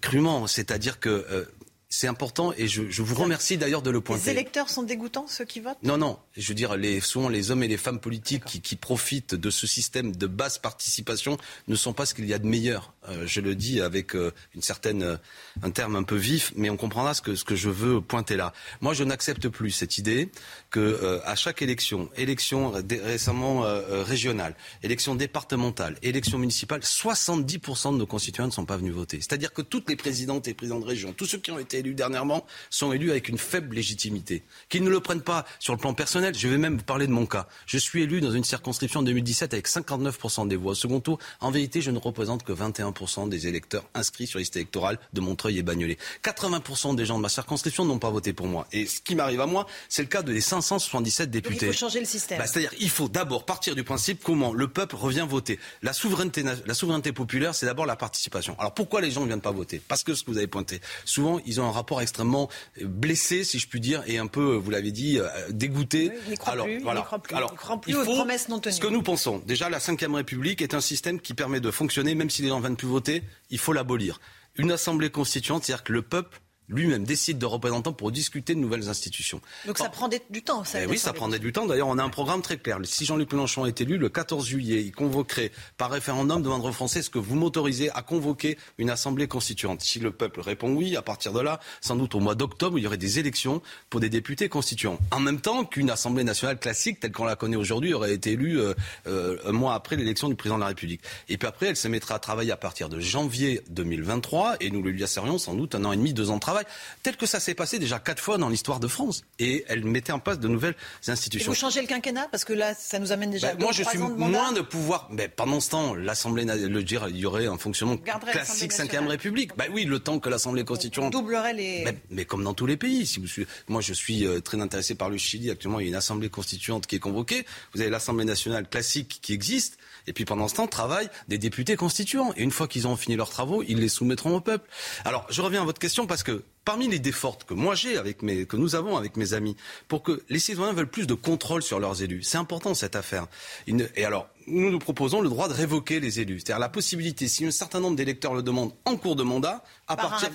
[0.00, 0.46] crûment.
[0.46, 1.46] C'est-à-dire que
[1.92, 4.30] c'est important et je, je vous remercie d'ailleurs de le Les pointer.
[4.30, 5.82] électeurs sont dégoûtants, ceux qui votent?
[5.82, 6.18] Non, non.
[6.36, 9.50] Je veux dire, les, souvent les hommes et les femmes politiques qui, qui profitent de
[9.50, 11.36] ce système de basse participation
[11.66, 12.94] ne sont pas ce qu'il y a de meilleur.
[13.10, 15.16] Euh, je le dis avec euh, une certaine, euh,
[15.62, 18.36] un terme un peu vif, mais on comprendra ce que, ce que je veux pointer
[18.36, 18.52] là.
[18.80, 20.30] Moi, je n'accepte plus cette idée
[20.70, 23.62] que à chaque élection, élection ré- récemment
[24.04, 29.16] régionale, élection départementale, élection municipale, 70% de nos concitoyens ne sont pas venus voter.
[29.18, 31.94] C'est-à-dire que toutes les présidentes et présidents de région, tous ceux qui ont été élus
[31.94, 34.42] dernièrement, sont élus avec une faible légitimité.
[34.68, 36.34] Qu'ils ne le prennent pas sur le plan personnel.
[36.36, 37.48] Je vais même vous parler de mon cas.
[37.66, 40.72] Je suis élu dans une circonscription en 2017 avec 59% des voix.
[40.72, 44.56] Au second tour, en vérité, je ne représente que 21% des électeurs inscrits sur liste
[44.56, 45.96] électorale de Montreuil et Bagnolet.
[46.24, 48.66] 80% des gens de ma circonscription n'ont pas voté pour moi.
[48.72, 51.66] Et ce qui m'arrive à moi, c'est le cas de les 577 Donc députés.
[51.66, 52.38] il faut changer le système.
[52.38, 55.58] Bah, C'est-à-dire il faut d'abord partir du principe comment le peuple revient voter.
[55.82, 58.56] La souveraineté, la souveraineté populaire, c'est d'abord la participation.
[58.58, 59.80] Alors pourquoi les gens ne viennent pas voter?
[59.86, 62.48] Parce que ce que vous avez pointé, souvent ils ont un rapport extrêmement
[62.80, 66.10] euh, blessé, si je puis dire, et un peu, euh, vous l'avez dit, euh, dégoûté.
[66.46, 67.02] Alors plus, voilà.
[67.22, 67.34] plus.
[67.34, 67.54] Alors,
[67.86, 68.74] il aux faut- promesses non tenues.
[68.74, 72.14] Ce que nous pensons, déjà la Ve République est un système qui permet de fonctionner,
[72.14, 74.20] même si les gens ne voter, il faut l'abolir.
[74.56, 76.40] Une assemblée constituante, c'est-à-dire que le peuple
[76.70, 79.40] lui-même décide de représentants pour discuter de nouvelles institutions.
[79.66, 80.64] Donc ça prend des- du temps.
[80.64, 81.66] Ça, Eh oui, ça prendrait du temps.
[81.66, 82.78] D'ailleurs, on a un programme très clair.
[82.84, 87.00] Si Jean-Luc Mélenchon est élu, le 14 juillet, il convoquerait par référendum devant le Français
[87.00, 91.02] est-ce que vous m'autorisez à convoquer une assemblée constituante Si le peuple répond oui, à
[91.02, 93.60] partir de là, sans doute au mois d'octobre, il y aurait des élections
[93.90, 94.98] pour des députés constituants.
[95.10, 98.60] En même temps qu'une assemblée nationale classique, telle qu'on la connaît aujourd'hui, aurait été élue
[98.60, 98.74] euh,
[99.06, 101.00] euh, un mois après l'élection du président de la République.
[101.28, 104.82] Et puis après, elle se mettra à travailler à partir de janvier 2023, et nous
[104.82, 106.59] lui laisserions sans doute un an et demi, deux ans de travail,
[107.02, 109.22] tel que ça s'est passé déjà quatre fois dans l'histoire de France.
[109.38, 110.76] Et elle mettait en place de nouvelles
[111.06, 111.50] Et institutions.
[111.52, 113.82] vous changez le quinquennat Parce que là, ça nous amène déjà Ben, à moi, je
[113.82, 115.08] suis de moins de pouvoir.
[115.10, 119.08] Mais pendant ce temps, l'Assemblée, le dire, il y aurait un fonctionnement classique l'Assemblée 5
[119.08, 119.56] République.
[119.56, 121.12] Ben oui, le temps que l'Assemblée constituante.
[121.12, 121.84] Doublerait les...
[121.84, 124.60] Ben, mais comme dans tous les pays, si vous suivez- moi je suis euh, très
[124.60, 125.50] intéressé par le Chili.
[125.50, 127.44] Actuellement, il y a une assemblée constituante qui est convoquée.
[127.74, 129.78] Vous avez l'Assemblée nationale classique qui existe.
[130.06, 132.32] Et puis pendant ce temps, travaillent des députés constituants.
[132.36, 134.68] Et une fois qu'ils ont fini leurs travaux, ils les soumettront au peuple.
[135.04, 138.22] Alors, je reviens à votre question parce que parmi les fortes que moi j'ai avec
[138.22, 139.56] mes, que nous avons avec mes amis,
[139.88, 142.22] pour que les citoyens veulent plus de contrôle sur leurs élus.
[142.22, 143.26] C'est important cette affaire.
[143.66, 147.28] Une- et alors, nous nous proposons le droit de révoquer les élus, c'est-à-dire la possibilité,
[147.28, 150.28] si un certain nombre d'électeurs le demandent en cours de mandat, à Par partir,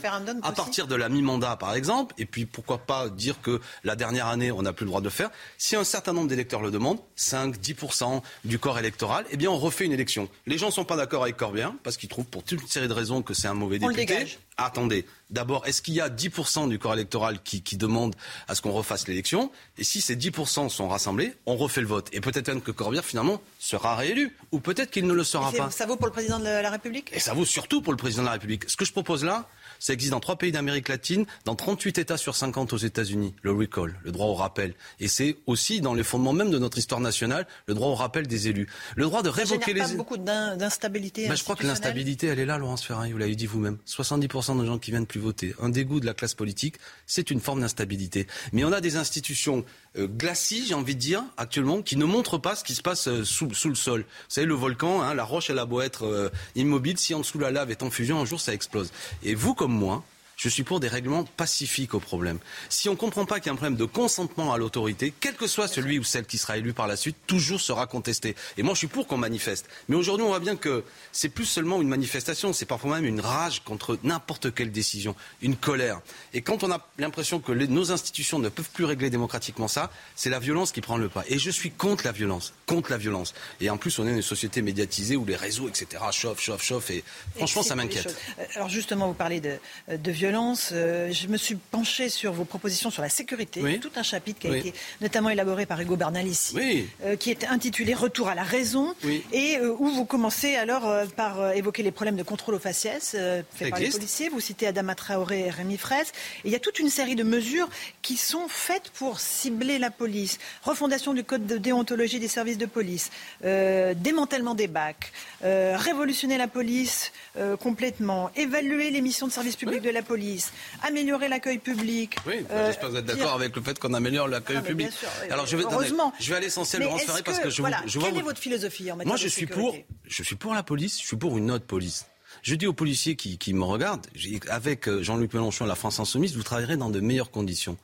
[0.43, 4.51] à de la mi-mandat par exemple, et puis pourquoi pas dire que la dernière année
[4.51, 5.31] on n'a plus le droit de le faire.
[5.57, 9.57] Si un certain nombre d'électeurs le demandent, 5, 10% du corps électoral, eh bien on
[9.57, 10.29] refait une élection.
[10.45, 12.87] Les gens ne sont pas d'accord avec Corbien parce qu'ils trouvent pour toute une série
[12.87, 14.13] de raisons que c'est un mauvais On le député.
[14.13, 14.39] dégage.
[14.57, 18.15] Attendez, d'abord, est-ce qu'il y a 10% du corps électoral qui, qui demande
[18.47, 22.07] à ce qu'on refasse l'élection Et si ces 10% sont rassemblés, on refait le vote.
[22.13, 24.35] Et peut-être même que Corbière, finalement, sera réélu.
[24.53, 25.69] Ou peut-être qu'il ne le sera pas.
[25.71, 27.11] Ça vaut pour le président de la République?
[27.13, 28.69] Et ça vaut surtout pour le président de la République.
[28.69, 29.49] Ce que je propose là,
[29.85, 33.51] ça existe dans trois pays d'Amérique latine, dans 38 États sur 50 aux États-Unis, le
[33.51, 34.73] recall, le droit au rappel.
[34.99, 38.25] Et c'est aussi dans les fondements même de notre histoire nationale, le droit au rappel
[38.25, 38.67] des élus.
[38.95, 41.67] Le droit de Ça révoquer génère les pas beaucoup d'in- d'instabilité bah, je crois que
[41.67, 43.77] l'instabilité, elle est là, Laurence Ferrari, vous l'avez dit vous-même.
[43.85, 45.53] 70% de gens qui viennent plus voter.
[45.61, 48.25] Un dégoût de la classe politique, c'est une forme d'instabilité.
[48.53, 49.63] Mais on a des institutions
[49.97, 53.23] glacis, j'ai envie de dire, actuellement, qui ne montrent pas ce qui se passe euh,
[53.23, 54.01] sous, sous le sol.
[54.01, 57.19] Vous savez, le volcan, hein, la roche, elle a beau être euh, immobile, si en
[57.19, 58.91] dessous la lave est en fusion, un jour ça explose.
[59.23, 60.03] Et vous, comme moi,
[60.37, 62.39] je suis pour des règlements pacifiques au problème.
[62.69, 65.35] Si on ne comprend pas qu'il y a un problème de consentement à l'autorité, quel
[65.35, 68.35] que soit celui ou celle qui sera élu par la suite, toujours sera contesté.
[68.57, 69.67] Et moi, je suis pour qu'on manifeste.
[69.87, 73.21] Mais aujourd'hui, on voit bien que c'est plus seulement une manifestation, c'est parfois même une
[73.21, 76.01] rage contre n'importe quelle décision, une colère.
[76.33, 79.89] Et quand on a l'impression que les- nos institutions ne peuvent plus régler démocratiquement ça,
[80.15, 81.23] c'est la violence qui prend le pas.
[81.29, 83.33] Et je suis contre la violence, contre la violence.
[83.61, 86.91] Et en plus, on est une société médiatisée où les réseaux, etc., chauffent, chauffent, chauffent.
[86.91, 87.03] Et
[87.37, 88.15] franchement, ça m'inquiète.
[88.39, 89.57] Euh, Alors justement, vous parlez de,
[89.89, 90.24] de violence.
[90.33, 93.61] Euh, Je me suis penché sur vos propositions sur la sécurité.
[93.61, 93.79] Oui.
[93.79, 94.57] Tout un chapitre qui a Oui.
[94.59, 96.87] été notamment élaboré par Hugo Bernalici, Oui.
[97.03, 98.93] euh, qui est intitulé Retour à la raison,
[99.31, 103.69] et euh, où vous commencez alors par évoquer les problèmes de contrôle aux faciès faits
[103.69, 104.29] par les policiers.
[104.29, 106.11] Vous citez Adama Traoré et Rémi Fraisse.
[106.43, 107.69] Et il y a toute une série de mesures
[108.01, 110.37] qui sont faites pour cibler la police.
[110.63, 113.11] Refondation du code de déontologie des services de police,
[113.43, 115.11] démantèlement des bacs,
[115.43, 117.11] révolutionner la police
[117.59, 122.15] complètement, évaluer les missions de service public de la police police, améliorer l'accueil public.
[122.25, 124.91] Oui, euh, j'espère que vous êtes d'accord avec le fait qu'on améliore l'accueil Ah, public.
[124.91, 126.13] sûr, oui, Alors je vais, heureusement.
[126.19, 128.17] je vais à l'essentiel, Laurence Ferré, parce que- que je, voilà, vous, je vois Quelle
[128.17, 129.75] est vous- votre philosophie en matière Moi, de je suis pour,
[130.07, 132.05] je suis pour la police, je suis pour une autre police.
[132.43, 134.07] Je dis aux policiers qui, qui me regardent,
[134.49, 137.77] avec euh, Jean-Luc Mélenchon et la France Insoumise, vous travaillerez dans de meilleures conditions.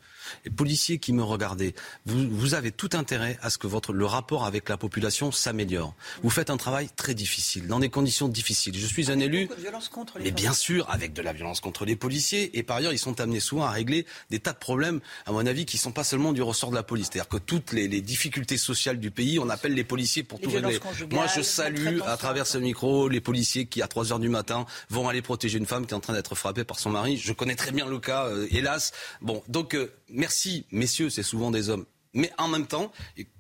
[0.46, 1.74] Les policiers qui me regardez,
[2.06, 5.94] vous, vous avez tout intérêt à ce que votre, le rapport avec la population s'améliore.
[6.24, 8.78] Vous faites un travail très difficile, dans des conditions difficiles.
[8.78, 11.34] Je suis un élu, Beaucoup de violence contre les mais bien sûr, avec de la
[11.34, 12.58] violence contre les policiers.
[12.58, 15.46] Et par ailleurs, ils sont amenés souvent à régler des tas de problèmes, à mon
[15.46, 17.10] avis, qui sont pas seulement du ressort de la police.
[17.12, 20.46] C'est-à-dire que toutes les, les difficultés sociales du pays, on appelle les policiers pour Les
[20.46, 20.80] tout régler.
[21.12, 24.66] Moi, je salue à travers ce micro les policiers qui, à 3 heures du matin,
[24.90, 27.18] vont aller protéger une femme qui est en train d'être frappée par son mari.
[27.18, 28.92] Je connais très bien le cas, euh, hélas.
[29.22, 29.92] Bon, donc euh,
[30.22, 31.86] merci, messieurs, c'est souvent des hommes.
[32.14, 32.92] Mais en même temps,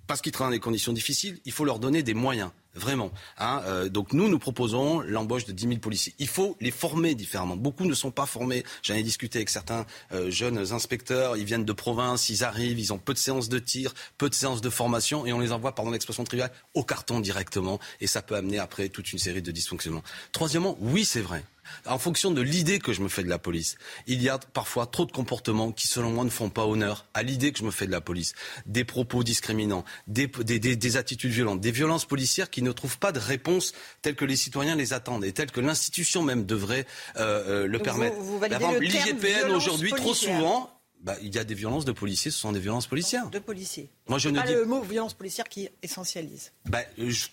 [0.07, 2.49] parce qu'ils travaillent dans des conditions difficiles, il faut leur donner des moyens.
[2.73, 3.11] Vraiment.
[3.37, 6.15] Hein, euh, donc nous, nous proposons l'embauche de 10 000 policiers.
[6.19, 7.57] Il faut les former différemment.
[7.57, 8.63] Beaucoup ne sont pas formés.
[8.81, 11.35] J'en ai discuté avec certains euh, jeunes inspecteurs.
[11.35, 14.33] Ils viennent de province, ils arrivent, ils ont peu de séances de tir, peu de
[14.33, 17.77] séances de formation, et on les envoie, pardon l'expression triviale, au carton directement.
[17.99, 20.03] Et ça peut amener après toute une série de dysfonctionnements.
[20.31, 21.43] Troisièmement, oui, c'est vrai.
[21.85, 23.75] En fonction de l'idée que je me fais de la police,
[24.07, 27.23] il y a parfois trop de comportements qui, selon moi, ne font pas honneur à
[27.23, 28.33] l'idée que je me fais de la police.
[28.65, 32.97] Des propos discriminants, des, des, des, des attitudes violentes, des violences policières qui ne trouvent
[32.99, 36.85] pas de réponse telles que les citoyens les attendent et telles que l'institution même devrait
[37.17, 38.15] euh, euh, le Donc permettre.
[38.17, 38.43] vous- vous
[38.79, 40.71] L'IGPN aujourd'hui, trop souvent,
[41.01, 43.29] bah, il y a des violences de policiers, ce sont des violences policières.
[43.29, 43.89] De policiers.
[44.07, 46.51] Moi, je ne pas dis le mot violence policière qui essentialise.
[46.65, 47.27] bah, euh, je-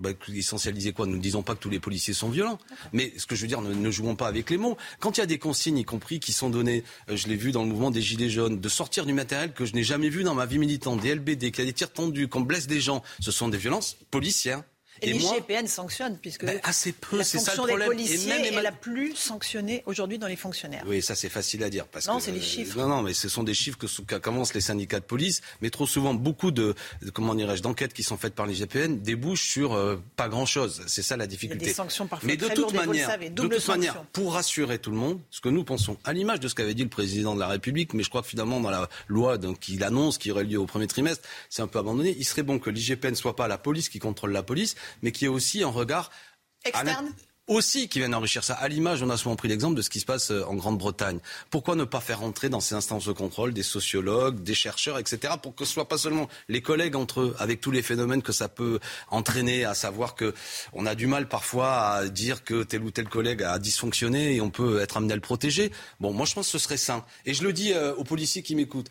[0.00, 1.06] bah, essentialiser quoi?
[1.06, 2.58] Nous ne disons pas que tous les policiers sont violents.
[2.92, 4.76] Mais ce que je veux dire, ne, ne jouons pas avec les mots.
[4.98, 7.52] Quand il y a des consignes, y compris qui sont données, euh, je l'ai vu
[7.52, 10.24] dans le mouvement des Gilets jaunes, de sortir du matériel que je n'ai jamais vu
[10.24, 12.80] dans ma vie militante, des LBD, qu'il y a des tirs tendus, qu'on blesse des
[12.80, 14.62] gens, ce sont des violences policières.
[15.02, 17.82] Et, Et l'IGPN sanctionne, puisque Ben, assez peu, la c'est ça le fonction des.
[17.82, 20.84] Et policiers même est la plus sanctionnée aujourd'hui dans les fonctionnaires.
[20.86, 21.86] Oui, ça c'est facile à dire.
[21.86, 22.78] Parce Non, c'est les euh, chiffres.
[22.78, 25.40] non, non, mais ce sont des chiffres que, que commencent les syndicats de police.
[25.62, 29.48] Mais trop souvent, beaucoup de, de- comment dirais-je, d'enquêtes qui sont faites par l'IGPN débouchent
[29.50, 30.82] sur euh, pas grand-chose.
[30.86, 31.66] C'est ça la difficulté.
[31.66, 34.34] des sanctions parfois Mais de très toute lourdes, et manière, savez, de toute manière, pour
[34.34, 36.88] rassurer tout le monde, ce que nous pensons, à l'image de ce qu'avait dit le
[36.88, 40.30] président de la République, mais je crois que finalement dans la loi qu'il annonce qui
[40.30, 42.14] aurait lieu au premier trimestre, c'est un peu abandonné.
[42.18, 45.24] Il serait bon que l'IGPN soit pas la police qui contrôle la police, mais qui
[45.24, 46.10] ait aussi un regard
[46.64, 47.14] Externe
[47.50, 48.54] aussi qui viennent enrichir ça.
[48.54, 51.18] À l'image, on a souvent pris l'exemple de ce qui se passe euh, en Grande-Bretagne.
[51.50, 55.34] Pourquoi ne pas faire entrer dans ces instances de contrôle des sociologues, des chercheurs, etc.,
[55.42, 58.32] pour que ce soit pas seulement les collègues entre eux, avec tous les phénomènes que
[58.32, 58.78] ça peut
[59.10, 60.32] entraîner, à savoir que
[60.72, 64.40] on a du mal parfois à dire que tel ou tel collègue a dysfonctionné et
[64.40, 65.72] on peut être amené à le protéger?
[65.98, 67.04] Bon, moi je pense que ce serait sain.
[67.26, 68.90] Et je le dis euh, aux policiers qui m'écoutent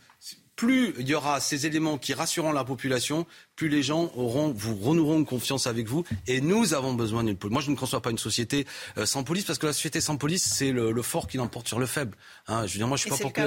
[0.59, 3.25] plus il y aura ces éléments qui rassureront la population,
[3.55, 6.03] plus les gens auront, vous renoueront confiance avec vous.
[6.27, 7.53] Et nous avons besoin d'une police.
[7.53, 8.67] Moi, je ne conçois pas une société
[8.97, 11.69] euh, sans police parce que la société sans police, c'est le, le fort qui l'emporte
[11.69, 12.17] sur le faible.
[12.47, 13.41] Hein, je veux dire, moi, je suis Et pas pour que.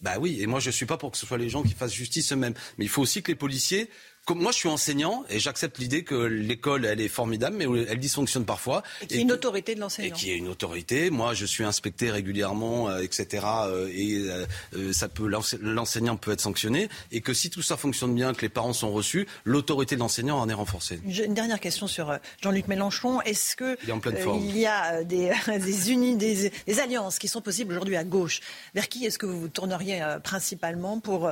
[0.00, 1.92] Bah oui, et moi je suis pas pour que ce soit les gens qui fassent
[1.92, 2.54] justice eux-mêmes.
[2.78, 3.90] Mais il faut aussi que les policiers,
[4.34, 8.44] moi je suis enseignant et j'accepte l'idée que l'école elle est formidable, mais elle dysfonctionne
[8.44, 8.82] parfois.
[9.02, 10.14] Et qu'il y ait une que- autorité de et l'enseignant.
[10.16, 11.10] qui est une autorité.
[11.10, 13.44] Moi, je suis inspecté régulièrement, euh, etc.
[13.66, 14.46] euh, et euh,
[14.76, 16.88] euh, ça peut l'ense- l'enseignant peut être sanctionné.
[17.12, 20.38] Et que si tout ça fonctionne bien, que les parents sont reçus, l'autorité de l'enseignant
[20.38, 21.00] en est renforcée.
[21.04, 23.20] Une dernière question sur Jean-Luc Mélenchon.
[23.22, 24.42] Est-ce que Il est en pleine forme.
[24.44, 28.40] il y a des, des, unis, des, des alliances qui sont possibles aujourd'hui à gauche?
[28.74, 31.30] Vers qui est-ce que vous vous tourneriez principalement pour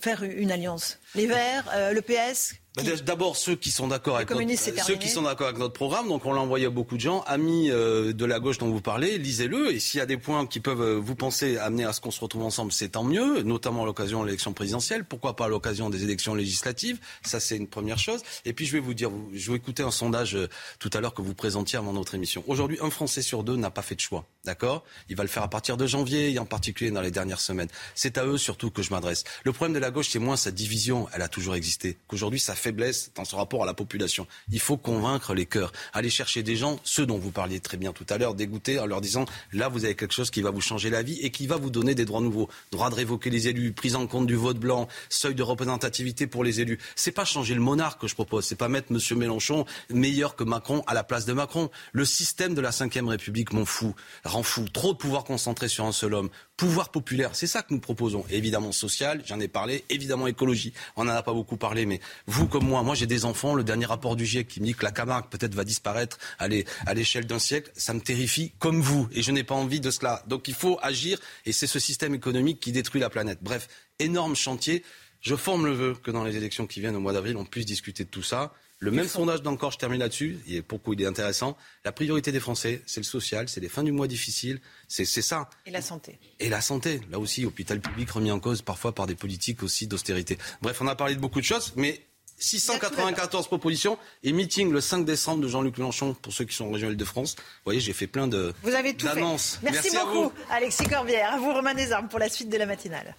[0.00, 0.98] faire une alliance?
[1.14, 2.54] Les Verts, le GPS
[2.84, 6.08] Bah, D'abord ceux qui sont d'accord avec notre, ceux qui sont d'accord avec notre programme.
[6.08, 8.80] Donc on l'a envoyé à beaucoup de gens, amis euh, de la gauche dont vous
[8.80, 9.72] parlez, lisez-le.
[9.72, 12.10] Et s'il y a des points qui peuvent euh, vous penser amener à ce qu'on
[12.10, 13.42] se retrouve ensemble, c'est tant mieux.
[13.42, 15.04] Notamment à l'occasion de l'élection présidentielle.
[15.04, 18.22] Pourquoi pas à l'occasion des élections législatives Ça c'est une première chose.
[18.44, 20.48] Et puis je vais vous dire, je vais écouter un sondage euh,
[20.78, 22.44] tout à l'heure que vous présentiez avant notre émission.
[22.46, 24.24] Aujourd'hui, un Français sur deux n'a pas fait de choix.
[24.44, 24.84] D'accord?
[25.08, 27.68] Il va le faire à partir de janvier et en particulier dans les dernières semaines.
[27.94, 29.24] C'est à eux surtout que je m'adresse.
[29.44, 31.06] Le problème de la gauche, c'est moins sa division.
[31.12, 31.98] Elle a toujours existé.
[32.06, 34.26] Qu'aujourd'hui, sa faiblesse dans son rapport à la population.
[34.52, 35.72] Il faut convaincre les cœurs.
[35.94, 38.84] Aller chercher des gens, ceux dont vous parliez très bien tout à l'heure, dégoûtés en
[38.84, 41.46] leur disant là, vous avez quelque chose qui va vous changer la vie et qui
[41.46, 42.48] va vous donner des droits nouveaux.
[42.70, 46.44] Droit de révoquer les élus, prise en compte du vote blanc, seuil de représentativité pour
[46.44, 46.78] les élus.
[46.94, 48.44] C'est pas changer le monarque que je propose.
[48.44, 51.70] C'est pas mettre Monsieur Mélenchon meilleur que Macron à la place de Macron.
[51.92, 54.66] Le système de la Ve République m'en fout, rend fou.
[54.68, 56.28] Trop de pouvoir concentré sur un seul homme.
[56.56, 58.24] Pouvoir populaire, c'est ça que nous proposons.
[58.30, 59.84] Évidemment social, j'en ai parlé.
[59.90, 63.24] Évidemment écologie, on n'en a pas beaucoup parlé, mais vous comme moi, moi j'ai des
[63.24, 63.54] enfants.
[63.54, 66.48] Le dernier rapport du GIEC qui me dit que la Camargue peut-être va disparaître à
[66.48, 69.08] l'é- à l'échelle d'un siècle, ça me terrifie comme vous.
[69.12, 70.22] Et je n'ai pas envie de cela.
[70.26, 71.18] Donc il faut agir.
[71.46, 73.38] Et c'est ce système économique qui détruit la planète.
[73.42, 73.68] Bref,
[73.98, 74.82] énorme chantier.
[75.20, 77.66] Je forme le vœu que dans les élections qui viennent au mois d'avril, on puisse
[77.66, 78.52] discuter de tout ça.
[78.80, 81.56] Le même sondage d'encore, je termine là-dessus, et pourquoi il est intéressant?
[81.84, 85.50] La priorité des Français, c'est le social, c'est les fins du mois difficiles, c'est ça.
[85.66, 86.20] Et la santé.
[86.38, 89.88] Et la santé, là aussi, hôpital public remis en cause parfois par des politiques aussi
[89.88, 90.38] d'austérité.
[90.62, 92.00] Bref, on a parlé de beaucoup de choses, mais
[92.38, 96.70] 694 propositions et meeting le 5 décembre de Jean-Luc Mélenchon pour ceux qui sont en
[96.70, 97.36] région Île-de-France.
[97.36, 99.20] Vous voyez, j'ai fait plein de Vous avez tout fait.
[99.62, 100.32] Merci, beaucoup, vous.
[100.50, 101.34] Alexis Corbière.
[101.34, 103.16] À vous, Romain Desarmes, pour la suite de la matinale.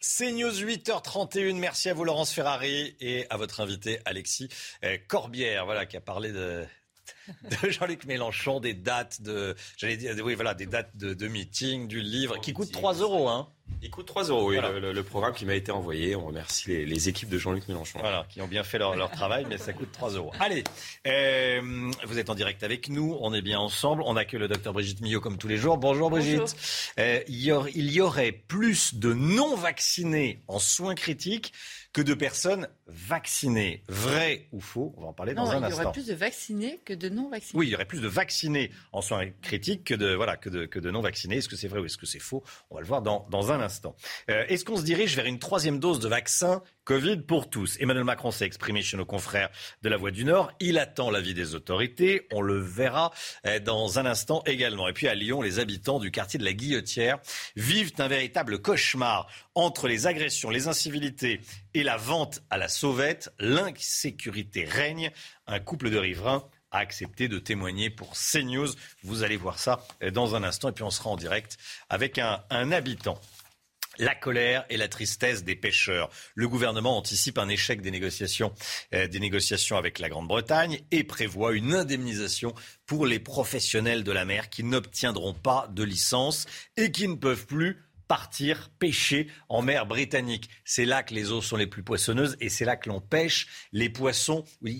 [0.00, 1.56] C'est News 8h31.
[1.56, 4.48] Merci à vous, Laurence Ferrari, et à votre invité, Alexis
[4.82, 6.64] euh, Corbière, voilà, qui a parlé de,
[7.62, 11.88] de Jean-Luc Mélenchon, des dates de, j'allais dire, oui, voilà, des dates de, de meeting,
[11.88, 13.48] du livre, qui coûte 3 euros, hein.
[13.82, 14.72] Il coûte 3 euros, oui, Voilà.
[14.72, 16.16] le, le- le programme qui m'a été envoyé.
[16.16, 18.00] On remercie les, les équipes de Jean-Luc Mélenchon.
[18.00, 20.32] Voilà, qui ont bien fait leur, leur travail, mais ça coûte 3 euros.
[20.40, 20.64] Allez,
[21.06, 24.02] euh, vous êtes en direct avec nous, on est bien ensemble.
[24.04, 25.78] On accueille le docteur Brigitte Millot comme tous les jours.
[25.78, 26.56] Bonjour Brigitte.
[26.98, 31.52] Euh, il, y aurait, il y aurait plus de non-vaccinés en soins critiques
[31.92, 33.82] que de personnes vaccinées.
[33.88, 35.82] Vrai ou faux On va en parler dans un il y instant.
[35.82, 37.58] aurait plus de vaccinés que de non vaccinés.
[37.58, 40.66] Oui, il y aurait plus de vaccinés en soins critiques que de, voilà, que de,
[40.66, 41.36] que de non vaccinés.
[41.38, 42.44] Est-ce que c'est vrai ou est-ce que c'est faux?
[42.70, 43.96] On va le voir dans, dans un instant.
[44.30, 48.02] Euh, est-ce qu'on se dirige vers une troisième dose de vaccin Covid pour tous Emmanuel
[48.02, 49.48] Macron s'est exprimé chez nos confrères
[49.82, 50.50] de la Voix du Nord.
[50.58, 52.26] Il attend l'avis des autorités.
[52.32, 53.12] On le verra
[53.46, 54.88] euh, dans un instant également.
[54.88, 57.20] Et puis à Lyon, les habitants du quartier de la Guillotière
[57.54, 61.42] vivent un véritable cauchemar entre les agressions, les incivilités
[61.74, 63.32] et la vente à la sauvette.
[63.38, 65.12] L'insécurité règne.
[65.46, 66.42] Un couple de riverains
[66.72, 68.70] a accepté de témoigner pour CNews.
[69.04, 70.70] Vous allez voir ça euh, dans un instant.
[70.70, 71.56] Et puis on sera en direct
[71.88, 73.20] avec un, un habitant.
[74.00, 76.08] La colère et la tristesse des pêcheurs.
[76.34, 78.54] Le gouvernement anticipe un échec des négociations,
[78.94, 82.54] euh, des négociations avec la Grande-Bretagne et prévoit une indemnisation
[82.86, 86.46] pour les professionnels de la mer qui n'obtiendront pas de licence
[86.78, 87.76] et qui ne peuvent plus
[88.08, 90.48] partir pêcher en mer britannique.
[90.64, 93.68] C'est là que les eaux sont les plus poissonneuses et c'est là que l'on pêche
[93.70, 94.70] les poissons euh,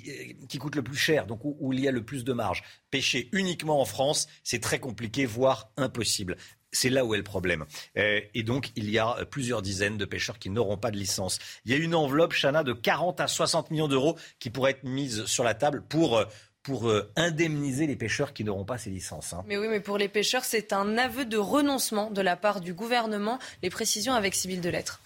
[0.48, 2.64] qui coûtent le plus cher, donc où il y a le plus de marge.
[2.90, 6.38] Pêcher uniquement en France, c'est très compliqué, voire impossible.
[6.72, 7.64] C'est là où est le problème.
[7.96, 10.96] Euh, et donc, il y a euh, plusieurs dizaines de pêcheurs qui n'auront pas de
[10.96, 11.38] licence.
[11.64, 14.84] Il y a une enveloppe, Chana, de 40 à 60 millions d'euros qui pourrait être
[14.84, 16.24] mise sur la table pour, euh,
[16.62, 19.32] pour euh, indemniser les pêcheurs qui n'auront pas ces licences.
[19.32, 19.42] hein.
[19.46, 22.72] Mais oui, mais pour les pêcheurs, c'est un aveu de renoncement de la part du
[22.72, 23.40] gouvernement.
[23.62, 25.00] Les précisions avec Sybille Delettre.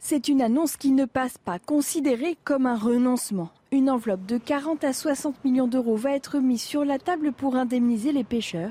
[0.00, 3.50] C'est une annonce qui ne passe pas, considérée comme un renoncement.
[3.72, 7.56] Une enveloppe de 40 à 60 millions d'euros va être mise sur la table pour
[7.56, 8.70] indemniser les pêcheurs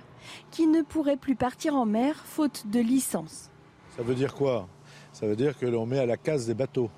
[0.52, 3.50] qui ne pourraient plus partir en mer faute de licence.
[3.96, 4.68] Ça veut dire quoi?
[5.14, 6.90] Ça veut dire que l'on met à la case des bateaux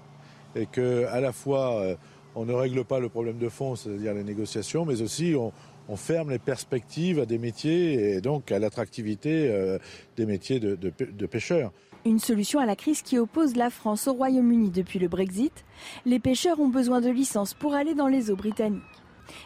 [0.55, 1.95] et que à la fois euh,
[2.35, 5.51] on ne règle pas le problème de fond, c'est-à-dire les négociations, mais aussi on,
[5.87, 9.77] on ferme les perspectives à des métiers et donc à l'attractivité euh,
[10.15, 11.71] des métiers de, de pê- de pêcheurs.
[12.05, 15.65] Une solution à la crise qui oppose la France au Royaume-Uni depuis le Brexit.
[16.05, 18.81] Les pêcheurs ont besoin de licences pour aller dans les eaux britanniques.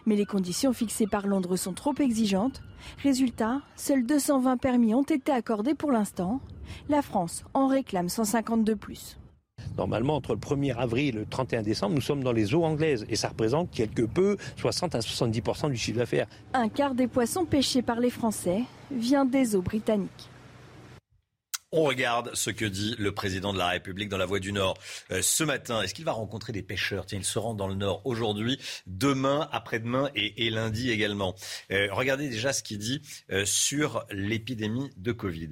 [0.06, 2.62] Mais les conditions fixées par Londres sont trop exigeantes.
[3.04, 6.40] Résultat, seuls 220 permis ont été accordés pour l'instant.
[6.90, 9.18] La France en réclame 150 de plus.
[9.78, 13.06] Normalement, entre le 1er avril et le 31 décembre, nous sommes dans les eaux anglaises
[13.10, 16.28] et ça représente quelque peu 60 à 70% du chiffre d'affaires.
[16.54, 20.31] Un quart des poissons pêchés par les Français vient des eaux britanniques.
[21.74, 24.78] On regarde ce que dit le président de la République dans la Voix du Nord
[25.10, 25.82] euh, ce matin.
[25.82, 27.06] Est-ce qu'il va rencontrer des pêcheurs?
[27.06, 31.34] Tiens, il se rend dans le Nord aujourd'hui, demain, après-demain et, lundi également.
[31.72, 35.52] Euh, regardez déjà ce qu'il dit euh, sur l'épidémie de Covid.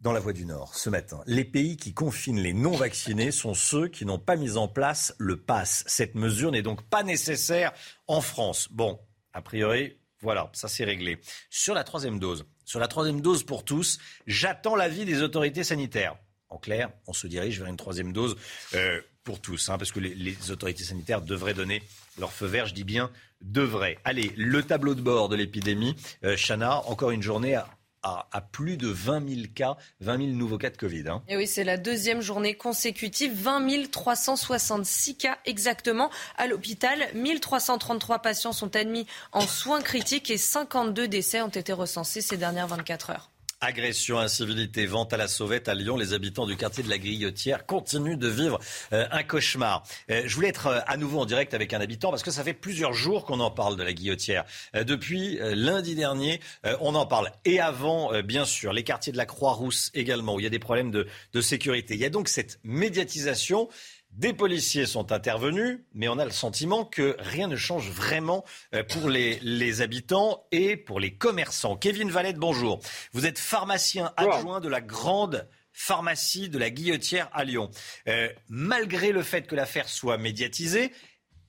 [0.00, 3.88] Dans la Voix du Nord, ce matin, les pays qui confinent les non-vaccinés sont ceux
[3.88, 5.82] qui n'ont pas mis en place le pass.
[5.86, 7.72] Cette mesure n'est donc pas nécessaire
[8.06, 8.68] en France.
[8.70, 9.00] Bon,
[9.32, 11.20] a priori, voilà, ça c'est réglé.
[11.48, 16.16] Sur la troisième dose, sur la troisième dose pour tous, j'attends l'avis des autorités sanitaires.
[16.48, 18.36] En clair, on se dirige vers une troisième dose
[18.74, 21.82] euh, pour tous, hein, parce que les, autorités sanitaires devraient donner
[22.18, 23.10] leur feu vert, je dis bien
[23.40, 23.98] devraient.
[24.04, 27.68] Allez, le tableau de bord de l'épidémie, euh, Chana, encore une journée à,
[28.02, 31.04] à- plus de 20 000 cas, 20 000 nouveaux cas de Covid.
[31.08, 31.22] hein.
[31.28, 33.32] Et oui, c'est la deuxième journée consécutive.
[33.34, 37.08] 20 366 cas exactement à l'hôpital.
[37.14, 42.68] 1333 patients sont admis en soins critiques et 52 décès ont été recensés ces dernières
[42.68, 43.31] 24 heures.
[43.64, 45.96] Agression, incivilité, vente à la sauvette à Lyon.
[45.96, 48.58] Les habitants du quartier de la Grillotière continuent de vivre
[48.92, 49.84] euh, un cauchemar.
[50.10, 52.42] Euh, je voulais être euh, à nouveau en direct avec un habitant parce que ça
[52.42, 54.44] fait plusieurs jours qu'on en parle de la Guillotière.
[54.74, 56.40] Depuis lundi dernier,
[56.80, 57.30] on en parle.
[57.44, 60.58] Et avant, bien sûr, les quartiers de la Croix-Rousse également, où il y a des
[60.58, 61.94] problèmes de sécurité.
[61.94, 63.68] Il y a donc cette médiatisation.
[64.12, 68.44] Des policiers sont intervenus, mais on a le sentiment que rien ne change vraiment
[68.74, 71.76] euh, pour les, les habitants et pour les commerçants.
[71.76, 72.80] Kevin Valette, bonjour.
[73.12, 77.70] Vous êtes pharmacien adjoint de la grande pharmacie de la Guillotière à Lyon.
[78.06, 80.92] Euh, malgré le fait que l'affaire soit médiatisée,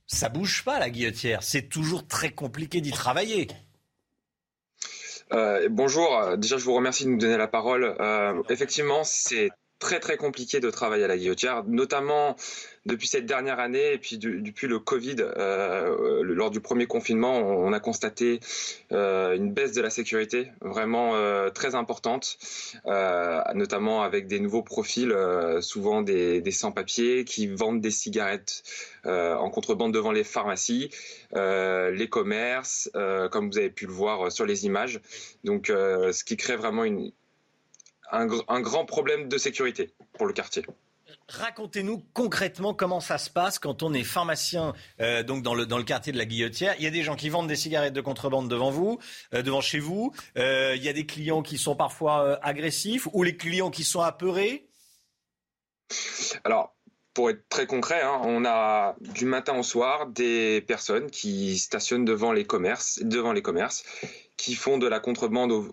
[0.07, 1.43] ça bouge pas la Guillotière.
[1.43, 3.47] C'est toujours très compliqué d'y travailler.
[5.33, 7.95] Euh, bonjour, déjà je vous remercie de nous donner la parole.
[7.99, 9.49] Euh, effectivement, c'est
[9.83, 12.37] très très compliqué de travailler à la guillotière, notamment
[12.85, 15.17] depuis cette dernière année et puis depuis le Covid.
[15.19, 18.39] Euh, lors du premier confinement, on, a constaté
[18.93, 22.37] euh, une baisse de la sécurité vraiment euh, très importante,
[23.53, 25.13] notamment avec des nouveaux profils,
[25.59, 28.63] souvent des sans-papiers qui vendent des cigarettes
[29.03, 30.89] en contrebande devant les pharmacies,
[31.33, 32.89] les commerces,
[33.31, 35.01] comme vous avez pu le voir sur les images.
[35.43, 37.11] Donc, ce qui crée vraiment une,
[38.13, 40.63] un, grand problème de sécurité pour le quartier.
[41.27, 45.77] Racontez-nous concrètement comment ça se passe quand on est pharmacien euh, donc dans le, dans
[45.77, 46.75] le quartier de la Guillotière.
[46.77, 48.99] Il y a des gens qui vendent des cigarettes de contrebande devant vous,
[49.33, 50.11] euh, devant chez vous.
[50.37, 54.01] Euh, il y a des clients qui sont parfois agressifs ou les clients qui sont
[54.01, 54.67] apeurés.
[56.43, 56.75] Alors,
[57.13, 62.05] pour être très concret, hein, on a du matin au soir des personnes qui stationnent
[62.05, 63.83] devant les commerces, devant les commerces,
[64.35, 65.71] qui font de la contrebande au,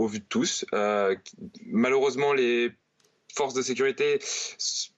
[0.00, 0.64] au vu de tous.
[0.72, 1.14] Euh,
[1.66, 2.72] malheureusement, les
[3.32, 4.18] forces de sécurité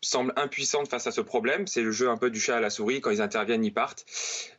[0.01, 1.67] semblent impuissantes face à ce problème.
[1.67, 3.01] C'est le jeu un peu du chat à la souris.
[3.01, 4.07] Quand ils interviennent, ils partent.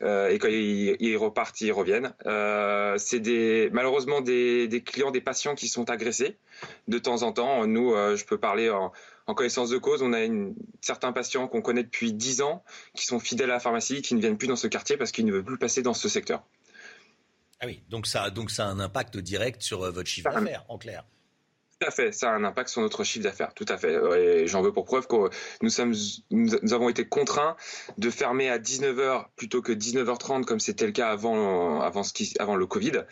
[0.04, 2.14] Euh, et quand ils, repartent, ils reviennent.
[2.28, 6.38] Euh, c'est malheureusement des, clients, des patients qui sont agressés
[6.88, 7.66] de temps en temps.
[7.66, 8.92] Nous, je peux parler en,
[9.34, 10.04] connaissance de cause.
[10.04, 10.20] On a
[10.82, 12.64] certains patients qu'on connaît depuis 10 ans
[12.94, 15.26] qui sont fidèles à la pharmacie, qui ne viennent plus dans ce quartier parce qu'ils
[15.26, 16.44] ne veulent plus passer dans ce secteur.
[17.64, 20.66] Ah oui, donc ça, donc ça a un impact direct sur euh, votre chiffre d'affaires,
[20.68, 21.06] en clair.
[21.80, 23.98] Tout à fait, ça a un impact sur notre chiffre d'affaires, tout à fait.
[24.18, 25.30] Et j'en veux pour preuve que
[25.62, 25.94] nous, sommes,
[26.30, 27.56] nous avons été contraints
[27.98, 32.34] de fermer à 19h plutôt que 19h30 comme c'était le cas avant, avant, ce qui,
[32.38, 33.04] avant le Covid.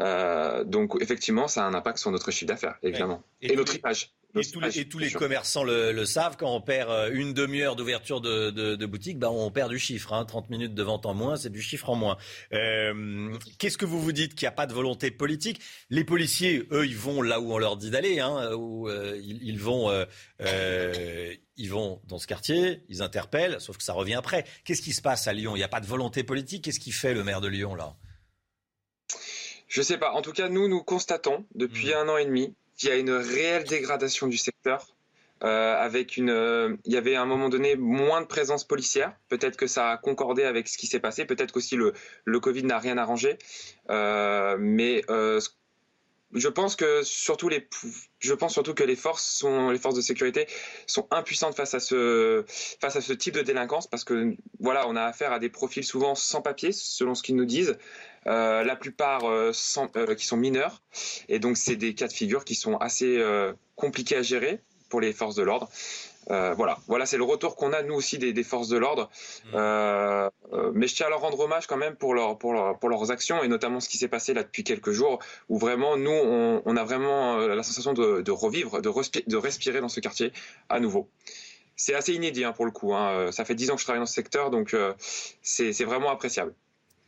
[0.00, 3.22] Euh, donc effectivement, ça a un impact sur notre chiffre d'affaires, évidemment.
[3.40, 4.12] Et, notre image.
[4.36, 9.18] Et tous les, commerçants le, savent, quand on perd euh, une demi-heure d'ouverture de, boutique,
[9.18, 10.12] ben on perd du chiffre.
[10.12, 10.24] Hein.
[10.24, 12.16] 30 minutes de vente en moins, c'est du chiffre en moins.
[12.52, 15.60] Euh, qu'est-ce que vous vous dites qu'il n'y a pas de volonté politique?
[15.88, 18.18] Les policiers, eux, ils vont là où on leur dit d'aller.
[18.18, 19.90] Hein, où, euh, ils, vont,
[21.56, 24.44] ils vont dans ce quartier, ils interpellent, sauf que ça revient après.
[24.64, 25.54] Qu'est-ce qui se passe à Lyon?
[25.54, 26.64] Il n'y a pas de volonté politique?
[26.64, 27.94] Qu'est-ce qui fait le maire de Lyon là?
[29.68, 30.12] Je sais pas.
[30.12, 31.98] En tout cas, nous, nous constatons depuis mmh.
[31.98, 34.94] un an et demi il y a une réelle dégradation du secteur.
[35.42, 39.14] Euh, avec une, euh, il y avait à un moment donné moins de présence policière.
[39.28, 41.26] Peut-être que ça a concordé avec ce qui s'est passé.
[41.26, 41.92] Peut-être qu'aussi le,
[42.24, 43.36] le Covid n'a rien arrangé.
[43.90, 45.02] Euh, mais
[46.34, 47.68] je pense que surtout les,
[48.18, 50.46] je pense surtout que les forces sont, les forces de sécurité
[50.86, 52.44] sont impuissantes face à ce,
[52.80, 55.84] face à ce type de délinquance parce que voilà, on a affaire à des profils
[55.84, 57.78] souvent sans papier, selon ce qu'ils nous disent.
[58.26, 59.52] Euh, la plupart euh,
[59.96, 60.82] euh, qui sont mineurs.
[61.28, 63.22] Et donc, c'est des cas de figure qui sont assez
[63.76, 65.68] compliqués à gérer pour les forces de l'ordre.
[66.28, 69.10] voilà, voilà, c'est le retour qu'on a nous aussi des, forces de l'ordre.
[69.52, 70.70] Mmh.
[70.74, 73.42] mais je tiens à leur rendre hommage quand même pour, leur, pour, pour leurs actions
[73.42, 75.18] et notamment ce qui s'est passé là depuis quelques jours,
[75.48, 76.10] où vraiment nous,
[76.64, 78.90] on, a vraiment la sensation de, revivre, de,
[79.26, 80.32] de, respirer dans ce quartier
[80.68, 81.08] à nouveau.
[81.76, 82.94] C'est assez inédit hein, pour le coup.
[82.94, 83.32] Hein.
[83.32, 84.76] Ça fait dix ans que je travaille dans ce secteur, donc
[85.42, 86.54] c'est vraiment appréciable.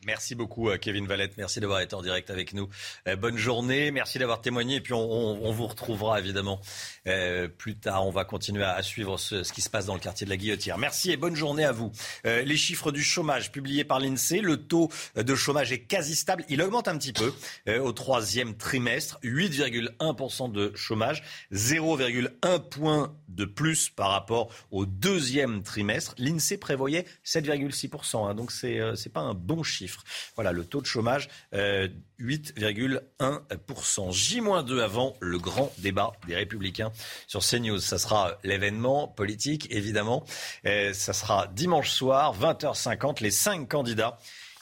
[0.07, 1.33] Merci beaucoup, euh, Kevin Valette.
[1.35, 2.69] Merci d'avoir été en direct avec nous.
[3.09, 3.91] Euh, bonne journée.
[3.91, 4.75] Merci d'avoir témoigné.
[4.75, 6.61] Et puis, on, vous retrouvera évidemment
[7.07, 8.07] euh, plus tard.
[8.07, 10.77] On va continuer à, suivre ce, qui se passe dans le quartier de la Guillotière.
[10.77, 11.91] Merci et bonne journée à vous.
[12.23, 14.39] les chiffres du chômage publiés par l'INSEE.
[14.39, 16.45] Le taux de chômage est quasi stable.
[16.47, 17.33] Il augmente un petit peu
[17.77, 19.19] au troisième trimestre.
[19.23, 21.23] 8,1% de chômage.
[21.51, 26.15] 0,1 point de plus par rapport au deuxième trimestre.
[26.17, 28.29] L'INSEE prévoyait 7,6%.
[28.29, 29.96] Hein, donc, c'est n'est pas un bon chiffre.
[30.35, 33.01] Voilà, le taux de chômage, 8,1%.
[33.21, 36.91] Euh, J-2 avant le grand débat des Républicains
[37.27, 37.79] sur CNews.
[37.79, 40.25] Ça sera l'événement politique, évidemment.
[40.65, 44.17] Euh, ça sera dimanche soir, 20h50, les cinq candidats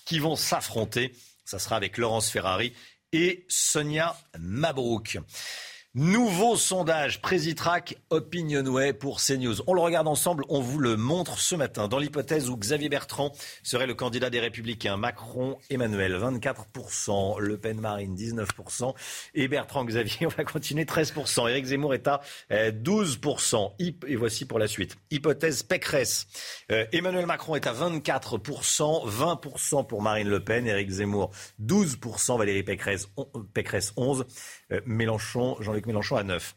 [0.06, 1.14] qui vont s'affronter.
[1.45, 2.74] Ça sera avec Laurence Ferrari
[3.12, 5.20] et Sonia Mabrouk.
[5.97, 9.61] Nouveau sondage Présitrac Opinionway pour CNews.
[9.65, 11.88] On le regarde ensemble, on vous le montre ce matin.
[11.88, 13.31] Dans l'hypothèse où Xavier Bertrand
[13.63, 18.93] serait le candidat des Républicains, Macron, Emmanuel, 24%, Le Pen, Marine, 19%,
[19.35, 21.49] et Bertrand, Xavier, on va continuer, 13%.
[21.49, 22.19] Éric Zemmour est à
[22.51, 23.55] 12%.
[23.80, 24.97] Euh, et voici pour la suite.
[25.11, 26.27] Hypothèse Pécresse.
[26.73, 31.31] Euh, Emmanuel Macron est à 24%, 20% pour Marine Le Pen, Éric Zemmour,
[31.63, 33.07] 12%, Valérie Pécresse,
[33.53, 34.26] Pécresse 11%.
[34.72, 36.56] Euh, Mélenchon, Jean-Luc Mélenchon à 9.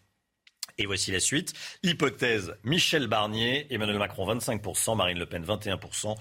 [0.78, 1.52] Et voici la suite.
[1.82, 6.16] Hypothèse Michel Barnier, Emmanuel Macron 25%, Marine Le Pen 21%,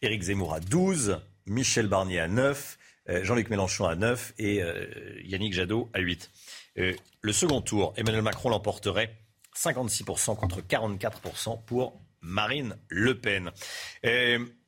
[0.00, 2.76] Éric Zemmour à 12%, Michel Barnier à 9%,
[3.08, 4.86] euh, Jean-Luc Mélenchon à 9% et euh,
[5.24, 6.28] Yannick Jadot à 8%.
[7.20, 9.14] le second tour, Emmanuel Macron l'emporterait
[9.56, 13.50] 56% contre 44% pour Marine Le Pen.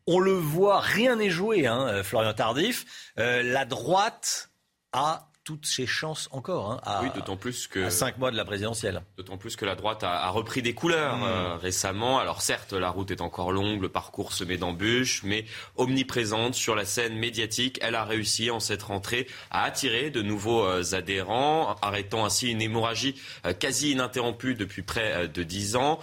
[0.06, 3.12] on le voit, rien n'est joué, hein, Florian Tardif.
[3.16, 4.50] la droite
[4.92, 6.72] a toutes ses chances encore.
[6.72, 9.02] Hein, à, oui, d'autant plus que cinq mois de la présidentielle.
[9.18, 11.22] D'autant plus que la droite a, repris des couleurs mmh.
[11.24, 12.18] euh, récemment.
[12.18, 15.44] Alors certes, la route est encore longue, le parcours semé d'embûches, mais
[15.76, 20.64] omniprésente sur la scène médiatique, elle a réussi en cette rentrée à attirer de nouveaux
[20.64, 26.00] euh, adhérents, arrêtant ainsi une hémorragie euh, quasi ininterrompue depuis près de dix ans.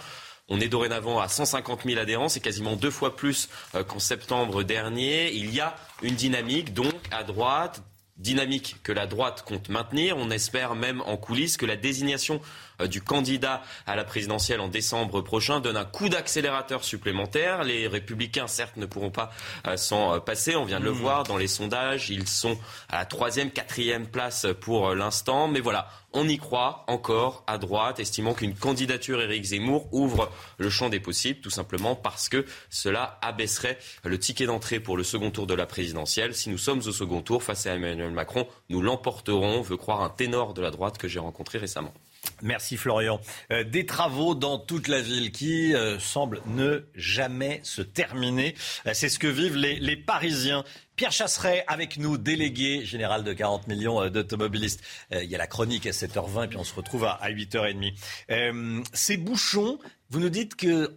[0.48, 3.48] On est dorénavant à 150 000 adhérents, c'est quasiment deux fois plus
[3.86, 5.32] qu'en septembre dernier.
[5.32, 7.80] Il y a une dynamique donc à droite
[8.16, 10.16] dynamique que la droite compte maintenir.
[10.16, 12.40] On espère même en coulisses que la désignation
[12.86, 17.64] du candidat à la présidentielle en décembre prochain donne un coup d'accélérateur supplémentaire.
[17.64, 19.30] Les républicains, certes, ne pourront pas
[19.66, 20.56] euh, s'en euh, passer.
[20.56, 20.94] On vient de le mmh.
[20.94, 22.10] voir dans les sondages.
[22.10, 25.48] Ils sont à la troisième, quatrième place pour l'instant.
[25.48, 30.68] Mais voilà, on y croit encore à droite, estimant qu'une candidature Éric Zemmour ouvre le
[30.68, 35.30] champ des possibles, tout simplement parce que cela abaisserait le ticket d'entrée pour le second
[35.30, 36.34] tour de la présidentielle.
[36.34, 40.10] Si nous sommes au second tour face à Emmanuel Macron, nous l'emporterons, veut croire un
[40.10, 41.94] ténor de la droite que j'ai rencontré récemment.
[42.42, 43.20] Merci Florian.
[43.50, 48.54] Euh, des travaux dans toute la ville qui euh, semblent ne jamais se terminer.
[48.86, 50.64] Euh, c'est ce que vivent les, Parisiens.
[50.96, 54.82] Pierre Chasseret avec nous, délégué général de 40 millions d'automobilistes.
[55.12, 58.84] il y a la chronique à 7h20 puis on se retrouve à, à 8h30.
[58.92, 59.78] ces bouchons
[60.12, 60.94] vous nous dites que,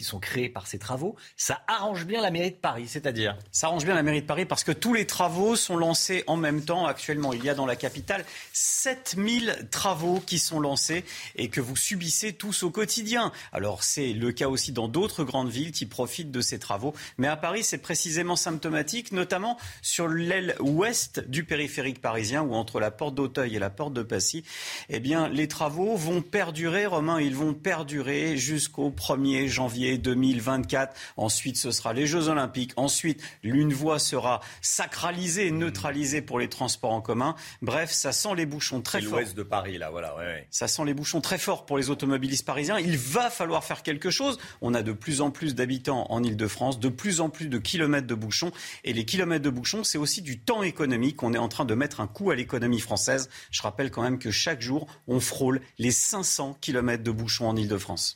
[0.00, 3.84] sont créés par ces travaux, ça arrange bien la mairie de Paris, c'est-à-dire Ça arrange
[3.84, 6.84] bien la mairie de Paris parce que tous les travaux sont lancés en même temps.
[6.84, 11.04] Actuellement, il y a dans la capitale 7000 travaux qui sont lancés
[11.36, 13.30] et que vous subissez tous au quotidien.
[13.52, 16.92] Alors c'est le cas aussi dans d'autres grandes villes qui profitent de ces travaux.
[17.18, 22.80] Mais à Paris, c'est précisément symptomatique, notamment sur l'aile ouest du périphérique parisien ou entre
[22.80, 24.42] la porte d'Auteuil et la porte de Passy.
[24.88, 30.96] Eh bien, les travaux vont perdurer, Romain, ils vont perdurer jusqu'au 1er janvier 2024.
[31.16, 32.72] Ensuite, ce sera les Jeux Olympiques.
[32.76, 37.34] Ensuite, l'une voie sera sacralisée, neutralisée pour les transports en commun.
[37.62, 39.18] Bref, ça sent les bouchons très forts.
[39.18, 40.14] l'ouest de Paris, là, voilà.
[40.50, 42.78] Ça sent les bouchons très forts pour les automobilistes parisiens.
[42.78, 44.38] Il va falloir faire quelque chose.
[44.60, 48.06] On a de plus en plus d'habitants en Ile-de-France, de plus en plus de kilomètres
[48.06, 48.52] de bouchons.
[48.84, 51.22] Et les kilomètres de bouchons, c'est aussi du temps économique.
[51.22, 53.28] On est en train de mettre un coup à l'économie française.
[53.50, 57.56] Je rappelle quand même que chaque jour, on frôle les 500 kilomètres de bouchons en
[57.56, 58.13] Ile-de-France.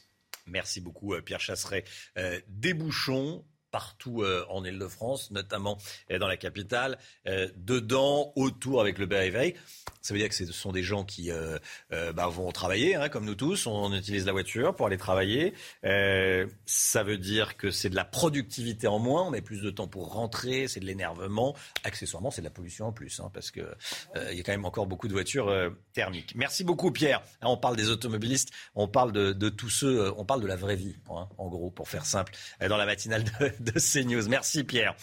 [0.49, 1.85] Merci beaucoup, euh, Pierre Chasseret.
[2.17, 5.79] Euh, des bouchons partout euh, en Ile-de-France, notamment
[6.19, 6.99] dans la capitale,
[7.57, 9.53] dedans, autour avec le BAV.
[10.01, 11.59] Ça veut dire que ce sont des gens qui euh,
[11.93, 13.67] euh, bah, vont travailler, hein, comme nous tous.
[13.67, 15.55] On utilise la voiture pour aller travailler.
[15.85, 19.25] Euh, ça veut dire que c'est de la productivité en moins.
[19.25, 20.69] On met plus de temps pour rentrer.
[20.69, 21.55] C'est de l'énervement.
[21.85, 23.61] Accessoirement, c'est de la pollution en plus, hein, parce que
[24.31, 25.53] il y a quand même encore beaucoup de voitures
[25.93, 26.33] thermiques.
[26.37, 27.23] Merci beaucoup, Pierre.
[27.43, 28.51] Hein, on parle des automobilistes.
[28.75, 30.13] On parle de, tous ceux.
[30.17, 32.33] on parle de la vraie vie, en gros, pour faire simple,
[32.67, 34.29] dans la matinale de, de CNews.
[34.29, 34.95] Merci, Pierre.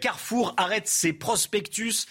[0.00, 2.06] Carrefour arrête ses prospectus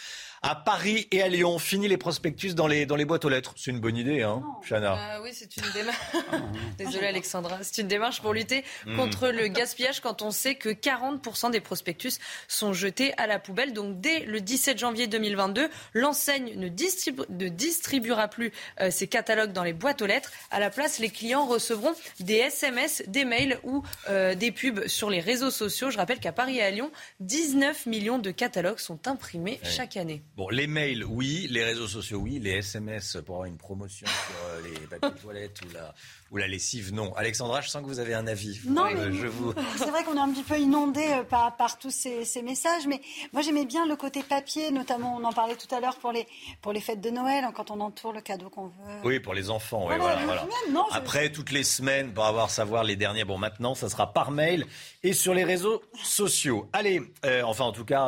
[0.48, 1.58] à Paris et à Lyon.
[1.58, 3.56] Fini les prospectus dans les, dans les boîtes aux lettres.
[3.58, 5.98] C'est une bonne idée, hein, Chana euh, Oui, c'est une démarche.
[6.78, 7.58] Désolée, Alexandra.
[7.64, 8.96] C'est une démarche pour lutter hmm.
[8.96, 13.74] contre le gaspillage quand on sait que 40% des prospectus sont jetés à la poubelle.
[13.74, 18.52] Donc, dès le 17 janvier 2022, l'enseigne ne, distribuera plus
[18.82, 20.32] euh, ses catalogues dans les boîtes aux lettres.
[20.52, 23.82] À la place, les clients recevront des SMS, des mails ou
[24.12, 25.90] euh, des pubs sur les réseaux sociaux.
[25.90, 26.92] Je rappelle qu'à Paris et à Lyon,
[27.22, 30.22] 19 millions de catalogues sont imprimés chaque année.
[30.36, 31.48] Bon, les mails, oui.
[31.49, 32.40] Les réseaux sociaux, oui.
[32.40, 35.95] Les SMS pour avoir une promotion sur euh, les papiers toilettes ou la,
[36.31, 37.14] ou la lessive, non.
[37.15, 38.60] Alexandra, je sens que vous avez un avis.
[38.65, 39.53] Non, je vous...
[39.77, 42.88] c'est vrai qu'on est un petit peu inondé euh, par, par tous ces, ces, messages,
[42.88, 43.02] mais
[43.34, 46.27] moi j'aimais bien le côté papier, notamment on en parlait tout à l'heure pour les,
[46.61, 48.73] pour les fêtes de Noël, quand on entoure le cadeau qu'on veut.
[49.03, 49.85] Oui, pour les enfants.
[49.85, 50.47] voilà, voilà.
[50.91, 54.65] Après, toutes les semaines, pour avoir savoir les derniers, bon maintenant, ça sera par mail
[55.03, 56.69] et sur les réseaux sociaux.
[56.73, 58.06] Allez, euh, enfin en tout cas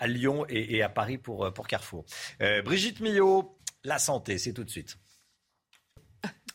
[0.00, 2.04] à Lyon et, et à Paris pour euh, pour, Carrefour.
[2.42, 4.96] Euh, Brigitte Millot, la santé, c'est tout de suite.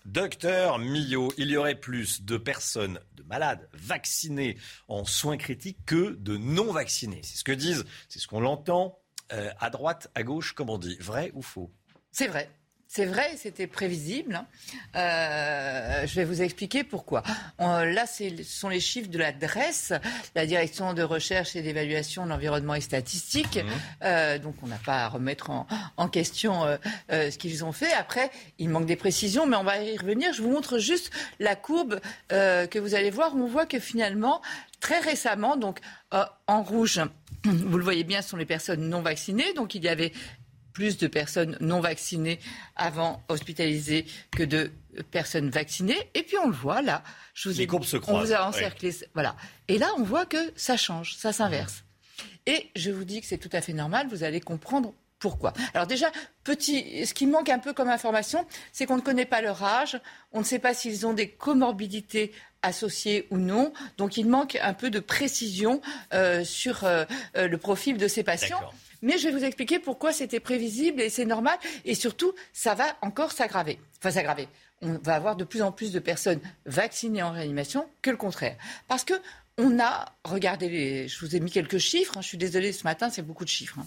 [0.06, 4.58] Docteur Millot, il y aurait plus de personnes, de malades vaccinées
[4.88, 7.22] en soins critiques que de non vaccinés.
[7.24, 9.00] C'est ce que disent, c'est ce qu'on l'entend
[9.32, 10.98] euh, à droite, à gauche, comme on dit.
[11.00, 11.72] Vrai ou faux?
[12.12, 12.50] C'est vrai.
[12.96, 14.36] C'est vrai, c'était prévisible.
[14.36, 14.46] Hein.
[14.96, 17.24] Euh, je vais vous expliquer pourquoi.
[17.58, 20.00] là, ce sont les chiffres de la DRES,
[20.36, 23.58] la Direction de recherche et d'évaluation de l'environnement et statistique.
[23.58, 23.70] Mmh.
[24.04, 25.50] Euh, donc, on n'a pas à remettre
[25.98, 27.92] en, question euh, ce qu'ils ont fait.
[27.94, 28.30] Après,
[28.60, 30.32] il manque des précisions, mais on va y revenir.
[30.32, 31.10] Je vous montre juste
[31.40, 32.00] la courbe
[32.30, 33.36] que vous allez voir.
[33.36, 34.40] On voit que finalement,
[34.80, 35.80] très récemment, donc
[36.12, 37.02] en rouge,
[37.44, 39.52] vous le voyez bien, ce sont les personnes non vaccinées.
[39.56, 40.12] Donc, il y avait
[40.74, 42.40] plus de personnes non vaccinées
[42.76, 44.72] avant hospitalisées que de
[45.12, 46.10] personnes vaccinées.
[46.14, 47.04] Et puis on le voit là.
[47.34, 48.94] Je vous Les ai, courbes se On vous a encerclé.
[49.14, 49.36] Voilà.
[49.68, 51.84] Et là, on voit que ça change, ça s'inverse.
[52.46, 54.08] Et je vous dis que c'est tout à fait normal.
[54.10, 55.54] Vous allez comprendre pourquoi.
[55.74, 56.12] Alors déjà,
[56.44, 59.98] petit, ce qui manque un peu comme information, c'est qu'on ne connaît pas leur âge.
[60.34, 63.72] On ne sait pas s'ils ont des comorbidités associées ou non.
[63.98, 65.82] Donc il manque un peu de précision
[66.14, 67.06] euh, sur euh,
[67.38, 68.60] euh, le profil de ces patients.
[69.04, 71.60] Mais je vais vous expliquer pourquoi c'était prévisible et c'est normal.
[71.86, 73.78] Et surtout, ça va encore s'aggraver.
[74.00, 74.48] Enfin, s'aggraver.
[74.82, 78.58] On va avoir de plus en plus de personnes vaccinées en réanimation que le contraire.
[78.88, 79.14] Parce que
[79.58, 81.08] on a regardé les.
[81.08, 82.18] Je vous ai mis quelques chiffres.
[82.18, 83.78] hein, je suis désolée, ce matin, c'est beaucoup de chiffres.
[83.80, 83.86] hein.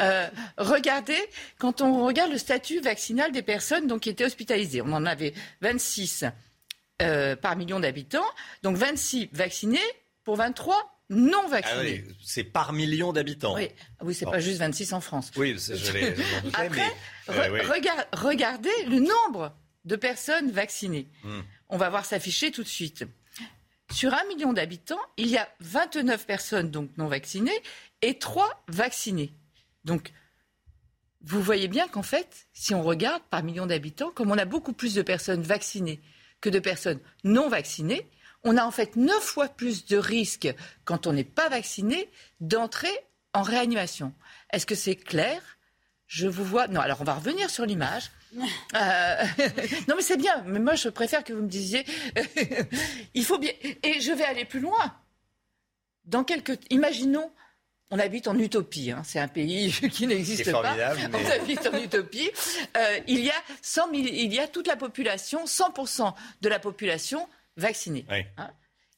[0.00, 0.28] Euh,
[0.58, 1.18] regardez,
[1.58, 5.32] quand on regarde le statut vaccinal des personnes donc, qui étaient hospitalisées, on en avait
[5.62, 6.26] 26
[7.02, 8.26] euh, par million d'habitants.
[8.62, 9.78] Donc 26 vaccinés
[10.24, 12.04] pour 23 non Ah vaccinés.
[12.06, 13.54] oui, c'est par million d'habitants.
[13.54, 13.68] Oui,
[14.02, 14.32] oui c'est Bon.
[14.32, 15.30] pas juste 26 en France.
[15.36, 16.14] Oui, je l'ai-
[16.54, 16.88] Après, mais,
[17.28, 17.60] re- euh, oui.
[17.60, 21.08] regard- regardez le nombre de personnes vaccinées.
[21.22, 21.40] Hmm.
[21.68, 23.04] On va voir s'afficher tout de suite.
[23.92, 27.62] Sur un million d'habitants, il y a 29 personnes donc non vaccinées
[28.02, 29.32] et 3 vaccinées.
[29.84, 30.12] Donc,
[31.22, 34.72] vous voyez bien qu'en fait, si on regarde par million d'habitants, comme on a beaucoup
[34.72, 36.00] plus de personnes vaccinées
[36.40, 38.08] que de personnes non vaccinées,
[38.44, 40.52] on a en fait 9 fois plus de risques
[40.84, 42.08] quand on n'est pas vacciné
[42.40, 42.90] d'entrer
[43.32, 44.12] en réanimation.
[44.52, 45.40] Est-ce que c'est clair?
[46.06, 46.68] Je vous vois.
[46.68, 48.10] Non, alors on va revenir sur l'image.
[48.74, 49.24] Euh,
[49.88, 50.42] non, mais c'est bien.
[50.46, 51.86] Mais moi, je préfère que vous me disiez.
[53.14, 53.52] il faut bien.
[53.82, 54.94] Et je vais aller plus loin.
[56.04, 56.58] Dans quelques.
[56.70, 57.30] Imaginons.
[57.90, 58.90] On habite en utopie.
[58.90, 59.02] hein.
[59.04, 60.60] C'est un pays qui n'existe C'est pas.
[60.62, 62.30] formidable, mais- On habite en utopie.
[62.76, 66.58] Euh, il y a 100 000 il y a toute la population, 100% de la
[66.58, 68.04] population vaccinée.
[68.10, 68.22] Oui.
[68.36, 68.50] Hein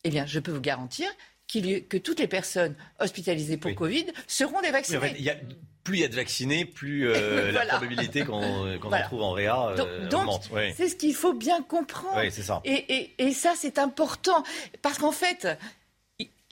[0.04, 1.08] eh bien, je peux vous garantir
[1.52, 4.98] que toutes les personnes hospitalisées pour Covid seront des vaccinés.
[4.98, 5.36] en fait, il y a-
[5.82, 9.04] plus il y a de vaccinés, plus euh, la probabilité qu'on Voilà.
[9.04, 10.42] en trouve en réa euh, Donc,
[10.76, 12.30] c'est ce qu'il faut bien comprendre.
[12.30, 12.60] Ça.
[12.64, 14.42] Et, et- et ça, c'est important.
[14.82, 15.48] Parce qu'en fait,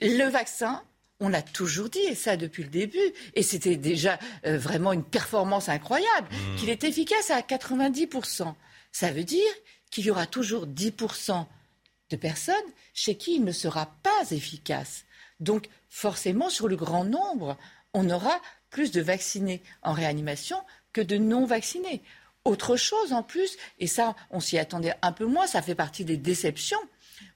[0.00, 0.82] le vaccin,
[1.20, 2.98] on l'a toujours dit, et ça depuis le début,
[3.34, 6.56] et c'était déjà euh, vraiment une performance incroyable, Mmh.
[6.56, 8.54] qu'il est efficace à 90%.
[8.92, 9.44] Ça veut dire
[9.90, 11.46] qu'il y aura toujours 10%
[12.10, 12.54] de personnes
[12.94, 15.04] chez qui il ne sera pas efficace.
[15.40, 17.56] Donc, forcément, sur le grand nombre,
[17.94, 20.58] on aura plus de vaccinés en réanimation
[20.92, 22.02] que de non vaccinés.
[22.44, 26.04] Autre chose en plus, et ça, on s'y attendait un peu moins, ça fait partie
[26.04, 26.78] des déceptions,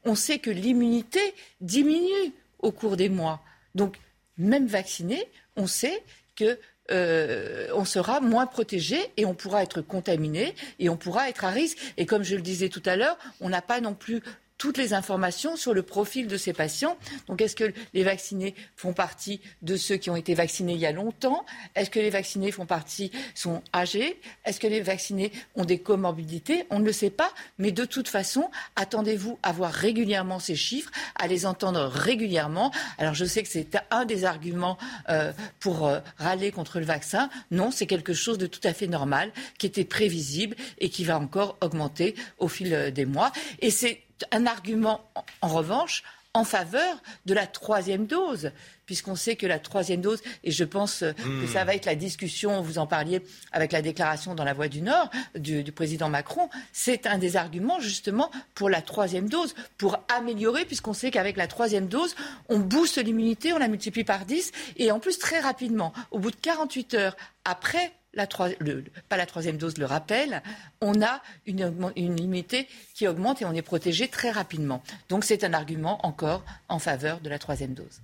[0.05, 3.43] on sait que l'immunité diminue au cours des mois.
[3.75, 3.99] Donc,
[4.39, 5.27] même vacciné,
[5.57, 6.03] on sait
[6.37, 6.59] que
[6.91, 11.51] euh, on sera moins protégé et on pourra être contaminé et on pourra être à
[11.51, 11.79] risque.
[11.97, 14.23] Et comme je le disais tout à l'heure, on n'a pas non plus
[14.61, 16.99] toutes les informations sur le profil de ces patients.
[17.29, 20.85] Donc, est-ce que les vaccinés font partie de ceux qui ont été vaccinés il y
[20.85, 21.47] a longtemps?
[21.75, 24.21] Est-ce que les vaccinés font partie, sont âgés?
[24.45, 26.67] Est-ce que les vaccinés ont des comorbidités?
[26.69, 30.91] On ne le sait pas, mais de toute façon, attendez-vous à voir régulièrement ces chiffres,
[31.15, 32.71] à les entendre régulièrement.
[32.99, 34.77] Alors, je sais que c'est un des arguments
[35.09, 37.31] euh, pour euh, râler contre le vaccin.
[37.51, 41.19] Non, c'est quelque chose de tout à fait normal, qui était prévisible et qui va
[41.19, 43.33] encore augmenter au fil euh, des mois.
[43.61, 44.03] Et c'est
[44.33, 45.11] un argument,
[45.43, 46.03] en- revanche,
[46.33, 48.53] en faveur de la troisième dose,
[48.87, 51.47] puisqu'on sait que la troisième dose, et je pense euh, que Hmm.
[51.53, 53.21] ça va être la discussion, vous en parliez
[53.51, 57.37] avec la déclaration dans la Voix du Nord du, du président Macron, c'est un des
[57.37, 62.15] arguments justement pour la troisième dose, pour améliorer, puisqu'on sait qu'avec la troisième dose,
[62.49, 66.31] on booste l'immunité, on la multiplie par 10, et en plus très rapidement, au bout
[66.31, 70.43] de 48 heures après pas la troisième dose, le rappel,
[70.81, 74.83] on a une, une immunité qui augmente et on est protégé très rapidement.
[75.09, 78.01] Donc c'est un argument encore en faveur de la troisième dose.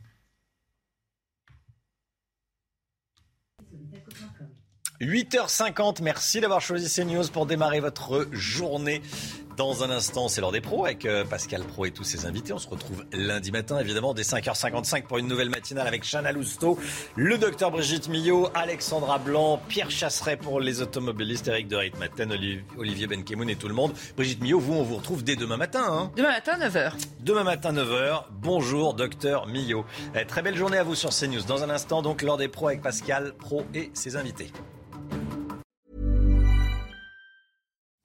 [5.00, 9.02] 8h50, merci d'avoir choisi CNews pour démarrer votre journée.
[9.56, 12.52] Dans un instant, c'est l'heure des pros avec euh, Pascal Pro et tous ses invités.
[12.52, 16.78] On se retrouve lundi matin, évidemment, dès 5h55 pour une nouvelle matinale avec Chana Lousteau,
[17.14, 23.06] le docteur Brigitte Millot, Alexandra Blanc, Pierre Chasseret pour les automobilistes, Eric de Oli- Olivier
[23.06, 23.94] Benkemoun et tout le monde.
[24.14, 25.84] Brigitte Millot, vous, on vous retrouve dès demain matin.
[25.88, 26.92] Hein Demain matin, 9h.
[27.20, 28.24] Demain matin, 9h.
[28.32, 29.86] Bonjour, docteur Millot.
[30.16, 31.42] Euh, très belle journée à vous sur CNews.
[31.48, 34.52] Dans un instant, donc, l'heure des pros avec Pascal Pro et ses invités.